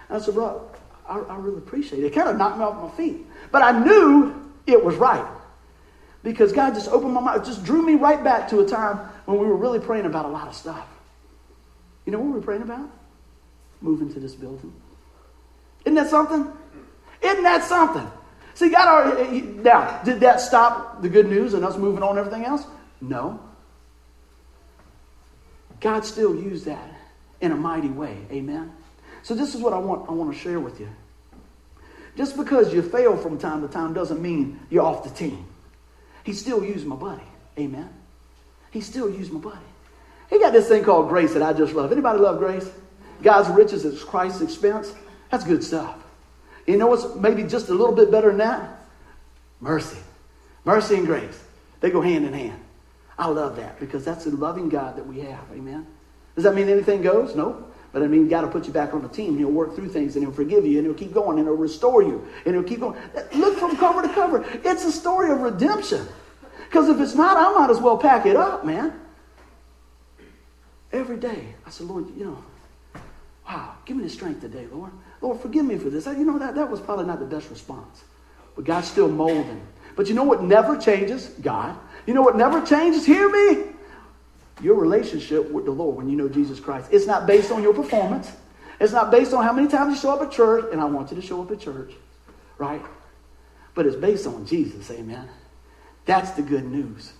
I 0.09 0.19
said, 0.19 0.33
bro, 0.33 0.69
I, 1.07 1.19
I 1.19 1.37
really 1.37 1.57
appreciate 1.57 2.03
it. 2.03 2.07
It 2.07 2.13
kind 2.13 2.29
of 2.29 2.37
knocked 2.37 2.57
me 2.57 2.63
off 2.63 2.81
my 2.81 2.97
feet. 2.97 3.25
But 3.51 3.61
I 3.61 3.83
knew 3.83 4.51
it 4.67 4.83
was 4.83 4.95
right. 4.95 5.25
Because 6.23 6.51
God 6.51 6.73
just 6.73 6.89
opened 6.89 7.13
my 7.13 7.21
mind, 7.21 7.45
just 7.45 7.63
drew 7.63 7.81
me 7.81 7.95
right 7.95 8.23
back 8.23 8.49
to 8.49 8.59
a 8.59 8.67
time 8.67 8.97
when 9.25 9.37
we 9.37 9.45
were 9.45 9.55
really 9.55 9.79
praying 9.79 10.05
about 10.05 10.25
a 10.25 10.29
lot 10.29 10.47
of 10.47 10.55
stuff. 10.55 10.87
You 12.05 12.11
know 12.11 12.19
what 12.19 12.27
we 12.27 12.33
were 12.33 12.41
praying 12.41 12.63
about? 12.63 12.89
Moving 13.81 14.11
to 14.13 14.19
this 14.19 14.33
building. 14.33 14.73
Isn't 15.85 15.95
that 15.95 16.09
something? 16.09 16.51
Isn't 17.21 17.43
that 17.43 17.63
something? 17.63 18.09
See, 18.55 18.69
God 18.69 18.87
already, 18.87 19.41
now, 19.41 20.01
did 20.03 20.21
that 20.21 20.39
stop 20.39 21.01
the 21.01 21.09
good 21.09 21.27
news 21.27 21.53
and 21.53 21.65
us 21.65 21.77
moving 21.77 22.01
on 22.01 22.17
and 22.17 22.19
everything 22.19 22.45
else? 22.45 22.65
No. 23.01 23.39
God 25.81 26.05
still 26.05 26.33
used 26.35 26.65
that 26.65 26.89
in 27.41 27.51
a 27.51 27.55
mighty 27.55 27.89
way. 27.89 28.17
Amen. 28.31 28.71
So 29.25 29.33
this 29.33 29.55
is 29.55 29.61
what 29.61 29.73
I 29.73 29.79
want, 29.79 30.07
I 30.07 30.11
want 30.11 30.31
to 30.31 30.39
share 30.39 30.59
with 30.59 30.79
you. 30.79 30.87
Just 32.15 32.37
because 32.37 32.71
you 32.71 32.83
fail 32.83 33.17
from 33.17 33.39
time 33.39 33.63
to 33.63 33.67
time 33.67 33.91
doesn't 33.91 34.21
mean 34.21 34.59
you're 34.69 34.83
off 34.83 35.03
the 35.03 35.09
team. 35.09 35.47
He 36.23 36.31
still 36.31 36.63
used 36.63 36.85
my 36.85 36.95
buddy. 36.95 37.23
Amen. 37.57 37.89
He 38.69 38.81
still 38.81 39.09
used 39.09 39.31
my 39.31 39.39
buddy. 39.39 39.65
He 40.29 40.37
got 40.37 40.53
this 40.53 40.67
thing 40.67 40.83
called 40.83 41.09
grace 41.09 41.33
that 41.33 41.41
I 41.41 41.53
just 41.53 41.73
love. 41.73 41.91
Anybody 41.91 42.19
love 42.19 42.37
grace? 42.37 42.69
God's 43.23 43.49
riches 43.49 43.83
at 43.83 43.99
Christ's 44.07 44.41
expense. 44.41 44.93
That's 45.31 45.43
good 45.43 45.63
stuff. 45.63 45.95
You 46.67 46.77
know 46.77 46.85
what's 46.85 47.15
maybe 47.15 47.41
just 47.45 47.69
a 47.69 47.73
little 47.73 47.95
bit 47.95 48.11
better 48.11 48.27
than 48.27 48.37
that? 48.37 48.79
Mercy. 49.59 49.97
Mercy 50.65 50.97
and 50.97 51.07
grace. 51.07 51.43
They 51.79 51.89
go 51.89 51.99
hand 51.99 52.25
in 52.27 52.33
hand. 52.33 52.59
I 53.17 53.25
love 53.29 53.55
that 53.55 53.79
because 53.79 54.05
that's 54.05 54.25
the 54.25 54.35
loving 54.35 54.69
God 54.69 54.97
that 54.97 55.07
we 55.07 55.21
have. 55.21 55.45
Amen. 55.51 55.87
Does 56.35 56.43
that 56.43 56.53
mean 56.53 56.69
anything 56.69 57.01
goes? 57.01 57.35
No. 57.35 57.64
But 57.95 58.03
I 58.03 58.07
mean, 58.07 58.27
God 58.27 58.43
will 58.43 58.51
put 58.51 58.67
you 58.67 58.73
back 58.73 58.93
on 58.93 59.01
the 59.03 59.07
team. 59.07 59.37
He'll 59.37 59.47
work 59.47 59.73
through 59.73 59.87
things 59.87 60.17
and 60.17 60.25
He'll 60.25 60.33
forgive 60.33 60.65
you 60.65 60.79
and 60.79 60.85
He'll 60.85 60.97
keep 60.97 61.13
going 61.13 61.37
and 61.39 61.47
He'll 61.47 61.55
restore 61.55 62.03
you 62.03 62.27
and 62.45 62.53
He'll 62.53 62.61
keep 62.65 62.81
going. 62.81 62.99
Look 63.33 63.57
from 63.57 63.77
cover 63.77 64.01
to 64.01 64.09
cover. 64.09 64.45
It's 64.65 64.83
a 64.83 64.91
story 64.91 65.31
of 65.31 65.39
redemption. 65.39 66.05
Because 66.65 66.89
if 66.89 66.99
it's 66.99 67.15
not, 67.15 67.37
I 67.37 67.57
might 67.57 67.69
as 67.69 67.79
well 67.79 67.97
pack 67.97 68.25
it 68.25 68.35
up, 68.35 68.65
man. 68.65 68.99
Every 70.91 71.15
day, 71.15 71.55
I 71.65 71.69
said, 71.69 71.87
Lord, 71.87 72.07
you 72.17 72.25
know, 72.25 73.01
wow, 73.47 73.75
give 73.85 73.95
me 73.95 74.03
the 74.03 74.09
strength 74.09 74.41
today, 74.41 74.67
Lord. 74.69 74.91
Lord, 75.21 75.39
forgive 75.39 75.63
me 75.63 75.77
for 75.77 75.89
this. 75.89 76.05
You 76.05 76.25
know, 76.25 76.37
that, 76.37 76.55
that 76.55 76.69
was 76.69 76.81
probably 76.81 77.05
not 77.05 77.21
the 77.21 77.25
best 77.25 77.49
response. 77.49 78.03
But 78.57 78.65
God's 78.65 78.89
still 78.89 79.07
molding. 79.07 79.65
But 79.95 80.09
you 80.09 80.15
know 80.15 80.25
what 80.25 80.43
never 80.43 80.75
changes? 80.75 81.27
God. 81.41 81.77
You 82.05 82.13
know 82.13 82.23
what 82.23 82.35
never 82.35 82.59
changes? 82.59 83.05
Hear 83.05 83.29
me. 83.29 83.71
Your 84.61 84.75
relationship 84.75 85.51
with 85.51 85.65
the 85.65 85.71
Lord 85.71 85.97
when 85.97 86.09
you 86.09 86.15
know 86.15 86.29
Jesus 86.29 86.59
Christ. 86.59 86.89
It's 86.91 87.05
not 87.05 87.27
based 87.27 87.51
on 87.51 87.61
your 87.61 87.73
performance. 87.73 88.31
It's 88.79 88.93
not 88.93 89.11
based 89.11 89.33
on 89.33 89.43
how 89.43 89.53
many 89.53 89.67
times 89.67 89.95
you 89.95 90.01
show 90.01 90.13
up 90.13 90.21
at 90.21 90.31
church, 90.31 90.65
and 90.71 90.81
I 90.81 90.85
want 90.85 91.11
you 91.11 91.15
to 91.15 91.25
show 91.25 91.41
up 91.41 91.51
at 91.51 91.59
church, 91.59 91.93
right? 92.57 92.81
But 93.73 93.85
it's 93.85 93.95
based 93.95 94.27
on 94.27 94.45
Jesus, 94.45 94.89
amen. 94.91 95.29
That's 96.05 96.31
the 96.31 96.41
good 96.41 96.65
news. 96.65 97.13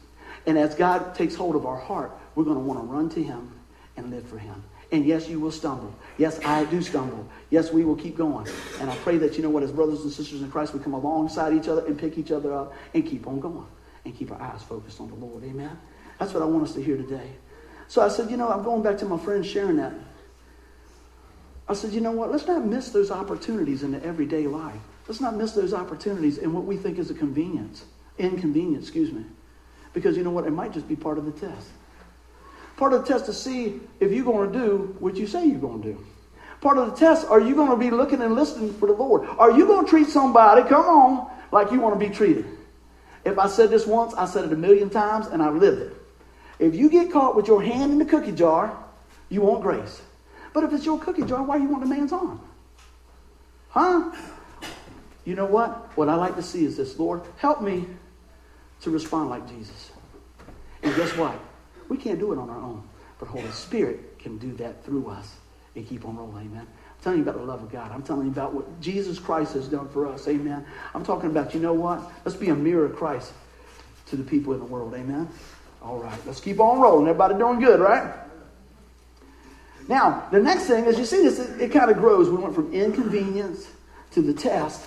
And 0.45 0.57
as 0.57 0.75
God 0.75 1.15
takes 1.15 1.35
hold 1.35 1.55
of 1.55 1.65
our 1.65 1.79
heart, 1.79 2.11
we're 2.35 2.43
going 2.43 2.57
to 2.57 2.63
want 2.63 2.79
to 2.79 2.85
run 2.85 3.09
to 3.09 3.23
Him 3.23 3.51
and 3.97 4.11
live 4.11 4.27
for 4.27 4.37
Him. 4.37 4.63
And 4.91 5.05
yes, 5.05 5.27
you 5.27 5.39
will 5.39 5.51
stumble. 5.51 5.93
Yes, 6.17 6.39
I 6.45 6.65
do 6.65 6.81
stumble. 6.81 7.27
Yes, 7.49 7.71
we 7.71 7.83
will 7.83 7.95
keep 7.95 8.15
going. 8.15 8.47
And 8.79 8.89
I 8.89 8.95
pray 8.97 9.17
that, 9.17 9.35
you 9.35 9.43
know 9.43 9.49
what, 9.49 9.63
as 9.63 9.71
brothers 9.71 10.01
and 10.01 10.11
sisters 10.11 10.41
in 10.41 10.51
Christ, 10.51 10.73
we 10.73 10.79
come 10.79 10.93
alongside 10.93 11.53
each 11.53 11.67
other 11.67 11.85
and 11.85 11.97
pick 11.97 12.17
each 12.17 12.31
other 12.31 12.53
up 12.53 12.73
and 12.93 13.05
keep 13.05 13.27
on 13.27 13.39
going 13.39 13.65
and 14.05 14.15
keep 14.15 14.31
our 14.31 14.41
eyes 14.41 14.61
focused 14.61 15.01
on 15.01 15.09
the 15.09 15.15
Lord. 15.15 15.43
Amen? 15.43 15.77
That's 16.19 16.33
what 16.33 16.43
I 16.43 16.45
want 16.45 16.63
us 16.63 16.73
to 16.73 16.83
hear 16.83 16.97
today. 16.97 17.31
So 17.87 18.01
I 18.01 18.07
said, 18.07 18.31
you 18.31 18.37
know, 18.37 18.49
I'm 18.49 18.63
going 18.63 18.81
back 18.81 18.97
to 18.99 19.05
my 19.05 19.17
friend 19.17 19.45
sharing 19.45 19.77
that. 19.77 19.93
I 21.67 21.73
said, 21.73 21.91
you 21.93 22.01
know 22.01 22.11
what, 22.11 22.31
let's 22.31 22.45
not 22.47 22.65
miss 22.65 22.89
those 22.89 23.11
opportunities 23.11 23.83
in 23.83 23.91
the 23.91 24.03
everyday 24.03 24.47
life. 24.47 24.79
Let's 25.07 25.21
not 25.21 25.35
miss 25.35 25.51
those 25.51 25.73
opportunities 25.73 26.37
in 26.37 26.53
what 26.53 26.63
we 26.65 26.77
think 26.77 26.99
is 26.99 27.09
a 27.09 27.13
convenience, 27.13 27.85
inconvenience, 28.17 28.85
excuse 28.85 29.11
me. 29.11 29.23
Because 29.93 30.17
you 30.17 30.23
know 30.23 30.31
what, 30.31 30.45
it 30.45 30.51
might 30.51 30.73
just 30.73 30.87
be 30.87 30.95
part 30.95 31.17
of 31.17 31.25
the 31.25 31.31
test. 31.31 31.69
Part 32.77 32.93
of 32.93 33.05
the 33.05 33.13
test 33.13 33.25
to 33.25 33.33
see 33.33 33.79
if 33.99 34.11
you're 34.11 34.25
going 34.25 34.51
to 34.51 34.59
do 34.59 34.95
what 34.99 35.15
you 35.15 35.25
say 35.25 35.45
you're 35.45 35.59
going 35.59 35.81
to 35.81 35.93
do. 35.93 36.05
Part 36.61 36.77
of 36.77 36.89
the 36.89 36.95
test, 36.95 37.27
are 37.27 37.39
you 37.39 37.55
going 37.55 37.69
to 37.69 37.77
be 37.77 37.91
looking 37.91 38.21
and 38.21 38.35
listening 38.35 38.73
for 38.73 38.87
the 38.87 38.93
Lord? 38.93 39.27
Are 39.37 39.51
you 39.51 39.65
going 39.65 39.85
to 39.85 39.89
treat 39.89 40.07
somebody, 40.07 40.67
come 40.67 40.85
on, 40.85 41.31
like 41.51 41.71
you 41.71 41.79
want 41.79 41.99
to 41.99 42.07
be 42.07 42.13
treated? 42.13 42.45
If 43.23 43.39
I 43.39 43.47
said 43.47 43.69
this 43.69 43.85
once, 43.87 44.13
I 44.13 44.25
said 44.25 44.45
it 44.45 44.53
a 44.53 44.55
million 44.55 44.89
times, 44.89 45.27
and 45.27 45.41
I 45.41 45.49
lived 45.49 45.81
it. 45.81 45.94
If 46.59 46.75
you 46.75 46.89
get 46.89 47.11
caught 47.11 47.35
with 47.35 47.47
your 47.47 47.61
hand 47.61 47.91
in 47.91 47.99
the 47.99 48.05
cookie 48.05 48.31
jar, 48.31 48.77
you 49.29 49.41
want 49.41 49.61
grace. 49.61 50.01
But 50.53 50.63
if 50.63 50.73
it's 50.73 50.85
your 50.85 50.99
cookie 50.99 51.23
jar, 51.23 51.43
why 51.43 51.57
you 51.57 51.67
want 51.67 51.83
the 51.83 51.89
man's 51.89 52.13
arm? 52.13 52.39
Huh? 53.69 54.11
You 55.25 55.35
know 55.35 55.45
what? 55.45 55.97
What 55.97 56.07
I 56.07 56.15
like 56.15 56.35
to 56.35 56.43
see 56.43 56.63
is 56.63 56.77
this 56.77 56.97
Lord, 56.97 57.23
help 57.37 57.61
me 57.61 57.85
to 58.81 58.89
respond 58.89 59.29
like 59.29 59.47
Jesus. 59.49 59.91
And 60.83 60.95
guess 60.95 61.15
what? 61.17 61.37
We 61.89 61.97
can't 61.97 62.19
do 62.19 62.31
it 62.31 62.39
on 62.39 62.49
our 62.49 62.59
own. 62.59 62.87
But 63.19 63.27
Holy 63.27 63.49
Spirit 63.51 64.19
can 64.19 64.37
do 64.37 64.53
that 64.53 64.83
through 64.85 65.07
us 65.07 65.35
and 65.75 65.87
keep 65.87 66.05
on 66.05 66.15
rolling. 66.15 66.45
Amen. 66.47 66.61
I'm 66.61 67.03
telling 67.03 67.19
you 67.19 67.23
about 67.23 67.37
the 67.37 67.45
love 67.45 67.63
of 67.63 67.71
God. 67.71 67.91
I'm 67.91 68.03
telling 68.03 68.27
you 68.27 68.31
about 68.31 68.53
what 68.53 68.79
Jesus 68.79 69.19
Christ 69.19 69.53
has 69.53 69.67
done 69.67 69.89
for 69.89 70.07
us. 70.07 70.27
Amen. 70.27 70.65
I'm 70.93 71.03
talking 71.03 71.29
about, 71.29 71.53
you 71.53 71.59
know 71.59 71.73
what? 71.73 72.01
Let's 72.23 72.37
be 72.37 72.49
a 72.49 72.55
mirror 72.55 72.85
of 72.85 72.95
Christ 72.95 73.33
to 74.07 74.15
the 74.15 74.23
people 74.23 74.53
in 74.53 74.59
the 74.59 74.65
world. 74.65 74.93
Amen. 74.93 75.29
All 75.85 75.99
right. 75.99 76.19
Let's 76.25 76.39
keep 76.39 76.59
on 76.59 76.81
rolling. 76.81 77.07
Everybody 77.07 77.35
doing 77.35 77.59
good, 77.59 77.79
right? 77.79 78.11
Now, 79.87 80.27
the 80.31 80.39
next 80.39 80.63
thing 80.63 80.85
as 80.85 80.97
you 80.97 81.05
see 81.05 81.21
this, 81.21 81.37
it, 81.37 81.61
it 81.61 81.71
kind 81.71 81.91
of 81.91 81.97
grows. 81.97 82.27
We 82.27 82.37
went 82.37 82.55
from 82.55 82.73
inconvenience 82.73 83.67
to 84.11 84.21
the 84.23 84.33
test, 84.33 84.83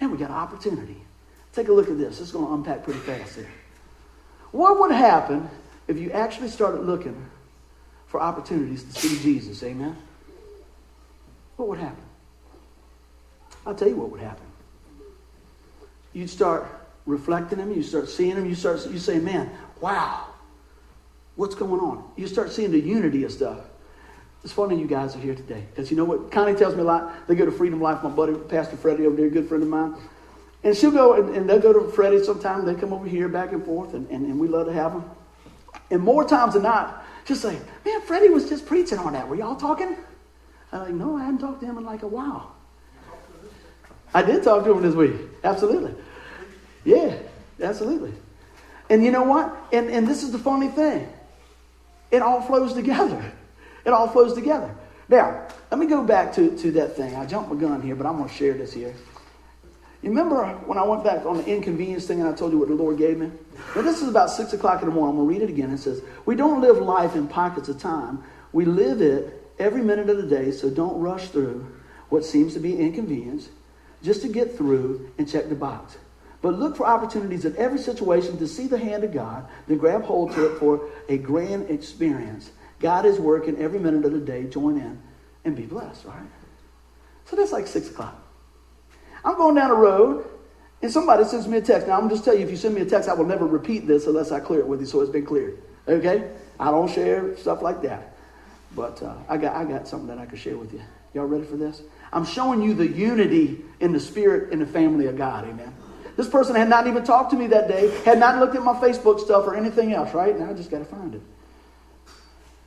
and 0.00 0.10
we 0.10 0.16
got 0.16 0.30
opportunity. 0.30 0.96
Take 1.52 1.68
a 1.68 1.72
look 1.72 1.90
at 1.90 1.98
this. 1.98 2.20
It's 2.20 2.32
going 2.32 2.46
to 2.46 2.54
unpack 2.54 2.82
pretty 2.82 3.00
fast 3.00 3.34
here. 3.34 3.50
What 4.52 4.78
would 4.80 4.90
happen 4.90 5.50
if 5.86 5.98
you 5.98 6.10
actually 6.12 6.48
started 6.48 6.80
looking 6.80 7.26
for 8.06 8.22
opportunities 8.22 8.84
to 8.84 8.92
see 8.92 9.22
Jesus, 9.22 9.62
amen? 9.62 9.96
what 11.56 11.68
would 11.68 11.78
happen? 11.78 12.04
I'll 13.66 13.74
tell 13.74 13.88
you 13.88 13.96
what 13.96 14.10
would 14.10 14.20
happen. 14.20 14.46
You'd 16.12 16.30
start 16.30 16.66
reflecting 17.04 17.58
him, 17.58 17.72
you 17.72 17.82
start 17.82 18.08
seeing 18.08 18.36
him, 18.36 18.48
you 18.48 18.54
start 18.54 18.86
you 18.86 18.98
say, 18.98 19.18
man, 19.18 19.50
wow, 19.80 20.26
what's 21.38 21.54
going 21.54 21.80
on? 21.80 22.04
You 22.16 22.26
start 22.26 22.50
seeing 22.50 22.72
the 22.72 22.80
unity 22.80 23.22
of 23.22 23.30
stuff. 23.30 23.60
It's 24.42 24.52
funny 24.52 24.78
you 24.78 24.88
guys 24.88 25.14
are 25.14 25.20
here 25.20 25.36
today. 25.36 25.64
Because 25.70 25.88
you 25.88 25.96
know 25.96 26.04
what? 26.04 26.32
Connie 26.32 26.54
tells 26.54 26.74
me 26.74 26.80
a 26.80 26.84
lot. 26.84 27.28
They 27.28 27.36
go 27.36 27.44
to 27.44 27.52
Freedom 27.52 27.80
Life, 27.80 28.02
my 28.02 28.10
buddy, 28.10 28.34
Pastor 28.34 28.76
Freddie 28.76 29.06
over 29.06 29.16
there, 29.16 29.26
a 29.26 29.30
good 29.30 29.48
friend 29.48 29.62
of 29.62 29.68
mine. 29.68 29.94
And 30.64 30.76
she'll 30.76 30.90
go, 30.90 31.14
and, 31.14 31.36
and 31.36 31.48
they'll 31.48 31.60
go 31.60 31.72
to 31.72 31.92
Freddie 31.92 32.24
sometime. 32.24 32.64
They 32.64 32.74
come 32.74 32.92
over 32.92 33.06
here 33.06 33.28
back 33.28 33.52
and 33.52 33.64
forth, 33.64 33.94
and, 33.94 34.08
and, 34.10 34.26
and 34.26 34.40
we 34.40 34.48
love 34.48 34.66
to 34.66 34.72
have 34.72 34.92
them. 34.92 35.08
And 35.92 36.02
more 36.02 36.26
times 36.26 36.54
than 36.54 36.64
not, 36.64 37.04
just 37.24 37.40
say, 37.40 37.56
man, 37.84 38.00
Freddie 38.00 38.30
was 38.30 38.48
just 38.48 38.66
preaching 38.66 38.98
on 38.98 39.12
that. 39.12 39.28
Were 39.28 39.36
y'all 39.36 39.54
talking? 39.54 39.96
I'm 40.72 40.80
like, 40.80 40.94
no, 40.94 41.16
I 41.16 41.24
hadn't 41.24 41.38
talked 41.38 41.60
to 41.60 41.66
him 41.66 41.78
in 41.78 41.84
like 41.84 42.02
a 42.02 42.08
while. 42.08 42.56
I 44.12 44.22
did 44.22 44.42
talk 44.42 44.64
to 44.64 44.72
him 44.72 44.82
this 44.82 44.96
week. 44.96 45.14
Absolutely. 45.44 45.94
Yeah, 46.84 47.16
absolutely. 47.62 48.12
And 48.90 49.04
you 49.04 49.12
know 49.12 49.22
what? 49.22 49.56
And, 49.72 49.88
and 49.88 50.08
this 50.08 50.24
is 50.24 50.32
the 50.32 50.38
funny 50.38 50.68
thing. 50.68 51.08
It 52.10 52.22
all 52.22 52.40
flows 52.40 52.72
together. 52.72 53.32
It 53.84 53.90
all 53.90 54.08
flows 54.08 54.34
together. 54.34 54.74
Now, 55.08 55.46
let 55.70 55.80
me 55.80 55.86
go 55.86 56.04
back 56.04 56.34
to, 56.34 56.56
to 56.58 56.70
that 56.72 56.96
thing. 56.96 57.14
I 57.16 57.24
jumped 57.26 57.50
my 57.50 57.58
gun 57.58 57.80
here, 57.80 57.94
but 57.94 58.06
I'm 58.06 58.16
going 58.16 58.28
to 58.28 58.34
share 58.34 58.54
this 58.54 58.72
here. 58.72 58.94
You 60.02 60.10
remember 60.10 60.44
when 60.66 60.78
I 60.78 60.84
went 60.84 61.02
back 61.02 61.26
on 61.26 61.38
the 61.38 61.46
inconvenience 61.46 62.06
thing 62.06 62.20
and 62.20 62.28
I 62.28 62.32
told 62.32 62.52
you 62.52 62.58
what 62.58 62.68
the 62.68 62.74
Lord 62.74 62.98
gave 62.98 63.18
me? 63.18 63.32
Now, 63.74 63.82
this 63.82 64.00
is 64.00 64.08
about 64.08 64.30
6 64.30 64.52
o'clock 64.52 64.82
in 64.82 64.88
the 64.88 64.94
morning. 64.94 65.18
I'm 65.18 65.26
going 65.26 65.34
to 65.34 65.40
read 65.40 65.50
it 65.50 65.52
again. 65.52 65.70
It 65.70 65.78
says, 65.78 66.02
We 66.24 66.36
don't 66.36 66.60
live 66.60 66.78
life 66.78 67.16
in 67.16 67.26
pockets 67.26 67.68
of 67.68 67.80
time. 67.80 68.22
We 68.52 68.64
live 68.64 69.02
it 69.02 69.44
every 69.58 69.82
minute 69.82 70.08
of 70.08 70.16
the 70.16 70.26
day, 70.26 70.52
so 70.52 70.70
don't 70.70 71.00
rush 71.00 71.28
through 71.28 71.66
what 72.10 72.24
seems 72.24 72.54
to 72.54 72.60
be 72.60 72.76
inconvenience 72.76 73.48
just 74.02 74.22
to 74.22 74.28
get 74.28 74.56
through 74.56 75.10
and 75.18 75.28
check 75.28 75.48
the 75.48 75.54
box. 75.54 75.96
But 76.40 76.58
look 76.58 76.76
for 76.76 76.86
opportunities 76.86 77.44
in 77.44 77.56
every 77.56 77.78
situation 77.78 78.38
to 78.38 78.46
see 78.46 78.66
the 78.66 78.78
hand 78.78 79.02
of 79.02 79.12
God, 79.12 79.48
then 79.66 79.78
grab 79.78 80.04
hold 80.04 80.32
to 80.32 80.52
it 80.52 80.58
for 80.58 80.88
a 81.08 81.18
grand 81.18 81.68
experience. 81.70 82.50
God 82.78 83.04
is 83.06 83.18
working 83.18 83.56
every 83.58 83.80
minute 83.80 84.04
of 84.04 84.12
the 84.12 84.20
day. 84.20 84.44
Join 84.44 84.76
in 84.76 85.02
and 85.44 85.56
be 85.56 85.66
blessed, 85.66 86.04
right? 86.04 86.22
So 87.24 87.36
that's 87.36 87.52
like 87.52 87.66
6 87.66 87.90
o'clock. 87.90 88.16
I'm 89.24 89.36
going 89.36 89.56
down 89.56 89.70
the 89.70 89.76
road, 89.76 90.26
and 90.80 90.92
somebody 90.92 91.24
sends 91.24 91.48
me 91.48 91.58
a 91.58 91.60
text. 91.60 91.88
Now, 91.88 91.98
I'm 91.98 92.08
just 92.08 92.24
tell 92.24 92.34
you, 92.34 92.44
if 92.44 92.50
you 92.50 92.56
send 92.56 92.74
me 92.74 92.82
a 92.82 92.86
text, 92.86 93.08
I 93.08 93.14
will 93.14 93.26
never 93.26 93.46
repeat 93.46 93.86
this 93.86 94.06
unless 94.06 94.30
I 94.30 94.38
clear 94.38 94.60
it 94.60 94.68
with 94.68 94.80
you 94.80 94.86
so 94.86 95.00
it's 95.00 95.10
been 95.10 95.26
cleared. 95.26 95.60
Okay? 95.88 96.30
I 96.60 96.70
don't 96.70 96.90
share 96.90 97.36
stuff 97.36 97.62
like 97.62 97.82
that. 97.82 98.14
But 98.76 99.02
uh, 99.02 99.14
I, 99.28 99.38
got, 99.38 99.56
I 99.56 99.64
got 99.64 99.88
something 99.88 100.08
that 100.08 100.18
I 100.18 100.26
could 100.26 100.38
share 100.38 100.56
with 100.56 100.72
you. 100.72 100.82
Y'all 101.14 101.26
ready 101.26 101.44
for 101.44 101.56
this? 101.56 101.82
I'm 102.12 102.24
showing 102.24 102.62
you 102.62 102.74
the 102.74 102.86
unity 102.86 103.64
in 103.80 103.92
the 103.92 104.00
spirit 104.00 104.52
in 104.52 104.60
the 104.60 104.66
family 104.66 105.06
of 105.06 105.16
God. 105.16 105.44
Amen. 105.44 105.74
This 106.18 106.28
person 106.28 106.56
had 106.56 106.68
not 106.68 106.88
even 106.88 107.04
talked 107.04 107.30
to 107.30 107.36
me 107.36 107.46
that 107.46 107.68
day, 107.68 107.96
had 108.04 108.18
not 108.18 108.40
looked 108.40 108.56
at 108.56 108.64
my 108.64 108.74
Facebook 108.74 109.20
stuff 109.20 109.46
or 109.46 109.54
anything 109.54 109.92
else, 109.92 110.12
right? 110.12 110.36
Now 110.36 110.50
I 110.50 110.52
just 110.52 110.68
got 110.68 110.80
to 110.80 110.84
find 110.84 111.14
it. 111.14 111.22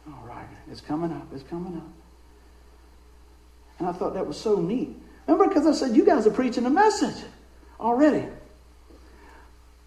All 0.08 0.26
right. 0.26 0.48
It's 0.72 0.80
coming 0.80 1.12
up. 1.12 1.28
It's 1.34 1.44
coming 1.44 1.76
up. 1.76 1.90
And 3.78 3.90
I 3.90 3.92
thought 3.92 4.14
that 4.14 4.26
was 4.26 4.40
so 4.40 4.56
neat. 4.62 4.96
Remember, 5.28 5.50
because 5.50 5.68
I 5.68 5.74
said, 5.74 5.98
you 5.98 6.06
guys 6.06 6.26
are 6.26 6.32
preaching 6.32 6.66
a 6.66 6.70
message 6.70 7.26
already. 7.78 8.26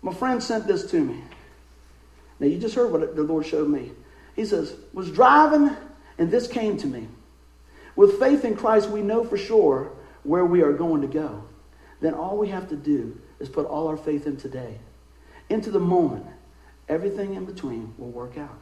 My 0.02 0.12
friend 0.12 0.42
sent 0.42 0.66
this 0.66 0.90
to 0.90 1.00
me. 1.00 1.22
Now, 2.40 2.48
you 2.48 2.58
just 2.58 2.74
heard 2.74 2.92
what 2.92 3.16
the 3.16 3.22
Lord 3.22 3.46
showed 3.46 3.70
me. 3.70 3.92
He 4.36 4.44
says, 4.44 4.76
was 4.92 5.10
driving, 5.10 5.74
and 6.18 6.30
this 6.30 6.48
came 6.48 6.76
to 6.76 6.86
me. 6.86 7.08
With 7.96 8.18
faith 8.18 8.44
in 8.44 8.56
Christ, 8.56 8.90
we 8.90 9.00
know 9.00 9.24
for 9.24 9.38
sure 9.38 9.90
where 10.22 10.44
we 10.44 10.60
are 10.60 10.74
going 10.74 11.00
to 11.00 11.08
go. 11.08 11.44
Then 12.02 12.12
all 12.12 12.36
we 12.36 12.48
have 12.48 12.68
to 12.68 12.76
do 12.76 13.18
is 13.40 13.48
put 13.48 13.66
all 13.66 13.88
our 13.88 13.96
faith 13.96 14.26
in 14.26 14.36
today, 14.36 14.78
into 15.48 15.70
the 15.70 15.80
moment. 15.80 16.26
Everything 16.88 17.34
in 17.34 17.44
between 17.44 17.94
will 17.98 18.10
work 18.10 18.36
out. 18.36 18.58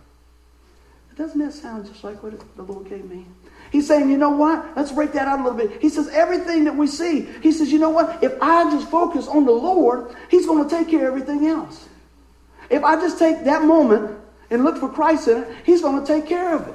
Doesn't 1.17 1.39
that 1.41 1.53
sound 1.53 1.87
just 1.87 2.05
like 2.05 2.23
what 2.23 2.33
the 2.57 2.63
Lord 2.63 2.89
gave 2.89 3.05
me? 3.05 3.27
He's 3.71 3.87
saying, 3.87 4.11
you 4.11 4.17
know 4.17 4.31
what? 4.31 4.77
Let's 4.77 4.93
break 4.93 5.13
that 5.13 5.29
out 5.29 5.41
a 5.41 5.43
little 5.43 5.59
bit. 5.59 5.81
He 5.81 5.89
says, 5.89 6.09
everything 6.09 6.65
that 6.65 6.75
we 6.75 6.87
see, 6.87 7.23
he 7.43 7.53
says, 7.53 7.71
you 7.71 7.79
know 7.79 7.91
what? 7.91 8.23
If 8.25 8.41
I 8.41 8.71
just 8.71 8.91
focus 8.91 9.29
on 9.29 9.45
the 9.45 9.53
Lord, 9.53 10.15
he's 10.31 10.47
going 10.47 10.67
to 10.67 10.75
take 10.75 10.89
care 10.89 11.09
of 11.09 11.15
everything 11.15 11.47
else. 11.47 11.89
If 12.71 12.83
I 12.83 12.97
just 12.97 13.19
take 13.19 13.45
that 13.45 13.65
moment 13.65 14.19
and 14.51 14.65
look 14.65 14.79
for 14.79 14.89
Christ 14.89 15.29
in 15.29 15.43
it, 15.43 15.57
he's 15.65 15.83
going 15.83 16.01
to 16.01 16.07
take 16.07 16.27
care 16.27 16.55
of 16.55 16.67
it. 16.69 16.75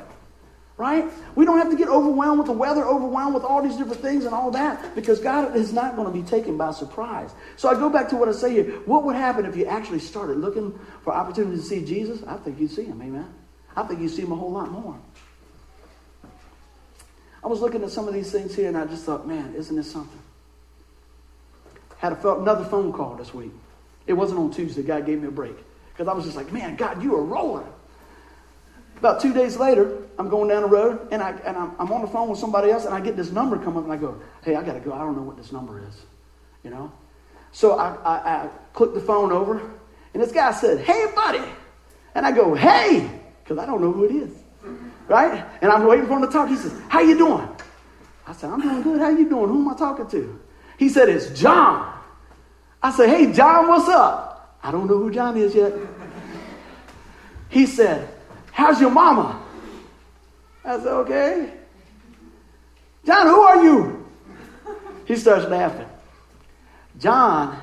Right? 0.77 1.05
We 1.33 1.43
don't 1.43 1.57
have 1.57 1.71
to 1.71 1.75
get 1.75 1.87
overwhelmed 1.87 2.37
with 2.37 2.47
the 2.47 2.53
weather, 2.53 2.85
overwhelmed 2.85 3.33
with 3.33 3.43
all 3.43 3.63
these 3.63 3.77
different 3.77 3.99
things 3.99 4.25
and 4.25 4.33
all 4.33 4.51
that, 4.51 4.93
because 4.93 5.19
God 5.19 5.55
is 5.55 5.73
not 5.73 5.95
going 5.95 6.07
to 6.07 6.13
be 6.13 6.21
taken 6.21 6.55
by 6.55 6.71
surprise. 6.71 7.31
So 7.55 7.67
I 7.67 7.73
go 7.73 7.89
back 7.89 8.09
to 8.09 8.15
what 8.15 8.29
I 8.29 8.31
say 8.31 8.53
here. 8.53 8.65
What 8.85 9.03
would 9.03 9.15
happen 9.15 9.47
if 9.47 9.55
you 9.55 9.65
actually 9.65 9.99
started 9.99 10.37
looking 10.37 10.79
for 11.03 11.13
opportunity 11.13 11.57
to 11.57 11.63
see 11.63 11.83
Jesus? 11.83 12.21
I 12.27 12.37
think 12.37 12.59
you'd 12.59 12.69
see 12.69 12.83
him, 12.83 13.01
amen. 13.01 13.33
I 13.75 13.83
think 13.83 14.01
you'd 14.01 14.11
see 14.11 14.21
him 14.21 14.31
a 14.31 14.35
whole 14.35 14.51
lot 14.51 14.71
more. 14.71 14.99
I 17.43 17.47
was 17.47 17.59
looking 17.59 17.81
at 17.83 17.89
some 17.89 18.07
of 18.07 18.13
these 18.13 18.31
things 18.31 18.53
here 18.53 18.67
and 18.67 18.77
I 18.77 18.85
just 18.85 19.03
thought, 19.03 19.27
man, 19.27 19.55
isn't 19.55 19.75
this 19.75 19.91
something? 19.91 20.19
Had 21.97 22.13
a, 22.13 22.35
another 22.35 22.65
phone 22.65 22.93
call 22.93 23.15
this 23.15 23.33
week. 23.33 23.51
It 24.05 24.13
wasn't 24.13 24.39
on 24.39 24.51
Tuesday. 24.51 24.83
God 24.83 25.05
gave 25.07 25.21
me 25.21 25.27
a 25.27 25.31
break. 25.31 25.55
Because 25.91 26.07
I 26.07 26.13
was 26.13 26.25
just 26.25 26.37
like, 26.37 26.51
man, 26.51 26.75
God, 26.75 27.01
you 27.01 27.15
are 27.15 27.23
rolling. 27.23 27.65
About 28.97 29.21
two 29.21 29.33
days 29.33 29.57
later, 29.57 29.97
I'm 30.17 30.29
going 30.29 30.49
down 30.49 30.63
the 30.63 30.67
road 30.67 31.07
and, 31.11 31.21
I, 31.21 31.31
and 31.45 31.55
I'm, 31.55 31.75
I'm 31.79 31.91
on 31.91 32.01
the 32.01 32.07
phone 32.07 32.29
with 32.29 32.39
somebody 32.39 32.71
else 32.71 32.85
and 32.85 32.93
I 32.93 32.99
get 32.99 33.15
this 33.15 33.31
number 33.31 33.57
come 33.57 33.77
up 33.77 33.83
and 33.83 33.93
I 33.93 33.97
go, 33.97 34.19
hey, 34.43 34.55
I 34.55 34.63
got 34.63 34.73
to 34.73 34.79
go. 34.79 34.93
I 34.93 34.99
don't 34.99 35.15
know 35.15 35.21
what 35.21 35.37
this 35.37 35.51
number 35.51 35.79
is. 35.87 36.01
You 36.63 36.71
know? 36.71 36.91
So 37.51 37.77
I, 37.77 37.95
I, 38.03 38.15
I 38.15 38.49
click 38.73 38.93
the 38.93 38.99
phone 38.99 39.31
over 39.31 39.61
and 40.13 40.23
this 40.23 40.31
guy 40.31 40.51
said, 40.51 40.79
hey, 40.79 41.05
buddy. 41.15 41.43
And 42.15 42.25
I 42.25 42.31
go, 42.31 42.55
hey, 42.55 43.21
because 43.43 43.59
I 43.59 43.65
don't 43.65 43.81
know 43.81 43.91
who 43.91 44.05
it 44.05 44.11
is 44.11 44.31
right? 45.07 45.45
And 45.61 45.71
I'm 45.71 45.85
waiting 45.85 46.05
for 46.05 46.13
him 46.13 46.21
to 46.21 46.31
talk. 46.31 46.49
He 46.49 46.55
says, 46.55 46.73
How 46.89 47.01
you 47.01 47.17
doing? 47.17 47.47
I 48.25 48.33
said, 48.33 48.49
I'm 48.49 48.61
doing 48.61 48.81
good. 48.81 48.99
How 48.99 49.09
you 49.09 49.29
doing? 49.29 49.49
Who 49.49 49.61
am 49.61 49.69
I 49.69 49.75
talking 49.75 50.07
to? 50.07 50.39
He 50.77 50.89
said, 50.89 51.09
It's 51.09 51.29
John. 51.39 51.93
I 52.81 52.91
said, 52.91 53.09
Hey, 53.09 53.31
John, 53.31 53.67
what's 53.67 53.89
up? 53.89 54.57
I 54.63 54.71
don't 54.71 54.87
know 54.87 54.97
who 54.97 55.11
John 55.11 55.37
is 55.37 55.55
yet. 55.55 55.73
He 57.49 57.65
said, 57.65 58.09
How's 58.57 58.81
your 58.81 58.89
mama? 58.89 59.39
I 60.65 60.79
said, 60.79 60.87
Okay. 60.87 61.53
John, 63.05 63.27
who 63.27 63.39
are 63.39 63.63
you? 63.63 64.09
He 65.05 65.15
starts 65.15 65.47
laughing. 65.47 65.85
John 66.97 67.61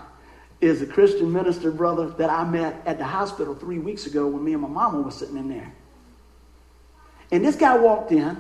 is 0.61 0.83
a 0.83 0.87
Christian 0.87 1.33
minister 1.33 1.73
brother 1.73 2.11
that 2.11 2.31
I 2.31 2.45
met 2.45 2.81
at 2.87 2.99
the 2.99 3.05
hospital 3.05 3.57
three 3.57 3.81
weeks 3.81 4.07
ago 4.07 4.29
when 4.29 4.45
me 4.45 4.53
and 4.53 4.63
my 4.63 4.69
mama 4.69 5.01
was 5.01 5.17
sitting 5.17 5.37
in 5.37 5.49
there. 5.49 5.75
And 7.33 7.45
this 7.45 7.57
guy 7.57 7.77
walked 7.77 8.13
in, 8.13 8.37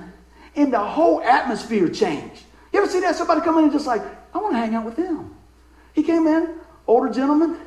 and 0.54 0.72
the 0.72 0.78
whole 0.78 1.20
atmosphere 1.22 1.88
changed. 1.88 2.44
You 2.72 2.80
ever 2.80 2.88
see 2.88 3.00
that? 3.00 3.16
Somebody 3.16 3.40
come 3.40 3.58
in 3.58 3.64
and 3.64 3.72
just 3.72 3.88
like, 3.88 4.02
I 4.32 4.38
want 4.38 4.52
to 4.54 4.58
hang 4.58 4.76
out 4.76 4.84
with 4.84 4.94
them. 4.94 5.34
He 5.92 6.04
came 6.04 6.28
in, 6.28 6.54
older 6.86 7.12
gentleman. 7.12 7.58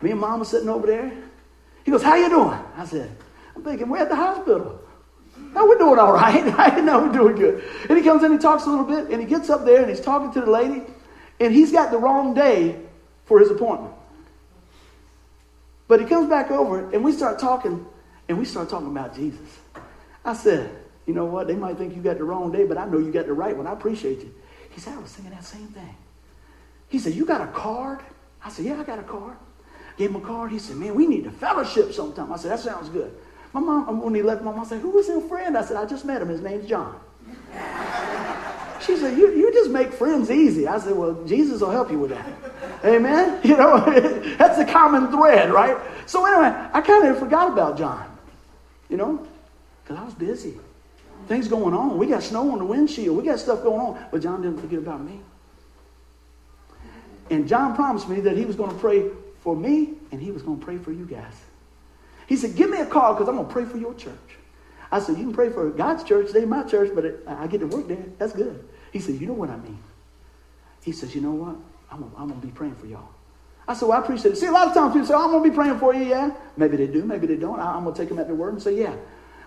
Me 0.00 0.12
and 0.12 0.20
mom 0.20 0.38
was 0.38 0.48
sitting 0.48 0.68
over 0.68 0.86
there. 0.86 1.12
He 1.82 1.90
goes, 1.90 2.04
How 2.04 2.14
you 2.14 2.28
doing? 2.28 2.58
I 2.76 2.86
said, 2.86 3.10
I'm 3.54 3.64
thinking, 3.64 3.88
we're 3.88 3.98
at 3.98 4.08
the 4.08 4.16
hospital. 4.16 4.80
No, 5.54 5.66
we're 5.66 5.78
doing 5.78 5.98
all 5.98 6.12
right. 6.12 6.42
I 6.58 6.80
know 6.80 7.06
we're 7.06 7.12
doing 7.12 7.36
good. 7.36 7.64
And 7.88 7.98
he 7.98 8.04
comes 8.04 8.22
in, 8.22 8.32
he 8.32 8.38
talks 8.38 8.66
a 8.66 8.70
little 8.70 8.84
bit, 8.84 9.10
and 9.10 9.20
he 9.20 9.26
gets 9.26 9.50
up 9.50 9.64
there 9.64 9.80
and 9.80 9.90
he's 9.90 10.00
talking 10.00 10.32
to 10.32 10.40
the 10.40 10.50
lady, 10.50 10.82
and 11.40 11.52
he's 11.52 11.72
got 11.72 11.90
the 11.90 11.98
wrong 11.98 12.34
day 12.34 12.80
for 13.24 13.38
his 13.38 13.50
appointment. 13.50 13.94
But 15.88 16.00
he 16.00 16.06
comes 16.06 16.28
back 16.28 16.50
over, 16.50 16.90
and 16.92 17.02
we 17.02 17.12
start 17.12 17.38
talking, 17.38 17.84
and 18.28 18.38
we 18.38 18.44
start 18.44 18.68
talking 18.68 18.88
about 18.88 19.14
Jesus. 19.14 19.58
I 20.24 20.34
said, 20.34 20.70
you 21.06 21.14
know 21.14 21.24
what? 21.24 21.48
They 21.48 21.56
might 21.56 21.78
think 21.78 21.96
you 21.96 22.02
got 22.02 22.18
the 22.18 22.24
wrong 22.24 22.52
day, 22.52 22.64
but 22.64 22.78
I 22.78 22.84
know 22.84 22.98
you 22.98 23.10
got 23.10 23.26
the 23.26 23.32
right 23.32 23.56
one. 23.56 23.66
I 23.66 23.72
appreciate 23.72 24.20
you. 24.20 24.32
He 24.70 24.80
said, 24.80 24.94
I 24.94 24.98
was 24.98 25.10
thinking 25.10 25.34
that 25.34 25.44
same 25.44 25.66
thing. 25.68 25.96
He 26.88 26.98
said, 26.98 27.14
You 27.14 27.24
got 27.24 27.40
a 27.40 27.48
card? 27.48 28.00
I 28.44 28.50
said, 28.50 28.66
Yeah, 28.66 28.80
I 28.80 28.84
got 28.84 28.98
a 28.98 29.02
card. 29.02 29.36
Gave 29.96 30.10
him 30.10 30.16
a 30.16 30.20
card. 30.20 30.52
He 30.52 30.58
said, 30.58 30.76
Man, 30.76 30.94
we 30.94 31.06
need 31.06 31.24
to 31.24 31.30
fellowship 31.30 31.92
sometime. 31.92 32.32
I 32.32 32.36
said, 32.36 32.52
That 32.52 32.60
sounds 32.60 32.88
good. 32.88 33.12
My 33.52 33.60
mom, 33.60 34.02
when 34.02 34.14
he 34.14 34.22
left, 34.22 34.42
my 34.42 34.52
mom 34.52 34.64
said, 34.64 34.80
Who 34.80 34.98
is 34.98 35.08
your 35.08 35.20
friend? 35.22 35.56
I 35.56 35.64
said, 35.64 35.76
I 35.76 35.86
just 35.86 36.04
met 36.04 36.22
him. 36.22 36.28
His 36.28 36.40
name's 36.40 36.68
John. 36.68 36.98
She 38.80 38.96
said, 38.96 39.18
you, 39.18 39.30
you 39.32 39.52
just 39.52 39.70
make 39.70 39.92
friends 39.92 40.30
easy. 40.30 40.66
I 40.66 40.78
said, 40.78 40.96
Well, 40.96 41.22
Jesus 41.26 41.60
will 41.60 41.70
help 41.70 41.90
you 41.90 41.98
with 41.98 42.10
that. 42.10 42.26
Amen? 42.82 43.38
You 43.44 43.56
know, 43.58 43.78
that's 44.38 44.58
a 44.58 44.64
common 44.64 45.10
thread, 45.12 45.50
right? 45.50 45.76
So, 46.06 46.24
anyway, 46.24 46.68
I 46.72 46.80
kind 46.80 47.06
of 47.06 47.18
forgot 47.18 47.52
about 47.52 47.76
John. 47.76 48.06
You 48.88 48.96
know, 48.96 49.26
because 49.82 49.98
I 49.98 50.04
was 50.04 50.14
busy. 50.14 50.54
Things 51.28 51.46
going 51.46 51.74
on. 51.74 51.98
We 51.98 52.06
got 52.06 52.22
snow 52.22 52.50
on 52.52 52.58
the 52.58 52.64
windshield. 52.64 53.16
We 53.16 53.22
got 53.22 53.38
stuff 53.38 53.62
going 53.62 53.80
on. 53.80 54.06
But 54.10 54.22
John 54.22 54.42
didn't 54.42 54.60
forget 54.60 54.78
about 54.78 55.04
me. 55.04 55.20
And 57.30 57.46
John 57.46 57.76
promised 57.76 58.08
me 58.08 58.20
that 58.20 58.36
he 58.36 58.44
was 58.44 58.56
going 58.56 58.70
to 58.70 58.78
pray 58.78 59.04
for 59.40 59.54
me 59.54 59.94
and 60.10 60.20
he 60.20 60.30
was 60.30 60.42
going 60.42 60.58
to 60.58 60.64
pray 60.64 60.78
for 60.78 60.90
you 60.90 61.04
guys. 61.04 61.34
He 62.30 62.36
said, 62.36 62.54
Give 62.54 62.70
me 62.70 62.78
a 62.78 62.86
call 62.86 63.14
because 63.14 63.28
I'm 63.28 63.34
going 63.34 63.48
to 63.48 63.52
pray 63.52 63.64
for 63.64 63.76
your 63.76 63.92
church. 63.92 64.14
I 64.92 65.00
said, 65.00 65.18
You 65.18 65.24
can 65.24 65.32
pray 65.32 65.50
for 65.50 65.68
God's 65.68 66.04
church. 66.04 66.30
They 66.30 66.44
my 66.44 66.62
church, 66.62 66.92
but 66.94 67.04
it, 67.04 67.24
I 67.26 67.48
get 67.48 67.58
to 67.58 67.66
work 67.66 67.88
there. 67.88 68.04
That's 68.18 68.32
good. 68.32 68.68
He 68.92 69.00
said, 69.00 69.16
You 69.16 69.26
know 69.26 69.32
what 69.32 69.50
I 69.50 69.56
mean? 69.56 69.80
He 70.84 70.92
says, 70.92 71.12
You 71.12 71.22
know 71.22 71.32
what? 71.32 71.56
I'm 71.90 72.08
going 72.28 72.40
to 72.40 72.46
be 72.46 72.52
praying 72.52 72.76
for 72.76 72.86
y'all. 72.86 73.08
I 73.66 73.74
said, 73.74 73.88
Well, 73.88 73.98
I 73.98 74.02
appreciate 74.04 74.34
it. 74.34 74.36
See, 74.36 74.46
a 74.46 74.52
lot 74.52 74.68
of 74.68 74.74
times 74.74 74.92
people 74.92 75.08
say, 75.08 75.14
oh, 75.14 75.24
I'm 75.24 75.30
going 75.32 75.42
to 75.42 75.50
be 75.50 75.54
praying 75.56 75.80
for 75.80 75.92
you, 75.92 76.04
yeah. 76.04 76.30
Maybe 76.56 76.76
they 76.76 76.86
do, 76.86 77.04
maybe 77.04 77.26
they 77.26 77.34
don't. 77.34 77.58
I, 77.58 77.74
I'm 77.74 77.82
going 77.82 77.96
to 77.96 78.00
take 78.00 78.08
them 78.08 78.20
at 78.20 78.28
their 78.28 78.36
word 78.36 78.52
and 78.52 78.62
say, 78.62 78.78
Yeah. 78.78 78.94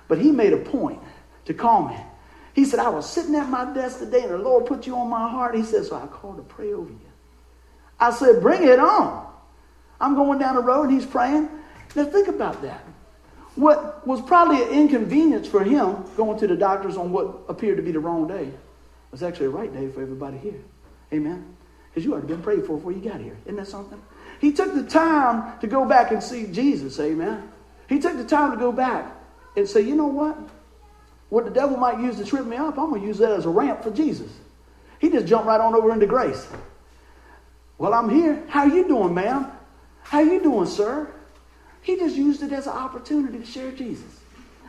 But 0.10 0.18
he 0.18 0.32
made 0.32 0.52
a 0.52 0.58
point 0.58 1.00
to 1.46 1.54
call 1.54 1.88
me. 1.88 1.96
He 2.54 2.66
said, 2.66 2.82
I 2.82 2.90
was 2.90 3.10
sitting 3.10 3.34
at 3.36 3.48
my 3.48 3.74
desk 3.74 4.00
today 4.00 4.24
and 4.24 4.32
the 4.32 4.38
Lord 4.38 4.66
put 4.66 4.86
you 4.86 4.98
on 4.98 5.10
my 5.10 5.30
heart. 5.30 5.56
He 5.56 5.64
said, 5.64 5.86
So 5.86 5.96
I 5.96 6.06
called 6.08 6.36
to 6.36 6.44
pray 6.44 6.74
over 6.74 6.90
you. 6.90 7.00
I 7.98 8.12
said, 8.12 8.42
Bring 8.42 8.64
it 8.68 8.78
on. 8.78 9.26
I'm 10.02 10.16
going 10.16 10.38
down 10.38 10.56
the 10.56 10.62
road 10.62 10.90
and 10.90 10.92
he's 10.92 11.06
praying. 11.06 11.48
Now 11.96 12.06
think 12.06 12.28
about 12.28 12.62
that. 12.62 12.84
What 13.56 14.06
was 14.08 14.22
probably 14.22 14.64
an 14.64 14.70
inconvenience 14.70 15.48
for 15.48 15.64
him 15.64 16.04
going 16.18 16.40
to 16.40 16.48
the 16.48 16.56
doctors 16.56 16.98
on 16.98 17.12
what 17.12 17.44
appeared 17.48 17.78
to 17.78 17.84
be 17.84 17.92
the 17.92 18.00
wrong 18.00 18.28
day 18.28 18.50
was 19.12 19.22
actually 19.22 19.46
a 19.46 19.52
right 19.52 19.72
day 19.72 19.90
for 19.90 20.02
everybody 20.02 20.38
here. 20.38 20.60
Amen. 21.14 21.56
Because 21.90 22.04
you 22.04 22.14
already 22.14 22.28
been 22.28 22.42
prayed 22.42 22.66
for 22.66 22.78
before 22.78 22.92
you 22.92 23.00
got 23.00 23.22
here. 23.22 23.38
Isn't 23.46 23.58
that 23.58 23.68
something? 23.68 24.02
He 24.42 24.52
took 24.52 24.74
the 24.74 24.84
time 24.84 25.60
to 25.60 25.68
go 25.68 25.86
back 25.86 26.12
and 26.12 26.22
see 26.22 26.48
Jesus. 26.48 27.00
Amen. 27.00 27.48
He 27.88 28.00
took 28.00 28.18
the 28.18 28.26
time 28.26 28.52
to 28.52 28.58
go 28.58 28.72
back 28.72 29.16
and 29.56 29.70
say, 29.70 29.82
you 29.82 29.96
know 29.96 30.08
what? 30.08 30.36
What 31.30 31.46
the 31.46 31.52
devil 31.52 31.78
might 31.78 32.00
use 32.00 32.18
to 32.18 32.26
trip 32.26 32.46
me 32.46 32.58
up, 32.58 32.78
I'm 32.78 32.90
going 32.90 33.02
to 33.02 33.08
use 33.08 33.20
that 33.20 33.32
as 33.32 33.46
a 33.46 33.50
ramp 33.50 33.84
for 33.84 33.92
Jesus. 33.92 34.32
He 35.00 35.10
just 35.10 35.28
jumped 35.28 35.46
right 35.46 35.62
on 35.62 35.76
over 35.76 35.92
into 35.94 36.08
grace. 36.08 36.48
Well, 37.78 37.94
I'm 37.94 38.10
here. 38.10 38.44
How 38.48 38.66
you 38.66 38.88
doing, 38.88 39.14
ma'am? 39.14 39.52
How 40.02 40.22
you 40.22 40.42
doing, 40.42 40.66
sir? 40.66 41.12
He 41.84 41.98
just 41.98 42.16
used 42.16 42.42
it 42.42 42.52
as 42.52 42.66
an 42.66 42.74
opportunity 42.74 43.38
to 43.38 43.46
share 43.46 43.72
Jesus. 43.72 44.20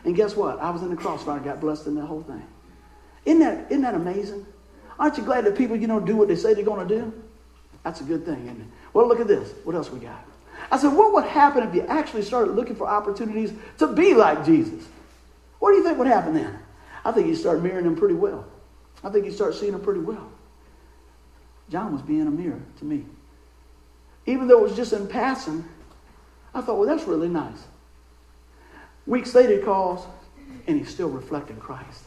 And 0.05 0.14
guess 0.14 0.37
what? 0.37 0.61
I 0.61 0.70
was 0.70 0.83
in 0.83 0.90
the 0.90 0.96
crossfire, 0.96 1.40
got 1.40 1.61
blessed 1.61 1.87
in 1.87 1.94
that 1.94 2.05
whole 2.05 2.22
thing. 2.22 2.42
Isn't 3.24 3.40
that, 3.40 3.70
isn't 3.70 3.83
that 3.83 3.94
amazing? 3.94 4.44
Aren't 4.98 5.16
you 5.16 5.24
glad 5.24 5.44
that 5.46 5.57
people, 5.57 5.77
you 5.77 5.87
know, 5.87 6.00
do 6.00 6.16
what 6.16 6.29
they 6.29 6.37
say 6.37 6.55
they're 6.55 6.64
going 6.64 6.87
to 6.87 6.94
do? 7.00 7.12
That's 7.83 8.00
a 8.00 8.05
good 8.05 8.24
thing, 8.24 8.44
isn't 8.44 8.61
it? 8.61 8.66
Well, 8.92 9.09
look 9.09 9.20
at 9.20 9.29
this. 9.29 9.53
What 9.64 9.74
else 9.74 9.90
we 9.90 10.00
got? 10.00 10.24
I 10.70 10.79
said, 10.79 10.92
what 10.92 11.12
would 11.12 11.24
happen 11.24 11.62
if 11.62 11.74
you 11.74 11.83
actually 11.83 12.22
started 12.22 12.55
looking 12.55 12.77
for 12.77 12.87
opportunities 12.87 13.53
to 13.79 13.87
be 13.87 14.14
like 14.14 14.44
Jesus? 14.44 14.87
What 15.59 15.70
do 15.70 15.77
you 15.77 15.85
think 15.85 15.98
would 15.98 16.07
happen 16.07 16.35
then? 16.35 16.59
I 17.05 17.12
think 17.12 17.29
you 17.29 17.35
start 17.35 17.62
mirroring 17.62 17.87
him 17.87 17.96
pretty 17.96 18.14
well. 18.14 18.46
I 19.03 19.11
think 19.11 19.24
you 19.24 19.31
start 19.31 19.55
seeing 19.55 19.72
him 19.72 19.81
pretty 19.81 20.00
well. 20.00 20.31
John 21.70 21.92
was 21.92 22.03
being 22.03 22.27
a 22.27 22.31
mirror 22.31 22.61
to 22.79 22.85
me. 22.85 23.05
Even 24.27 24.48
though 24.48 24.61
it 24.61 24.68
was 24.68 24.77
just 24.77 24.92
in 24.92 25.07
passing, 25.07 25.64
I 26.55 26.61
thought, 26.61 26.79
well, 26.79 26.88
that's 26.88 27.07
really 27.09 27.29
nice. 27.29 27.64
Weeks 29.07 29.35
later, 29.35 29.57
he 29.57 29.62
calls, 29.62 30.07
and 30.67 30.79
he's 30.79 30.88
still 30.88 31.11
reflecting 31.11 31.57
Christ. 31.57 32.05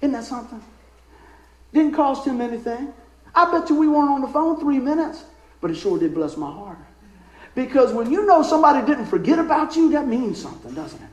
Isn't 0.00 0.12
that 0.12 0.24
something? 0.24 0.62
Didn't 1.72 1.94
cost 1.94 2.26
him 2.26 2.40
anything. 2.40 2.92
I 3.34 3.50
bet 3.50 3.68
you 3.68 3.76
we 3.76 3.88
weren't 3.88 4.10
on 4.10 4.20
the 4.20 4.28
phone 4.28 4.60
three 4.60 4.78
minutes, 4.78 5.24
but 5.60 5.70
it 5.70 5.76
sure 5.76 5.98
did 5.98 6.14
bless 6.14 6.36
my 6.36 6.50
heart. 6.50 6.78
Because 7.54 7.92
when 7.92 8.10
you 8.10 8.26
know 8.26 8.42
somebody 8.42 8.84
didn't 8.86 9.06
forget 9.06 9.38
about 9.38 9.76
you, 9.76 9.90
that 9.92 10.06
means 10.06 10.40
something, 10.40 10.74
doesn't 10.74 11.00
it? 11.00 11.08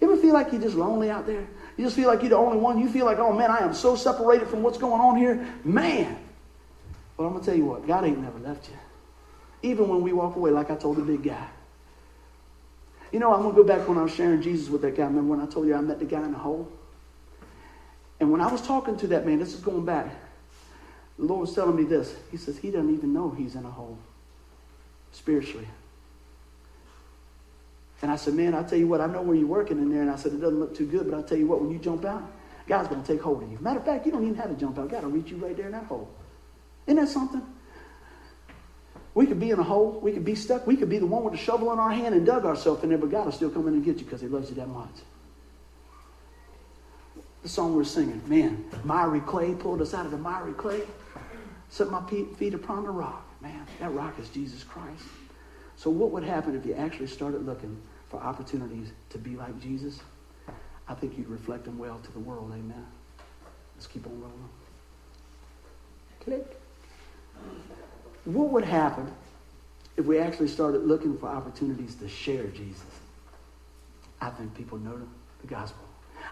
You 0.00 0.12
ever 0.12 0.20
feel 0.20 0.34
like 0.34 0.52
you're 0.52 0.60
just 0.60 0.76
lonely 0.76 1.10
out 1.10 1.26
there? 1.26 1.46
You 1.76 1.84
just 1.84 1.96
feel 1.96 2.08
like 2.08 2.20
you're 2.20 2.30
the 2.30 2.36
only 2.36 2.58
one. 2.58 2.78
You 2.78 2.88
feel 2.88 3.04
like, 3.04 3.18
oh 3.18 3.32
man, 3.32 3.50
I 3.50 3.58
am 3.58 3.74
so 3.74 3.96
separated 3.96 4.48
from 4.48 4.62
what's 4.62 4.78
going 4.78 5.00
on 5.00 5.16
here. 5.16 5.46
Man. 5.64 6.16
But 7.16 7.24
I'm 7.24 7.32
going 7.32 7.44
to 7.44 7.50
tell 7.50 7.58
you 7.58 7.64
what, 7.64 7.86
God 7.86 8.04
ain't 8.04 8.18
never 8.18 8.38
left 8.38 8.68
you. 8.68 8.76
Even 9.62 9.88
when 9.88 10.02
we 10.02 10.12
walk 10.12 10.36
away, 10.36 10.50
like 10.50 10.70
I 10.70 10.76
told 10.76 10.96
the 10.96 11.02
big 11.02 11.22
guy. 11.22 11.48
You 13.14 13.20
know, 13.20 13.32
I'm 13.32 13.42
going 13.42 13.54
to 13.54 13.62
go 13.62 13.68
back 13.68 13.86
when 13.86 13.96
I 13.96 14.02
was 14.02 14.12
sharing 14.12 14.42
Jesus 14.42 14.68
with 14.68 14.82
that 14.82 14.96
guy. 14.96 15.04
Remember 15.04 15.36
when 15.36 15.40
I 15.40 15.48
told 15.48 15.68
you 15.68 15.76
I 15.76 15.80
met 15.80 16.00
the 16.00 16.04
guy 16.04 16.24
in 16.24 16.32
the 16.32 16.38
hole? 16.38 16.68
And 18.18 18.32
when 18.32 18.40
I 18.40 18.50
was 18.50 18.60
talking 18.60 18.96
to 18.96 19.06
that 19.06 19.24
man, 19.24 19.38
this 19.38 19.54
is 19.54 19.60
going 19.60 19.84
back, 19.84 20.12
the 21.16 21.24
Lord 21.24 21.42
was 21.42 21.54
telling 21.54 21.76
me 21.76 21.84
this. 21.84 22.12
He 22.32 22.36
says, 22.36 22.58
he 22.58 22.72
doesn't 22.72 22.92
even 22.92 23.12
know 23.12 23.30
he's 23.30 23.54
in 23.54 23.64
a 23.64 23.70
hole 23.70 23.96
spiritually. 25.12 25.68
And 28.02 28.10
I 28.10 28.16
said, 28.16 28.34
man, 28.34 28.52
I 28.52 28.64
tell 28.64 28.78
you 28.78 28.88
what, 28.88 29.00
I 29.00 29.06
know 29.06 29.22
where 29.22 29.36
you're 29.36 29.46
working 29.46 29.78
in 29.78 29.92
there. 29.92 30.02
And 30.02 30.10
I 30.10 30.16
said, 30.16 30.32
it 30.32 30.40
doesn't 30.40 30.58
look 30.58 30.76
too 30.76 30.86
good, 30.86 31.08
but 31.08 31.16
I 31.16 31.22
tell 31.22 31.38
you 31.38 31.46
what, 31.46 31.60
when 31.60 31.70
you 31.70 31.78
jump 31.78 32.04
out, 32.04 32.28
God's 32.66 32.88
going 32.88 33.00
to 33.00 33.06
take 33.06 33.22
hold 33.22 33.44
of 33.44 33.48
you. 33.48 33.58
Matter 33.60 33.78
of 33.78 33.84
fact, 33.84 34.06
you 34.06 34.10
don't 34.10 34.24
even 34.24 34.34
have 34.34 34.50
to 34.50 34.56
jump 34.56 34.76
out. 34.76 34.90
God 34.90 35.04
will 35.04 35.12
reach 35.12 35.30
you 35.30 35.36
right 35.36 35.56
there 35.56 35.66
in 35.66 35.72
that 35.72 35.84
hole. 35.84 36.10
Isn't 36.88 37.00
that 37.00 37.08
something? 37.08 37.42
We 39.14 39.26
could 39.26 39.38
be 39.38 39.50
in 39.50 39.58
a 39.58 39.62
hole. 39.62 40.00
We 40.02 40.12
could 40.12 40.24
be 40.24 40.34
stuck. 40.34 40.66
We 40.66 40.76
could 40.76 40.90
be 40.90 40.98
the 40.98 41.06
one 41.06 41.22
with 41.22 41.32
the 41.32 41.38
shovel 41.38 41.72
in 41.72 41.78
our 41.78 41.90
hand 41.90 42.14
and 42.14 42.26
dug 42.26 42.44
ourselves 42.44 42.82
in 42.82 42.88
there, 42.88 42.98
but 42.98 43.10
God 43.10 43.26
will 43.26 43.32
still 43.32 43.50
come 43.50 43.68
in 43.68 43.74
and 43.74 43.84
get 43.84 43.98
you 43.98 44.04
because 44.04 44.20
he 44.20 44.26
loves 44.26 44.48
you 44.50 44.56
that 44.56 44.68
much. 44.68 44.90
The 47.42 47.48
song 47.48 47.76
we're 47.76 47.84
singing, 47.84 48.22
man, 48.26 48.64
miry 48.84 49.20
clay 49.20 49.54
pulled 49.54 49.82
us 49.82 49.92
out 49.92 50.06
of 50.06 50.10
the 50.10 50.18
miry 50.18 50.54
clay, 50.54 50.80
set 51.68 51.90
my 51.90 52.02
feet 52.08 52.54
upon 52.54 52.84
the 52.84 52.90
rock. 52.90 53.22
Man, 53.40 53.66
that 53.80 53.92
rock 53.92 54.18
is 54.18 54.30
Jesus 54.30 54.64
Christ. 54.64 55.04
So 55.76 55.90
what 55.90 56.10
would 56.10 56.24
happen 56.24 56.56
if 56.56 56.64
you 56.64 56.74
actually 56.74 57.08
started 57.08 57.44
looking 57.44 57.76
for 58.08 58.18
opportunities 58.18 58.92
to 59.10 59.18
be 59.18 59.36
like 59.36 59.60
Jesus? 59.60 60.00
I 60.88 60.94
think 60.94 61.18
you'd 61.18 61.28
reflect 61.28 61.64
them 61.64 61.78
well 61.78 62.00
to 62.02 62.12
the 62.12 62.18
world. 62.18 62.50
Amen. 62.52 62.86
Let's 63.76 63.86
keep 63.86 64.06
on 64.06 64.20
rolling. 64.20 64.48
Click. 66.20 66.60
What 68.24 68.50
would 68.50 68.64
happen 68.64 69.10
if 69.96 70.06
we 70.06 70.18
actually 70.18 70.48
started 70.48 70.86
looking 70.86 71.18
for 71.18 71.28
opportunities 71.28 71.94
to 71.96 72.08
share 72.08 72.46
Jesus? 72.48 72.84
I 74.20 74.30
think 74.30 74.54
people 74.54 74.78
know 74.78 74.98
the 75.40 75.46
gospel. 75.46 75.84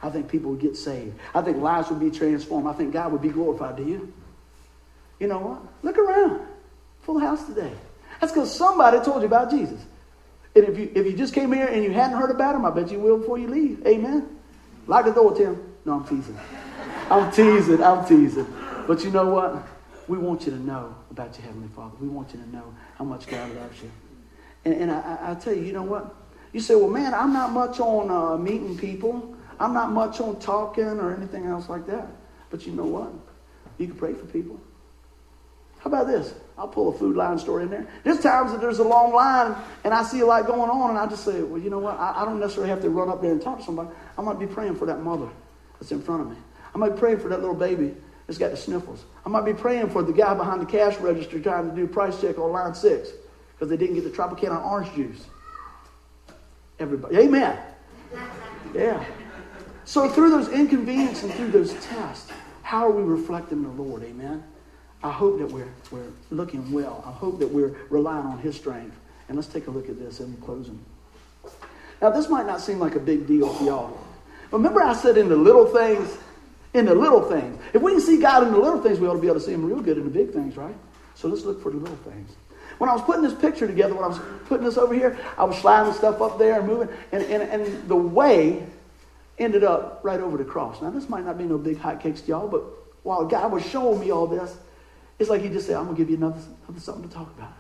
I 0.03 0.11
think 0.11 0.29
people 0.29 0.51
would 0.53 0.61
get 0.61 0.77
saved. 0.77 1.19
I 1.35 1.43
think 1.43 1.59
lives 1.59 1.91
would 1.91 2.01
be 2.01 2.11
transformed. 2.11 2.67
I 2.67 2.73
think 2.73 2.93
God 2.93 3.13
would 3.13 3.23
be 3.23 3.29
glorified. 3.29 3.77
Do 3.77 3.85
you? 3.85 4.13
You 5.21 5.29
know 5.29 5.39
what? 5.39 5.61
Look 5.83 5.99
around. 5.99 6.41
Full 7.03 7.19
house 7.19 7.45
today. 7.45 7.73
That's 8.21 8.33
because 8.33 8.55
somebody 8.55 9.01
told 9.01 9.23
you 9.23 9.27
about 9.27 9.51
Jesus. 9.51 9.81
And 10.55 10.65
if 10.65 10.79
you, 10.79 10.91
if 10.95 11.07
you 11.07 11.17
just 11.17 11.35
came 11.35 11.53
here 11.53 11.67
and 11.67 11.83
you 11.83 11.93
hadn't 11.93 12.19
heard 12.19 12.31
about 12.31 12.55
him, 12.55 12.65
I 12.65 12.71
bet 12.71 12.91
you 12.91 12.99
will 12.99 13.19
before 13.19 13.39
you 13.39 13.49
leave. 13.49 13.87
Amen. 13.87 14.29
Lock 14.87 15.05
the 15.05 15.13
door, 15.13 15.35
Tim. 15.35 15.61
No, 15.85 15.95
I'm 15.95 16.05
teasing. 16.05 16.39
I'm 17.11 17.31
teasing. 17.33 17.83
I'm 17.83 18.07
teasing. 18.07 18.47
But 18.87 19.05
you 19.05 19.11
know 19.11 19.27
what? 19.27 19.67
We 20.09 20.19
want 20.19 20.45
you 20.45 20.53
to 20.53 20.59
know 20.59 20.95
about 21.11 21.37
your 21.37 21.47
Heavenly 21.47 21.69
Father. 21.69 21.95
We 22.01 22.09
want 22.09 22.33
you 22.33 22.41
to 22.41 22.49
know 22.49 22.75
how 22.97 23.05
much 23.05 23.27
God 23.27 23.55
loves 23.55 23.83
you. 23.83 23.91
And, 24.65 24.75
and 24.75 24.91
I, 24.91 25.19
I, 25.31 25.35
tell 25.35 25.55
you, 25.55 25.63
you 25.63 25.73
know 25.73 25.83
what? 25.83 26.15
You 26.53 26.61
say, 26.61 26.75
well, 26.75 26.89
man, 26.89 27.15
I'm 27.15 27.33
not 27.33 27.51
much 27.51 27.81
on 27.81 28.11
uh, 28.11 28.37
meeting 28.37 28.77
people. 28.77 29.37
I'm 29.59 29.73
not 29.73 29.91
much 29.91 30.21
on 30.21 30.39
talking 30.41 30.85
or 30.85 31.15
anything 31.15 31.47
else 31.47 31.69
like 31.69 31.87
that. 31.87 32.07
But 32.51 32.67
you 32.67 32.73
know 32.73 32.85
what? 32.85 33.13
You 33.79 33.87
can 33.87 33.97
pray 33.97 34.13
for 34.13 34.27
people. 34.27 34.61
How 35.79 35.89
about 35.89 36.07
this? 36.07 36.35
I'll 36.57 36.69
pull 36.69 36.95
a 36.95 36.99
food 36.99 37.17
line 37.17 37.39
story 37.39 37.65
in 37.65 37.71
there. 37.71 37.87
There's 38.05 38.21
times 38.21 38.53
that 38.53 38.61
there's 38.61 38.79
a 38.79 38.85
long 38.85 39.13
line 39.13 39.57
and 39.83 39.93
I 39.93 40.05
see 40.05 40.21
a 40.21 40.27
lot 40.27 40.47
going 40.47 40.71
on, 40.71 40.91
and 40.91 40.99
I 40.99 41.07
just 41.07 41.25
say, 41.25 41.43
well, 41.43 41.61
you 41.61 41.71
know 41.71 41.81
what? 41.81 41.99
I, 41.99 42.23
I 42.23 42.25
don't 42.25 42.39
necessarily 42.39 42.71
have 42.71 42.83
to 42.83 42.91
run 42.91 43.09
up 43.09 43.21
there 43.21 43.33
and 43.33 43.43
talk 43.43 43.59
to 43.59 43.65
somebody. 43.65 43.89
I 44.17 44.23
might 44.23 44.39
be 44.39 44.47
praying 44.47 44.77
for 44.77 44.87
that 44.87 45.01
mother 45.01 45.29
that's 45.81 45.91
in 45.91 46.03
front 46.03 46.23
of 46.23 46.31
me. 46.31 46.37
I 46.75 46.79
might 46.79 46.95
be 46.95 46.99
praying 47.01 47.19
for 47.19 47.29
that 47.29 47.41
little 47.41 47.55
baby 47.55 47.97
that's 48.27 48.39
got 48.39 48.51
the 48.51 48.57
sniffles. 48.57 49.05
I 49.27 49.29
might 49.29 49.45
be 49.45 49.53
praying 49.53 49.91
for 49.91 50.03
the 50.03 50.13
guy 50.13 50.35
behind 50.35 50.61
the 50.61 50.67
cash 50.67 50.97
register 50.99 51.41
trying 51.41 51.69
to 51.69 51.77
do 51.77 51.87
price 51.87 52.21
check 52.21 52.39
on 52.39 52.53
line 52.53 52.75
six 52.75 53.11
because 53.55 53.69
they 53.69 53.77
didn't 53.77 53.97
get 53.97 54.05
the 54.05 54.11
Tropicana 54.11 54.65
orange 54.65 54.95
juice. 54.95 55.27
Everybody. 56.79 57.17
Amen. 57.17 57.59
Yeah. 58.75 59.05
So 59.85 60.09
through 60.09 60.31
those 60.31 60.49
inconveniences 60.49 61.25
and 61.25 61.35
through 61.35 61.51
those 61.51 61.75
tests, 61.85 62.31
how 62.63 62.87
are 62.87 62.91
we 62.91 63.03
reflecting 63.03 63.63
the 63.63 63.69
Lord? 63.69 64.03
Amen. 64.03 64.43
I 65.03 65.11
hope 65.11 65.39
that 65.39 65.51
we're, 65.51 65.73
we're 65.91 66.13
looking 66.31 66.71
well. 66.73 67.03
I 67.07 67.11
hope 67.11 67.41
that 67.41 67.49
we're 67.49 67.77
relying 67.91 68.25
on 68.25 68.39
His 68.39 68.57
strength. 68.57 68.97
And 69.29 69.37
let's 69.37 69.49
take 69.49 69.67
a 69.67 69.71
look 69.71 69.89
at 69.89 69.99
this 69.99 70.21
in 70.21 70.37
closing. 70.37 70.83
Now, 72.01 72.11
this 72.11 72.29
might 72.29 72.47
not 72.47 72.61
seem 72.61 72.79
like 72.79 72.95
a 72.95 73.01
big 73.01 73.27
deal 73.27 73.53
to 73.59 73.65
y'all. 73.65 73.99
Remember, 74.51 74.83
I 74.83 74.93
said 74.93 75.17
in 75.17 75.29
the 75.29 75.37
little 75.37 75.67
things, 75.67 76.19
in 76.75 76.87
the 76.87 76.95
little 76.95 77.23
things. 77.23 77.61
If 77.73 77.83
we 77.83 77.93
can 77.93 78.01
see 78.01 78.21
God 78.21 78.47
in 78.47 78.53
the 78.53 78.59
little 78.59 78.81
things, 78.81 78.99
we 78.99 79.07
ought 79.07 79.15
to 79.15 79.21
be 79.21 79.27
able 79.27 79.41
to 79.41 79.45
see 79.45 79.53
Him 79.53 79.65
real 79.65 79.81
good 79.81 79.99
in 79.99 80.05
the 80.05 80.11
big 80.11 80.33
things, 80.33 80.57
right? 80.57 80.75
So 81.15 81.29
let's 81.29 81.45
look 81.45 81.63
for 81.63 81.71
the 81.71 81.79
little 81.79 81.97
things. 81.97 82.31
When 82.79 82.89
I 82.89 82.95
was 82.95 83.03
putting 83.03 83.23
this 83.23 83.35
picture 83.35 83.67
together, 83.67 83.95
when 83.95 84.05
I 84.05 84.09
was 84.09 84.19
putting 84.47 84.65
this 84.65 84.79
over 84.79 84.95
here, 84.95 85.19
I 85.37 85.45
was 85.45 85.59
sliding 85.59 85.93
stuff 85.93 86.21
up 86.21 86.39
there 86.39 86.59
and 86.59 86.67
moving, 86.67 86.89
and, 87.13 87.23
and, 87.25 87.43
and 87.43 87.89
the 87.89 87.97
way 87.97 88.67
ended 89.39 89.65
up 89.65 90.01
right 90.03 90.21
over 90.21 90.37
the 90.37 90.45
cross. 90.45 90.81
Now, 90.81 90.91
this 90.91 91.09
might 91.09 91.25
not 91.25 91.39
be 91.39 91.45
no 91.45 91.59
big 91.59 91.79
hotcakes 91.79 92.23
to 92.23 92.29
y'all, 92.29 92.49
but 92.49 92.63
while 93.03 93.25
God 93.27 93.53
was 93.53 93.65
showing 93.65 94.01
me 94.01 94.11
all 94.11 94.27
this, 94.27 94.57
it's 95.19 95.29
like 95.29 95.43
he 95.43 95.49
just 95.49 95.67
said, 95.67 95.77
I'm 95.77 95.85
going 95.85 95.97
to 95.97 96.03
give 96.03 96.11
you 96.11 96.17
another, 96.17 96.41
another 96.67 96.81
something 96.81 97.09
to 97.09 97.15
talk 97.15 97.33
about. 97.37 97.53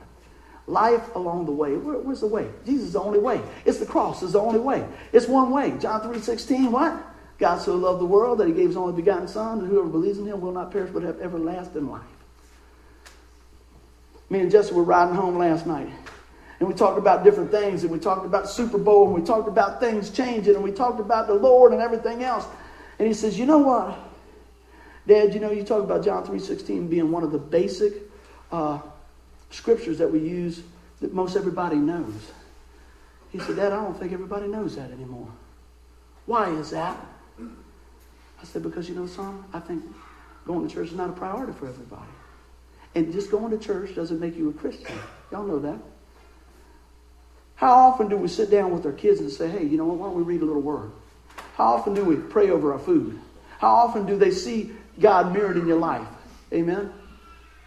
Life 0.66 1.14
along 1.14 1.46
the 1.46 1.52
way. 1.52 1.76
Where, 1.76 1.98
where's 1.98 2.20
the 2.20 2.26
way? 2.26 2.48
Jesus 2.64 2.86
is 2.86 2.92
the 2.92 3.00
only 3.00 3.18
way. 3.18 3.40
It's 3.64 3.78
the 3.78 3.86
cross 3.86 4.22
is 4.22 4.32
the 4.32 4.40
only 4.40 4.60
way. 4.60 4.86
It's 5.12 5.26
one 5.26 5.50
way. 5.50 5.76
John 5.78 6.00
3.16, 6.00 6.70
what? 6.70 7.11
God 7.38 7.60
so 7.60 7.74
loved 7.74 8.00
the 8.00 8.06
world 8.06 8.38
that 8.38 8.46
he 8.46 8.52
gave 8.52 8.68
his 8.68 8.76
only 8.76 8.94
begotten 8.94 9.26
son, 9.26 9.60
and 9.60 9.68
whoever 9.68 9.88
believes 9.88 10.18
in 10.18 10.26
him 10.26 10.40
will 10.40 10.52
not 10.52 10.70
perish 10.70 10.90
but 10.92 11.02
have 11.02 11.20
everlasting 11.20 11.90
life. 11.90 12.02
Me 14.30 14.40
and 14.40 14.50
Jesse 14.50 14.72
were 14.72 14.84
riding 14.84 15.14
home 15.14 15.36
last 15.36 15.66
night. 15.66 15.88
and 16.58 16.68
we 16.68 16.74
talked 16.74 16.98
about 16.98 17.24
different 17.24 17.50
things, 17.50 17.82
and 17.82 17.92
we 17.92 17.98
talked 17.98 18.24
about 18.24 18.48
Super 18.48 18.78
Bowl, 18.78 19.06
and 19.06 19.14
we 19.14 19.26
talked 19.26 19.48
about 19.48 19.80
things 19.80 20.10
changing, 20.10 20.54
and 20.54 20.62
we 20.62 20.70
talked 20.72 21.00
about 21.00 21.26
the 21.26 21.34
Lord 21.34 21.72
and 21.72 21.82
everything 21.82 22.22
else. 22.22 22.46
And 22.98 23.08
he 23.08 23.14
says, 23.14 23.38
You 23.38 23.46
know 23.46 23.58
what? 23.58 23.98
Dad, 25.06 25.34
you 25.34 25.40
know, 25.40 25.50
you 25.50 25.64
talk 25.64 25.82
about 25.82 26.04
John 26.04 26.24
3.16 26.24 26.88
being 26.88 27.10
one 27.10 27.24
of 27.24 27.32
the 27.32 27.38
basic 27.38 27.94
uh, 28.52 28.78
scriptures 29.50 29.98
that 29.98 30.10
we 30.10 30.20
use 30.20 30.62
that 31.00 31.12
most 31.12 31.36
everybody 31.36 31.76
knows. 31.76 32.30
He 33.30 33.38
said, 33.40 33.56
Dad, 33.56 33.72
I 33.72 33.82
don't 33.82 33.98
think 33.98 34.12
everybody 34.12 34.46
knows 34.46 34.76
that 34.76 34.90
anymore. 34.92 35.28
Why 36.26 36.50
is 36.50 36.70
that? 36.70 36.96
I 38.42 38.44
said, 38.44 38.62
because 38.62 38.88
you 38.88 38.94
know, 38.96 39.06
son, 39.06 39.44
I 39.52 39.60
think 39.60 39.84
going 40.46 40.66
to 40.68 40.74
church 40.74 40.88
is 40.88 40.94
not 40.94 41.08
a 41.08 41.12
priority 41.12 41.52
for 41.52 41.68
everybody. 41.68 42.10
And 42.94 43.12
just 43.12 43.30
going 43.30 43.56
to 43.56 43.64
church 43.64 43.94
doesn't 43.94 44.20
make 44.20 44.36
you 44.36 44.50
a 44.50 44.52
Christian. 44.52 44.98
Y'all 45.30 45.46
know 45.46 45.60
that. 45.60 45.78
How 47.54 47.72
often 47.72 48.08
do 48.08 48.16
we 48.16 48.28
sit 48.28 48.50
down 48.50 48.72
with 48.72 48.84
our 48.84 48.92
kids 48.92 49.20
and 49.20 49.30
say, 49.30 49.48
hey, 49.48 49.64
you 49.64 49.78
know 49.78 49.86
what, 49.86 49.96
why 49.98 50.06
don't 50.06 50.16
we 50.16 50.22
read 50.22 50.42
a 50.42 50.44
little 50.44 50.60
word? 50.60 50.90
How 51.54 51.74
often 51.74 51.94
do 51.94 52.04
we 52.04 52.16
pray 52.16 52.50
over 52.50 52.72
our 52.72 52.78
food? 52.78 53.20
How 53.58 53.68
often 53.68 54.04
do 54.04 54.18
they 54.18 54.32
see 54.32 54.72
God 54.98 55.32
mirrored 55.32 55.56
in 55.56 55.66
your 55.66 55.78
life? 55.78 56.06
Amen? 56.52 56.92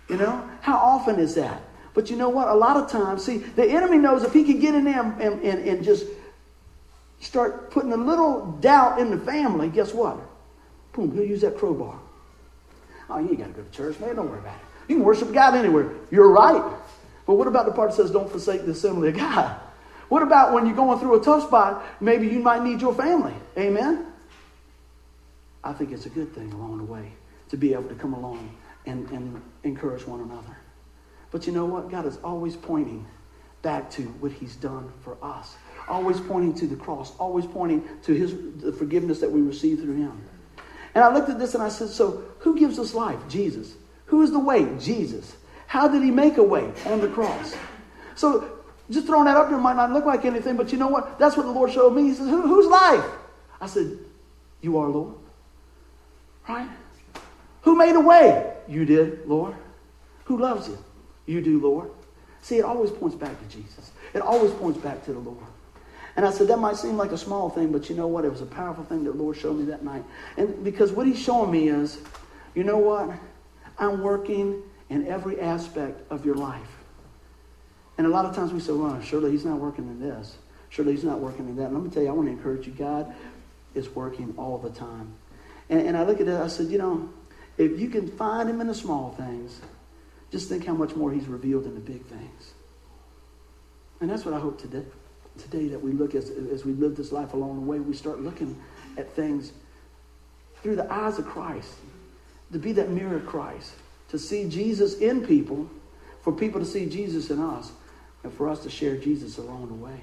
You 0.09 0.17
know? 0.17 0.47
How 0.61 0.76
often 0.76 1.17
is 1.17 1.36
that? 1.36 1.61
But 1.93 2.09
you 2.09 2.17
know 2.17 2.28
what? 2.28 2.49
A 2.49 2.53
lot 2.53 2.76
of 2.76 2.91
times, 2.91 3.23
see, 3.23 3.38
the 3.38 3.65
enemy 3.65 3.97
knows 3.97 4.23
if 4.23 4.34
he 4.34 4.43
can 4.43 4.59
get 4.59 4.76
in 4.76 4.84
there 4.84 5.01
and, 5.01 5.41
and, 5.41 5.67
and 5.67 5.84
just 5.84 6.05
start 7.21 7.71
putting 7.71 7.93
a 7.93 7.97
little 7.97 8.57
doubt 8.59 8.99
in 8.99 9.09
the 9.09 9.17
family, 9.17 9.69
guess 9.69 9.93
what? 9.93 10.19
Boom, 10.96 11.12
he'll 11.14 11.26
use 11.26 11.41
that 11.41 11.58
crowbar. 11.58 12.00
Oh, 13.10 13.20
you 13.20 13.30
ain't 13.30 13.39
got 13.39 13.48
to 13.48 13.54
go 13.54 13.64
to 13.64 13.72
church, 13.72 14.00
man. 14.00 14.16
Don't 14.16 14.30
worry 14.30 14.39
about 14.39 14.56
it. 14.56 14.62
You 14.88 14.96
can 14.96 15.06
worship 15.06 15.34
God 15.34 15.56
anywhere. 15.56 15.91
You're 16.10 16.30
right. 16.30 16.74
But 17.26 17.36
what 17.36 17.48
about 17.48 17.66
the 17.66 17.72
part 17.72 17.91
that 17.91 17.98
says, 17.98 18.12
don't 18.12 18.30
forsake 18.30 18.66
the 18.66 18.72
assembly 18.72 19.10
of 19.10 19.18
God? 19.18 19.60
What 20.10 20.22
about 20.22 20.54
when 20.54 20.66
you're 20.66 20.76
going 20.76 21.00
through 21.00 21.20
a 21.20 21.24
tough 21.24 21.48
spot? 21.48 21.84
Maybe 22.00 22.28
you 22.28 22.39
might 22.39 22.64
need 22.64 22.82
your 22.82 22.93
family. 22.93 23.34
Amen? 23.58 24.08
I 25.64 25.74
think 25.74 25.91
it's 25.91 26.06
a 26.06 26.10
good 26.10 26.34
thing 26.34 26.52
along 26.54 26.78
the 26.78 26.84
way 26.84 27.12
to 27.50 27.58
be 27.58 27.74
able 27.74 27.89
to 27.89 27.96
come 27.96 28.14
along 28.14 28.56
and, 28.86 29.10
and 29.10 29.41
encourage 29.64 30.06
one 30.06 30.22
another. 30.22 30.58
But 31.32 31.48
you 31.48 31.54
know 31.54 31.66
what? 31.66 31.89
God 31.89 32.06
is 32.06 32.18
always 32.24 32.56
pointing 32.56 33.06
back 33.64 33.89
to 33.91 34.04
what 34.04 34.32
He's 34.32 34.56
done 34.56 34.91
for 35.02 35.18
us. 35.24 35.56
Always 35.88 36.20
pointing 36.20 36.54
to 36.56 36.68
the 36.68 36.76
cross. 36.76 37.16
Always 37.18 37.48
pointing 37.48 37.88
to 38.04 38.14
His 38.14 38.36
the 38.58 38.72
forgiveness 38.72 39.20
that 39.20 39.32
we 39.32 39.41
receive 39.41 39.80
through 39.80 39.96
Him. 39.96 40.24
And 40.96 41.04
I 41.04 41.14
looked 41.14 41.30
at 41.30 41.38
this 41.38 41.54
and 41.54 41.64
I 41.64 41.70
said, 41.70 41.89
So 41.89 42.24
who 42.39 42.58
gives 42.58 42.80
us 42.80 42.93
life? 42.93 43.20
Jesus. 43.28 43.76
Who 44.06 44.22
is 44.22 44.32
the 44.32 44.39
way? 44.39 44.68
Jesus. 44.80 45.36
How 45.68 45.88
did 45.88 46.02
He 46.02 46.10
make 46.10 46.38
a 46.38 46.43
way 46.43 46.72
on 46.86 47.02
the 47.02 47.10
cross? 47.10 47.56
So 48.16 48.50
just 48.89 49.06
throwing 49.06 49.26
that 49.26 49.36
up 49.36 49.50
there 49.50 49.58
might 49.58 49.76
not 49.76 49.91
look 49.91 50.06
like 50.06 50.26
anything, 50.26 50.56
but 50.56 50.72
you 50.72 50.78
know 50.78 50.88
what? 50.88 51.20
That's 51.20 51.36
what 51.36 51.46
the 51.46 51.52
Lord 51.52 51.72
showed 51.72 51.93
me. 51.93 52.04
He 52.04 52.14
says, 52.14 52.30
Who, 52.30 52.41
Whose 52.41 52.68
life? 52.68 53.04
I 53.60 53.68
said, 53.68 53.98
You 54.62 54.78
are, 54.78 54.88
Lord. 54.88 55.16
Right? 56.48 56.70
Who 57.64 57.76
made 57.76 57.96
a 57.96 58.00
way? 58.00 58.54
You 58.68 58.86
did, 58.86 59.28
Lord. 59.28 59.56
Who 60.26 60.38
loves 60.38 60.68
you? 60.68 60.78
You 61.26 61.41
do, 61.41 61.60
Lord. 61.60 61.89
See, 62.41 62.58
it 62.58 62.66
always 62.66 62.91
points 62.91 63.16
back 63.16 63.38
to 63.39 63.58
Jesus. 63.58 63.91
It 64.14 64.22
always 64.22 64.52
points 64.52 64.80
back 64.80 65.04
to 65.06 65.14
the 65.14 65.20
Lord. 65.20 65.43
And 66.16 66.26
I 66.26 66.32
said, 66.32 66.47
that 66.47 66.59
might 66.59 66.78
seem 66.78 66.95
like 66.95 67.11
a 67.11 67.18
small 67.18 67.49
thing, 67.49 67.72
but 67.72 67.89
you 67.89 67.95
know 67.95 68.07
what? 68.07 68.24
It 68.24 68.32
was 68.32 68.41
a 68.41 68.45
powerful 68.45 68.86
thing 68.86 69.03
that 69.03 69.11
the 69.11 69.18
Lord 69.18 69.36
showed 69.38 69.57
me 69.57 69.66
that 69.66 69.84
night. 69.84 70.03
And 70.38 70.63
because 70.63 70.91
what 70.91 71.05
he's 71.05 71.20
showing 71.20 71.51
me 71.51 71.68
is, 71.68 71.99
you 72.53 72.63
know 72.63 72.78
what? 72.78 73.09
I'm 73.78 74.01
working 74.01 74.63
in 74.89 75.07
every 75.07 75.41
aspect 75.41 76.09
of 76.09 76.26
your 76.26 76.36
life. 76.36 76.78
And 77.97 78.07
a 78.07 78.09
lot 78.09 78.26
of 78.26 78.36
times 78.36 78.53
we 78.53 78.59
say, 78.59 78.72
well, 78.72 79.01
surely 79.01 79.32
he's 79.32 79.45
not 79.45 79.59
working 79.59 79.86
in 79.88 79.99
this. 79.99 80.38
Surely 80.70 80.93
he's 80.93 81.03
not 81.03 81.20
working 81.20 81.47
in 81.49 81.55
that. 81.57 81.66
And 81.66 81.74
let 81.74 81.84
me 81.84 81.89
tell 81.89 82.03
you, 82.03 82.09
I 82.09 82.11
want 82.11 82.28
to 82.28 82.32
encourage 82.32 82.66
you. 82.66 82.74
God 82.74 83.13
is 83.74 83.89
working 83.89 84.34
all 84.38 84.57
the 84.57 84.70
time. 84.70 85.13
And, 85.70 85.82
and 85.82 85.97
I 85.97 86.03
look 86.03 86.22
at 86.22 86.28
it, 86.28 86.39
I 86.39 86.47
said, 86.47 86.68
you 86.68 86.78
know, 86.78 87.09
if 87.57 87.80
you 87.80 87.89
can 87.89 88.07
find 88.07 88.49
him 88.49 88.61
in 88.61 88.68
the 88.68 88.76
small 88.76 89.11
things, 89.18 89.61
just 90.32 90.49
think 90.49 90.66
how 90.66 90.74
much 90.74 90.95
more 90.95 91.11
he's 91.11 91.28
revealed 91.28 91.66
in 91.66 91.74
the 91.74 91.80
big 91.80 92.05
things. 92.05 92.53
And 94.01 94.09
that's 94.09 94.26
what 94.26 94.34
I 94.34 94.39
hope 94.39 94.59
today, 94.59 94.84
today 95.38 95.67
that 95.67 95.81
we 95.81 95.91
look 95.91 96.15
as, 96.15 96.29
as 96.29 96.65
we 96.65 96.73
live 96.73 96.95
this 96.95 97.11
life 97.11 97.33
along 97.33 97.55
the 97.55 97.61
way, 97.61 97.79
we 97.79 97.93
start 97.93 98.21
looking 98.21 98.59
at 98.97 99.11
things 99.13 99.51
through 100.61 100.75
the 100.75 100.91
eyes 100.91 101.19
of 101.19 101.25
Christ, 101.25 101.73
to 102.51 102.59
be 102.59 102.71
that 102.73 102.89
mirror 102.89 103.17
of 103.17 103.25
Christ, 103.25 103.73
to 104.09 104.17
see 104.17 104.47
Jesus 104.47 104.97
in 104.99 105.25
people, 105.25 105.69
for 106.21 106.31
people 106.31 106.59
to 106.59 106.65
see 106.65 106.88
Jesus 106.88 107.29
in 107.29 107.39
us, 107.39 107.71
and 108.23 108.33
for 108.33 108.49
us 108.49 108.63
to 108.63 108.69
share 108.69 108.95
Jesus 108.97 109.38
along 109.38 109.67
the 109.67 109.73
way. 109.73 109.99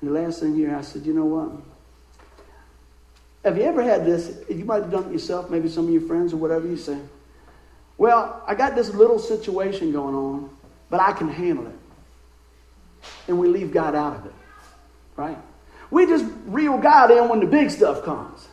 And 0.00 0.10
the 0.10 0.20
last 0.20 0.40
thing 0.40 0.54
here, 0.54 0.76
I 0.76 0.82
said, 0.82 1.06
you 1.06 1.12
know 1.12 1.24
what? 1.24 1.50
Have 3.44 3.56
you 3.56 3.64
ever 3.64 3.82
had 3.82 4.04
this? 4.04 4.38
You 4.48 4.64
might 4.64 4.82
have 4.82 4.90
done 4.90 5.06
it 5.06 5.12
yourself, 5.12 5.50
maybe 5.50 5.68
some 5.68 5.86
of 5.86 5.92
your 5.92 6.02
friends 6.02 6.32
or 6.32 6.36
whatever 6.36 6.66
you 6.66 6.76
say. 6.76 6.98
Well, 7.98 8.42
I 8.46 8.54
got 8.54 8.74
this 8.74 8.94
little 8.94 9.18
situation 9.18 9.92
going 9.92 10.14
on, 10.14 10.50
but 10.90 11.00
I 11.00 11.12
can 11.12 11.28
handle 11.28 11.66
it. 11.66 11.74
And 13.28 13.38
we 13.38 13.48
leave 13.48 13.72
God 13.72 13.94
out 13.94 14.16
of 14.16 14.26
it, 14.26 14.34
right? 15.16 15.38
We 15.90 16.06
just 16.06 16.24
reel 16.46 16.78
God 16.78 17.10
in 17.10 17.28
when 17.28 17.40
the 17.40 17.46
big 17.46 17.70
stuff 17.70 18.02
comes, 18.02 18.48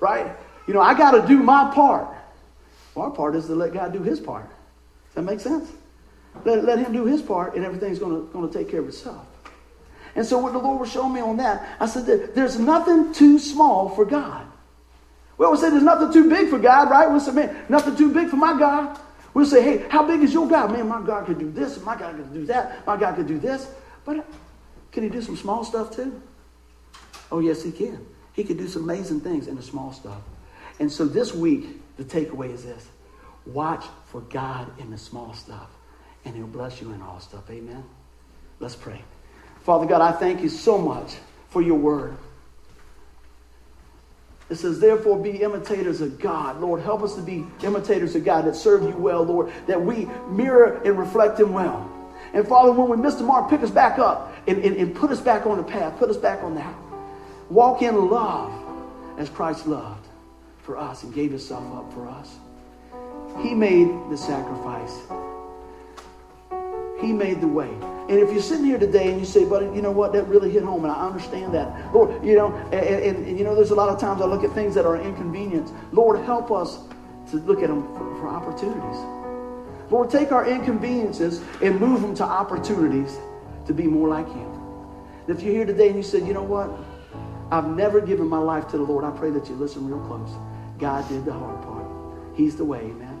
right? 0.00 0.36
You 0.66 0.74
know, 0.74 0.80
I 0.80 0.94
got 0.94 1.12
to 1.12 1.26
do 1.26 1.42
my 1.42 1.72
part. 1.74 2.08
Well, 2.94 3.06
our 3.06 3.10
part 3.10 3.34
is 3.34 3.46
to 3.46 3.54
let 3.54 3.72
God 3.72 3.92
do 3.92 4.02
his 4.02 4.20
part. 4.20 4.48
Does 4.48 5.14
that 5.14 5.22
make 5.22 5.40
sense? 5.40 5.70
Let, 6.44 6.64
let 6.64 6.78
him 6.78 6.92
do 6.92 7.04
his 7.04 7.22
part, 7.22 7.54
and 7.54 7.64
everything's 7.64 7.98
going 7.98 8.30
to 8.30 8.50
take 8.52 8.70
care 8.70 8.80
of 8.80 8.88
itself. 8.88 9.26
And 10.14 10.26
so, 10.26 10.38
what 10.38 10.52
the 10.52 10.58
Lord 10.58 10.80
was 10.80 10.90
showing 10.90 11.14
me 11.14 11.20
on 11.20 11.38
that, 11.38 11.76
I 11.80 11.86
said 11.86 12.06
that 12.06 12.34
there's 12.34 12.58
nothing 12.58 13.12
too 13.12 13.38
small 13.38 13.88
for 13.88 14.04
God. 14.04 14.46
We 15.38 15.46
always 15.46 15.60
say 15.60 15.70
there's 15.70 15.82
nothing 15.82 16.12
too 16.12 16.28
big 16.28 16.48
for 16.48 16.58
God, 16.58 16.90
right? 16.90 17.10
We'll 17.10 17.20
say, 17.20 17.32
man, 17.32 17.64
nothing 17.68 17.96
too 17.96 18.12
big 18.12 18.28
for 18.28 18.36
my 18.36 18.58
God. 18.58 18.98
We'll 19.34 19.46
say, 19.46 19.62
hey, 19.62 19.88
how 19.88 20.06
big 20.06 20.20
is 20.20 20.32
your 20.32 20.46
God? 20.46 20.72
Man, 20.72 20.88
my 20.88 21.00
God 21.00 21.26
could 21.26 21.38
do 21.38 21.50
this, 21.50 21.82
my 21.82 21.96
God 21.96 22.16
could 22.16 22.32
do 22.34 22.44
that, 22.46 22.86
my 22.86 22.98
God 22.98 23.16
could 23.16 23.26
do 23.26 23.38
this. 23.38 23.66
But 24.04 24.26
can 24.90 25.02
he 25.02 25.08
do 25.08 25.22
some 25.22 25.36
small 25.36 25.64
stuff 25.64 25.94
too? 25.94 26.20
Oh, 27.30 27.40
yes, 27.40 27.62
he 27.62 27.72
can. 27.72 28.04
He 28.34 28.44
can 28.44 28.56
do 28.56 28.68
some 28.68 28.84
amazing 28.84 29.20
things 29.20 29.46
in 29.46 29.56
the 29.56 29.62
small 29.62 29.92
stuff. 29.92 30.18
And 30.78 30.90
so 30.90 31.06
this 31.06 31.34
week, 31.34 31.80
the 31.96 32.04
takeaway 32.04 32.52
is 32.52 32.64
this 32.64 32.88
watch 33.46 33.84
for 34.06 34.20
God 34.20 34.70
in 34.78 34.90
the 34.90 34.98
small 34.98 35.34
stuff, 35.34 35.70
and 36.24 36.34
he'll 36.34 36.46
bless 36.46 36.80
you 36.80 36.92
in 36.92 37.02
all 37.02 37.20
stuff. 37.20 37.50
Amen. 37.50 37.84
Let's 38.60 38.76
pray. 38.76 39.02
Father 39.64 39.86
God, 39.86 40.00
I 40.00 40.12
thank 40.12 40.42
you 40.42 40.48
so 40.48 40.78
much 40.78 41.16
for 41.50 41.62
your 41.62 41.78
word. 41.78 42.16
It 44.50 44.56
says, 44.56 44.80
therefore, 44.80 45.18
be 45.18 45.42
imitators 45.42 46.00
of 46.00 46.18
God. 46.18 46.60
Lord, 46.60 46.80
help 46.80 47.02
us 47.02 47.14
to 47.14 47.22
be 47.22 47.46
imitators 47.62 48.14
of 48.14 48.24
God 48.24 48.44
that 48.44 48.54
serve 48.54 48.82
you 48.82 48.90
well, 48.90 49.22
Lord, 49.22 49.52
that 49.66 49.80
we 49.80 50.06
mirror 50.28 50.80
and 50.84 50.98
reflect 50.98 51.40
him 51.40 51.52
well. 51.52 51.90
And 52.34 52.46
Father, 52.48 52.72
when 52.72 52.88
we 52.88 52.96
miss 52.96 53.16
the 53.16 53.24
mark, 53.24 53.50
pick 53.50 53.62
us 53.62 53.70
back 53.70 53.98
up 53.98 54.34
and, 54.46 54.58
and, 54.64 54.76
and 54.76 54.94
put 54.94 55.10
us 55.10 55.20
back 55.20 55.46
on 55.46 55.58
the 55.58 55.62
path, 55.62 55.98
put 55.98 56.08
us 56.08 56.16
back 56.16 56.42
on 56.42 56.54
that. 56.54 56.74
Walk 57.50 57.82
in 57.82 58.08
love 58.08 58.52
as 59.18 59.28
Christ 59.28 59.66
loved 59.66 60.06
for 60.62 60.78
us 60.78 61.02
and 61.02 61.12
gave 61.14 61.30
himself 61.30 61.64
up 61.76 61.92
for 61.92 62.08
us. 62.08 62.36
He 63.42 63.54
made 63.54 63.88
the 64.10 64.16
sacrifice. 64.16 65.02
He 67.00 67.12
made 67.12 67.40
the 67.40 67.48
way. 67.48 67.68
And 68.08 68.18
if 68.18 68.32
you're 68.32 68.42
sitting 68.42 68.64
here 68.64 68.78
today 68.78 69.10
and 69.10 69.20
you 69.20 69.26
say, 69.26 69.44
buddy, 69.44 69.66
you 69.66 69.82
know 69.82 69.90
what, 69.90 70.12
that 70.12 70.24
really 70.24 70.50
hit 70.50 70.62
home, 70.62 70.84
and 70.84 70.92
I 70.92 71.06
understand 71.06 71.52
that. 71.54 71.94
Lord, 71.94 72.24
you 72.24 72.36
know, 72.36 72.54
and, 72.72 72.74
and, 72.74 73.26
and 73.26 73.38
you 73.38 73.44
know, 73.44 73.54
there's 73.54 73.70
a 73.70 73.74
lot 73.74 73.88
of 73.88 74.00
times 74.00 74.20
I 74.20 74.26
look 74.26 74.44
at 74.44 74.52
things 74.52 74.74
that 74.74 74.86
are 74.86 75.00
inconvenience. 75.00 75.72
Lord, 75.92 76.20
help 76.24 76.50
us 76.50 76.80
to 77.30 77.36
look 77.38 77.62
at 77.62 77.68
them 77.68 77.82
for, 77.94 78.20
for 78.20 78.28
opportunities. 78.28 79.21
Lord, 79.92 80.08
take 80.08 80.32
our 80.32 80.48
inconveniences 80.48 81.42
and 81.60 81.78
move 81.78 82.00
them 82.00 82.14
to 82.14 82.24
opportunities 82.24 83.18
to 83.66 83.74
be 83.74 83.84
more 83.84 84.08
like 84.08 84.26
you. 84.26 84.48
And 85.28 85.36
if 85.36 85.44
you're 85.44 85.52
here 85.52 85.66
today 85.66 85.88
and 85.88 85.96
you 85.96 86.02
said, 86.02 86.26
you 86.26 86.32
know 86.32 86.42
what, 86.42 86.70
I've 87.50 87.68
never 87.68 88.00
given 88.00 88.26
my 88.26 88.38
life 88.38 88.66
to 88.68 88.78
the 88.78 88.82
Lord, 88.82 89.04
I 89.04 89.10
pray 89.10 89.28
that 89.28 89.46
you 89.50 89.54
listen 89.54 89.86
real 89.86 90.00
close. 90.06 90.30
God 90.78 91.06
did 91.10 91.26
the 91.26 91.32
hard 91.34 91.62
part. 91.62 91.84
He's 92.34 92.56
the 92.56 92.64
way, 92.64 92.78
amen. 92.78 93.20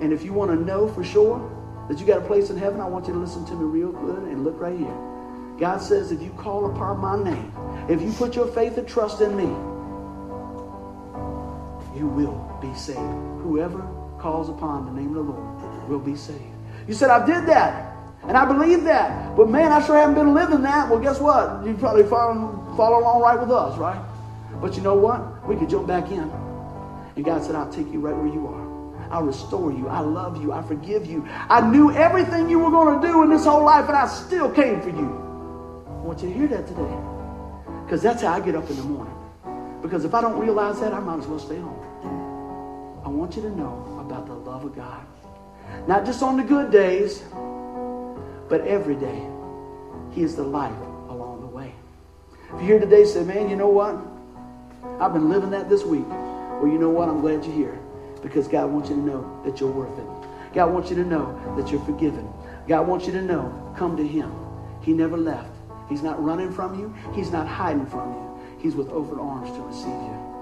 And 0.00 0.10
if 0.10 0.24
you 0.24 0.32
want 0.32 0.50
to 0.52 0.56
know 0.56 0.88
for 0.88 1.04
sure, 1.04 1.38
that 1.90 1.98
you 1.98 2.06
got 2.06 2.16
a 2.16 2.26
place 2.26 2.48
in 2.48 2.56
heaven, 2.56 2.80
I 2.80 2.86
want 2.86 3.06
you 3.06 3.12
to 3.12 3.18
listen 3.18 3.44
to 3.44 3.52
me 3.52 3.64
real 3.64 3.92
good 3.92 4.22
and 4.22 4.42
look 4.42 4.58
right 4.58 4.78
here. 4.78 4.96
God 5.58 5.82
says, 5.82 6.10
if 6.10 6.22
you 6.22 6.30
call 6.30 6.74
upon 6.74 6.98
my 6.98 7.22
name, 7.22 7.52
if 7.90 8.00
you 8.00 8.10
put 8.12 8.34
your 8.34 8.46
faith 8.46 8.78
and 8.78 8.88
trust 8.88 9.20
in 9.20 9.36
me, 9.36 9.44
you 11.94 12.06
will 12.06 12.58
be 12.62 12.74
saved. 12.74 12.98
Whoever 13.42 13.86
calls 14.18 14.48
upon 14.48 14.86
the 14.86 14.92
name 14.92 15.14
of 15.14 15.26
the 15.26 15.32
Lord 15.32 15.63
will 15.88 15.98
be 15.98 16.16
saved. 16.16 16.42
You 16.86 16.94
said, 16.94 17.10
I 17.10 17.24
did 17.24 17.46
that, 17.46 17.96
and 18.24 18.36
I 18.36 18.44
believe 18.44 18.84
that, 18.84 19.36
but 19.36 19.48
man, 19.48 19.72
I 19.72 19.84
sure 19.84 19.96
haven't 19.96 20.14
been 20.14 20.34
living 20.34 20.62
that. 20.62 20.88
Well, 20.88 21.00
guess 21.00 21.20
what? 21.20 21.64
You 21.66 21.74
probably 21.74 22.04
follow, 22.04 22.74
follow 22.76 23.00
along 23.00 23.22
right 23.22 23.38
with 23.38 23.50
us, 23.50 23.78
right? 23.78 24.02
But 24.60 24.76
you 24.76 24.82
know 24.82 24.94
what? 24.94 25.46
We 25.46 25.56
could 25.56 25.68
jump 25.68 25.86
back 25.86 26.10
in. 26.10 26.30
And 27.16 27.24
God 27.24 27.42
said, 27.42 27.54
I'll 27.54 27.72
take 27.72 27.92
you 27.92 28.00
right 28.00 28.16
where 28.16 28.32
you 28.32 28.46
are. 28.46 28.64
I 29.10 29.20
restore 29.20 29.70
you. 29.70 29.88
I 29.88 30.00
love 30.00 30.42
you. 30.42 30.52
I 30.52 30.62
forgive 30.62 31.06
you. 31.06 31.24
I 31.28 31.60
knew 31.60 31.92
everything 31.92 32.48
you 32.48 32.58
were 32.58 32.70
going 32.70 33.00
to 33.00 33.06
do 33.06 33.22
in 33.22 33.30
this 33.30 33.44
whole 33.44 33.64
life, 33.64 33.86
and 33.88 33.96
I 33.96 34.06
still 34.08 34.50
came 34.50 34.80
for 34.80 34.88
you. 34.88 35.84
I 35.86 36.06
want 36.06 36.22
you 36.22 36.28
to 36.28 36.34
hear 36.34 36.48
that 36.48 36.66
today. 36.66 36.96
Because 37.84 38.02
that's 38.02 38.22
how 38.22 38.32
I 38.32 38.40
get 38.40 38.54
up 38.54 38.68
in 38.70 38.76
the 38.76 38.82
morning. 38.82 39.14
Because 39.82 40.04
if 40.04 40.14
I 40.14 40.20
don't 40.20 40.38
realize 40.38 40.80
that, 40.80 40.94
I 40.94 41.00
might 41.00 41.18
as 41.18 41.26
well 41.26 41.38
stay 41.38 41.58
home. 41.58 43.02
I 43.04 43.08
want 43.08 43.36
you 43.36 43.42
to 43.42 43.50
know 43.50 43.98
about 44.00 44.26
the 44.26 44.32
love 44.32 44.64
of 44.64 44.74
God. 44.74 45.04
Not 45.86 46.04
just 46.04 46.22
on 46.22 46.36
the 46.36 46.42
good 46.42 46.70
days, 46.70 47.22
but 48.48 48.60
every 48.66 48.94
day. 48.94 49.26
He 50.12 50.22
is 50.22 50.36
the 50.36 50.44
life 50.44 50.76
along 51.08 51.40
the 51.40 51.46
way. 51.46 51.74
If 52.46 52.52
you're 52.52 52.62
here 52.62 52.80
today, 52.80 53.04
say, 53.04 53.24
man, 53.24 53.50
you 53.50 53.56
know 53.56 53.68
what? 53.68 53.96
I've 55.00 55.12
been 55.12 55.28
living 55.28 55.50
that 55.50 55.68
this 55.68 55.84
week. 55.84 56.06
Well, 56.08 56.68
you 56.68 56.78
know 56.78 56.90
what? 56.90 57.08
I'm 57.08 57.20
glad 57.20 57.44
you're 57.44 57.54
here 57.54 57.80
because 58.22 58.46
God 58.48 58.70
wants 58.70 58.90
you 58.90 58.96
to 58.96 59.02
know 59.02 59.42
that 59.44 59.60
you're 59.60 59.70
worth 59.70 59.98
it. 59.98 60.54
God 60.54 60.72
wants 60.72 60.88
you 60.88 60.96
to 60.96 61.04
know 61.04 61.38
that 61.56 61.70
you're 61.70 61.84
forgiven. 61.84 62.28
God 62.68 62.86
wants 62.86 63.06
you 63.06 63.12
to 63.12 63.22
know, 63.22 63.74
come 63.76 63.96
to 63.96 64.06
Him. 64.06 64.32
He 64.82 64.92
never 64.92 65.16
left. 65.16 65.50
He's 65.88 66.02
not 66.02 66.22
running 66.22 66.52
from 66.52 66.78
you. 66.78 66.94
He's 67.12 67.30
not 67.30 67.46
hiding 67.46 67.86
from 67.86 68.12
you. 68.14 68.58
He's 68.58 68.76
with 68.76 68.88
open 68.88 69.18
arms 69.18 69.50
to 69.50 69.60
receive 69.62 69.88
you. 69.88 70.33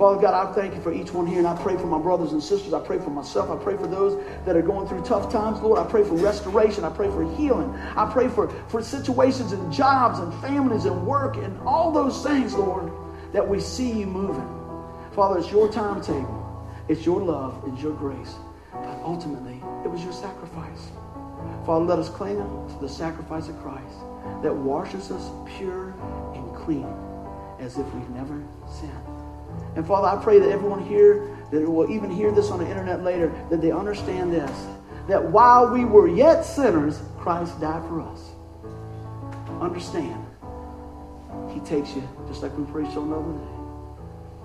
Father 0.00 0.18
God, 0.18 0.32
I 0.32 0.50
thank 0.54 0.74
you 0.74 0.80
for 0.80 0.94
each 0.94 1.12
one 1.12 1.26
here, 1.26 1.40
and 1.40 1.46
I 1.46 1.54
pray 1.62 1.76
for 1.76 1.86
my 1.86 1.98
brothers 1.98 2.32
and 2.32 2.42
sisters. 2.42 2.72
I 2.72 2.80
pray 2.80 2.98
for 2.98 3.10
myself. 3.10 3.50
I 3.50 3.62
pray 3.62 3.76
for 3.76 3.86
those 3.86 4.18
that 4.46 4.56
are 4.56 4.62
going 4.62 4.88
through 4.88 5.02
tough 5.04 5.30
times. 5.30 5.60
Lord, 5.60 5.78
I 5.78 5.84
pray 5.90 6.04
for 6.04 6.14
restoration. 6.14 6.84
I 6.84 6.88
pray 6.88 7.08
for 7.08 7.30
healing. 7.36 7.70
I 7.74 8.10
pray 8.10 8.28
for, 8.28 8.48
for 8.68 8.82
situations 8.82 9.52
and 9.52 9.70
jobs 9.70 10.18
and 10.18 10.32
families 10.40 10.86
and 10.86 11.06
work 11.06 11.36
and 11.36 11.60
all 11.68 11.92
those 11.92 12.22
things, 12.22 12.54
Lord, 12.54 12.90
that 13.34 13.46
we 13.46 13.60
see 13.60 13.90
you 13.90 14.06
moving. 14.06 14.48
Father, 15.12 15.38
it's 15.38 15.52
your 15.52 15.70
timetable. 15.70 16.66
It's 16.88 17.04
your 17.04 17.20
love. 17.20 17.62
It's 17.66 17.82
your 17.82 17.92
grace. 17.92 18.36
But 18.72 19.02
ultimately, 19.04 19.62
it 19.84 19.90
was 19.90 20.02
your 20.02 20.14
sacrifice. 20.14 20.88
Father, 21.66 21.84
let 21.84 21.98
us 21.98 22.08
cling 22.08 22.38
to 22.38 22.78
the 22.80 22.88
sacrifice 22.88 23.48
of 23.48 23.60
Christ 23.60 23.98
that 24.42 24.54
washes 24.54 25.10
us 25.10 25.30
pure 25.58 25.90
and 26.34 26.56
clean 26.56 26.90
as 27.58 27.76
if 27.76 27.84
we've 27.92 28.08
never 28.08 28.42
sinned. 28.66 29.09
And 29.76 29.86
Father, 29.86 30.08
I 30.08 30.22
pray 30.22 30.38
that 30.38 30.50
everyone 30.50 30.84
here 30.84 31.36
that 31.50 31.68
will 31.68 31.90
even 31.90 32.10
hear 32.10 32.30
this 32.30 32.50
on 32.50 32.58
the 32.58 32.68
internet 32.68 33.02
later, 33.02 33.32
that 33.50 33.60
they 33.60 33.70
understand 33.72 34.32
this. 34.32 34.50
That 35.08 35.22
while 35.22 35.68
we 35.72 35.84
were 35.84 36.08
yet 36.08 36.42
sinners, 36.42 37.00
Christ 37.18 37.60
died 37.60 37.86
for 37.88 38.00
us. 38.00 38.30
Understand, 39.60 40.24
He 41.52 41.60
takes 41.60 41.94
you, 41.94 42.08
just 42.28 42.42
like 42.42 42.56
we 42.56 42.64
preached 42.64 42.96
on 42.96 43.10
the 43.10 43.16
other 43.16 43.32
day, 43.32 43.60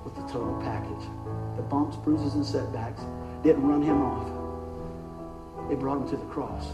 with 0.03 0.15
the 0.15 0.21
total 0.23 0.59
package. 0.61 1.07
The 1.55 1.61
bumps, 1.63 1.95
bruises, 1.97 2.33
and 2.33 2.45
setbacks 2.45 3.01
didn't 3.43 3.65
run 3.65 3.81
him 3.81 4.01
off. 4.01 5.69
They 5.69 5.75
brought 5.75 6.01
him 6.01 6.09
to 6.09 6.17
the 6.17 6.25
cross 6.25 6.65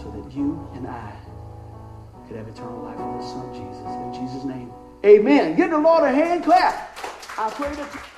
so 0.00 0.10
that 0.10 0.32
you 0.32 0.68
and 0.74 0.86
I 0.86 1.12
could 2.26 2.36
have 2.36 2.48
eternal 2.48 2.82
life 2.82 2.98
with 2.98 3.22
his 3.22 3.30
son 3.30 3.52
Jesus. 3.54 3.86
In 3.86 4.12
Jesus' 4.12 4.44
name, 4.44 4.72
amen. 5.04 5.56
Give 5.56 5.70
the 5.70 5.78
Lord 5.78 6.04
a 6.04 6.12
hand 6.12 6.44
clap. 6.44 6.98
Pray 7.36 7.74
that. 7.74 8.13